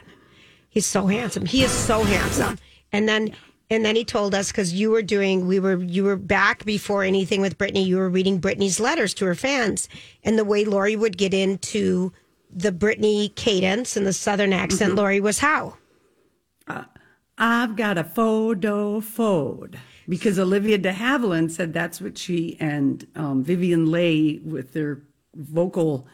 he's 0.70 0.86
so 0.86 1.08
handsome. 1.08 1.46
He 1.46 1.64
is 1.64 1.72
so 1.72 2.04
handsome. 2.04 2.58
And 2.94 3.10
then, 3.10 3.36
and 3.70 3.84
then 3.84 3.98
he 3.98 4.06
told 4.06 4.34
us 4.34 4.54
because 4.54 4.72
you 4.72 4.92
were 4.92 5.02
doing, 5.02 5.48
we 5.48 5.60
were, 5.60 5.84
you 5.84 6.06
were 6.06 6.16
back 6.16 6.64
before 6.64 7.04
anything 7.04 7.42
with 7.42 7.58
Brittany. 7.58 7.84
You 7.84 7.98
were 7.98 8.10
reading 8.10 8.38
Brittany's 8.38 8.80
letters 8.80 9.14
to 9.16 9.26
her 9.26 9.36
fans, 9.36 9.90
and 10.24 10.40
the 10.40 10.46
way 10.46 10.64
Lori 10.64 10.96
would 10.96 11.18
get 11.18 11.34
into 11.34 12.14
the 12.50 12.72
Brittany 12.72 13.30
cadence 13.30 13.96
and 13.98 14.06
the 14.06 14.14
Southern 14.14 14.54
accent, 14.54 14.96
Lori 14.96 15.20
was 15.20 15.40
how. 15.40 15.78
I've 17.38 17.76
got 17.76 17.98
a 17.98 18.04
photo 18.04 19.00
phode 19.00 19.78
because 20.10 20.40
Olivia 20.40 20.78
de 20.78 20.92
Havilland 20.92 21.52
said 21.52 21.72
that's 21.72 22.02
what 22.02 22.18
she 22.18 22.58
and 22.60 23.06
um, 23.16 23.44
Vivien 23.44 23.92
Leigh 23.92 24.40
with 24.44 24.74
their 24.74 25.02
vocal 25.36 26.08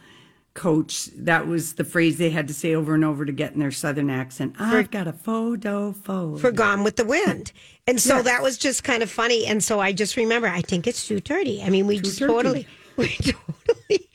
coach 0.54 1.06
that 1.16 1.48
was 1.48 1.76
the 1.76 1.84
phrase 1.86 2.18
they 2.18 2.30
had 2.30 2.48
to 2.48 2.54
say 2.54 2.76
over 2.76 2.94
and 2.94 3.04
over 3.06 3.26
to 3.26 3.32
get 3.32 3.54
in 3.54 3.60
their 3.60 3.72
southern 3.72 4.10
accent. 4.10 4.56
I've 4.60 4.92
got 4.92 5.08
a 5.08 5.14
photo 5.14 5.94
phode. 5.94 6.42
for 6.42 6.52
Gone 6.52 6.84
with 6.84 6.98
the 6.98 7.06
Wind. 7.06 7.52
And 7.88 8.00
so 8.00 8.18
Yes. 8.18 8.26
that 8.26 8.44
was 8.44 8.58
just 8.58 8.84
kind 8.84 9.02
of 9.02 9.10
funny. 9.10 9.46
And 9.48 9.64
so 9.64 9.80
I 9.80 9.94
just 9.94 10.16
remember, 10.18 10.48
I 10.48 10.62
think 10.62 10.86
it's 10.88 11.08
2.30. 11.08 11.66
I 11.66 11.70
mean, 11.70 11.88
we 11.88 12.00
just 12.00 12.20
2:30. 12.20 12.28
totally, 12.28 12.68
we 12.98 13.08
totally, 13.08 14.10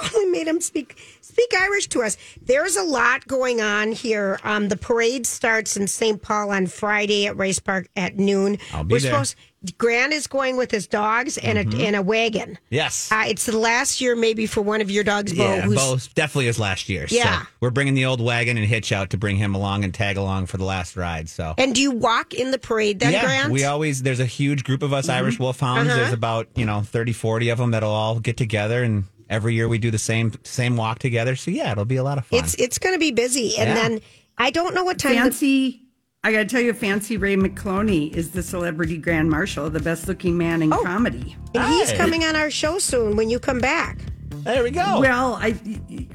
totally 0.00 0.26
made 0.26 0.46
him 0.46 0.60
speak 0.60 0.98
speak 1.20 1.52
Irish 1.58 1.88
to 1.88 2.02
us. 2.02 2.16
There's 2.42 2.76
a 2.76 2.82
lot 2.82 3.26
going 3.26 3.60
on 3.60 3.92
here. 3.92 4.38
Um, 4.44 4.68
the 4.68 4.76
parade 4.76 5.26
starts 5.26 5.76
in 5.76 5.86
St. 5.86 6.20
Paul 6.20 6.50
on 6.50 6.66
Friday 6.66 7.26
at 7.26 7.36
Rice 7.36 7.58
Park 7.58 7.88
at 7.96 8.16
noon. 8.16 8.58
I'll 8.72 8.84
be 8.84 8.94
We're 8.94 9.00
there. 9.00 9.12
supposed 9.12 9.36
Grant 9.78 10.12
is 10.12 10.26
going 10.26 10.56
with 10.56 10.70
his 10.72 10.88
dogs 10.88 11.38
and 11.38 11.56
a 11.56 11.84
and 11.86 11.94
a 11.94 12.02
wagon. 12.02 12.58
Yes. 12.70 13.10
Uh, 13.12 13.24
it's 13.28 13.46
the 13.46 13.56
last 13.56 14.00
year 14.00 14.16
maybe 14.16 14.46
for 14.46 14.60
one 14.60 14.80
of 14.80 14.90
your 14.90 15.04
dogs, 15.04 15.32
Bo, 15.32 15.44
yeah, 15.44 15.60
who's 15.60 15.76
Bo 15.76 15.96
definitely 16.14 16.48
is 16.48 16.58
last 16.58 16.88
year. 16.88 17.06
Yeah. 17.08 17.42
So 17.42 17.46
we're 17.60 17.70
bringing 17.70 17.94
the 17.94 18.06
old 18.06 18.20
wagon 18.20 18.56
and 18.56 18.66
hitch 18.66 18.90
out 18.90 19.10
to 19.10 19.16
bring 19.16 19.36
him 19.36 19.54
along 19.54 19.84
and 19.84 19.94
tag 19.94 20.16
along 20.16 20.46
for 20.46 20.56
the 20.56 20.64
last 20.64 20.96
ride. 20.96 21.28
So 21.28 21.54
and 21.58 21.74
do 21.74 21.80
you 21.80 21.92
walk 21.92 22.34
in 22.34 22.50
the 22.50 22.58
parade 22.58 22.98
then, 22.98 23.12
yeah, 23.12 23.22
Grant? 23.22 23.52
we 23.52 23.64
always 23.64 24.02
there's 24.02 24.20
a 24.20 24.26
huge 24.26 24.64
group 24.64 24.82
of 24.82 24.92
us 24.92 25.08
Irish 25.08 25.38
Wolfhounds. 25.38 25.90
Uh-huh. 25.90 25.96
There's 26.00 26.12
about 26.12 26.48
you 26.56 26.66
know 26.66 26.80
30, 26.80 27.12
40 27.12 27.50
of 27.50 27.58
them 27.58 27.70
that'll 27.70 27.90
all 27.90 28.18
get 28.18 28.36
together, 28.36 28.82
and 28.82 29.04
every 29.32 29.54
year 29.54 29.66
we 29.68 29.78
do 29.78 29.90
the 29.90 29.98
same 29.98 30.32
same 30.44 30.76
walk 30.76 30.98
together. 31.00 31.34
So 31.34 31.50
yeah, 31.50 31.72
it'll 31.72 31.84
be 31.84 31.96
a 31.96 32.04
lot 32.04 32.18
of 32.18 32.26
fun. 32.26 32.38
It's 32.38 32.54
it's 32.54 32.78
going 32.78 32.94
to 32.94 32.98
be 33.00 33.10
busy, 33.10 33.56
and 33.58 33.68
Yeah. 33.68 33.74
then 33.74 34.00
I 34.38 34.50
don't 34.50 34.74
know 34.74 34.84
what 34.84 34.98
time. 34.98 35.14
the- 35.14 35.18
Fancy, 35.20 35.80
I 36.22 36.30
got 36.32 36.38
to 36.40 36.44
tell 36.44 36.60
you, 36.60 36.72
Fancy 36.72 37.16
Ray 37.16 37.36
McCloney 37.36 38.12
is 38.14 38.30
the 38.30 38.42
celebrity 38.42 38.96
grand 38.98 39.28
marshal, 39.30 39.68
the 39.70 39.80
best 39.80 40.06
looking 40.06 40.36
man 40.38 40.62
in 40.62 40.72
oh, 40.72 40.82
comedy. 40.84 41.36
and 41.54 41.64
he's 41.74 41.92
coming 41.92 42.22
on 42.24 42.36
our 42.36 42.50
show 42.50 42.78
soon 42.78 43.16
when 43.16 43.28
you 43.30 43.38
come 43.40 43.58
back. 43.58 43.98
There 44.44 44.62
we 44.62 44.70
go. 44.70 45.00
Well, 45.00 45.34
I 45.34 45.48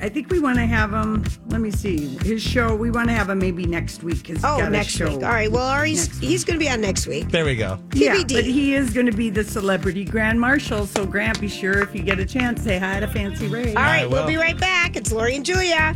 I 0.02 0.10
think 0.10 0.30
we 0.30 0.40
want 0.40 0.58
to 0.58 0.66
have 0.66 0.92
him. 0.92 1.24
Let 1.48 1.62
me 1.62 1.72
see 1.72 2.08
his 2.24 2.42
show. 2.42 2.76
We 2.76 2.92
want 2.92 3.10
to 3.10 3.14
have 3.16 3.30
him 3.30 3.40
maybe 3.40 3.66
next 3.66 4.04
week 4.04 4.24
because 4.26 4.44
Oh, 4.44 4.60
got 4.60 4.72
next 4.72 4.90
show 4.90 5.06
week. 5.10 5.24
All 5.24 5.30
right. 5.32 5.52
Well, 5.52 5.66
Ari's 5.66 6.08
next 6.08 6.20
he's 6.20 6.44
going 6.44 6.60
to 6.60 6.64
be 6.64 6.70
on 6.70 6.82
next 6.82 7.08
week. 7.08 7.30
there 7.30 7.46
we 7.46 7.56
go. 7.56 7.80
Yeah, 7.94 8.24
but 8.28 8.44
he 8.46 8.74
is 8.76 8.92
going 8.94 9.06
to 9.06 9.12
be 9.12 9.30
the 9.30 9.44
celebrity 9.44 10.04
grand 10.06 10.40
marshal. 10.40 10.86
So 10.88 11.06
Grant, 11.06 11.40
be 11.40 11.48
sure 11.48 11.80
if 11.82 11.96
you 11.96 12.04
get 12.04 12.20
a 12.20 12.26
chance, 12.26 12.62
say 12.64 12.78
hi 12.80 13.00
to 13.00 13.08
Fancy 13.08 13.48
Ray. 13.48 13.70
All 13.76 13.84
right, 13.84 14.10
we'll 14.10 14.22
will. 14.24 14.28
be 14.28 14.38
right 14.38 14.60
back. 14.60 14.96
It's 14.96 15.12
Lori 15.12 15.36
and 15.36 15.46
Julia. 15.46 15.96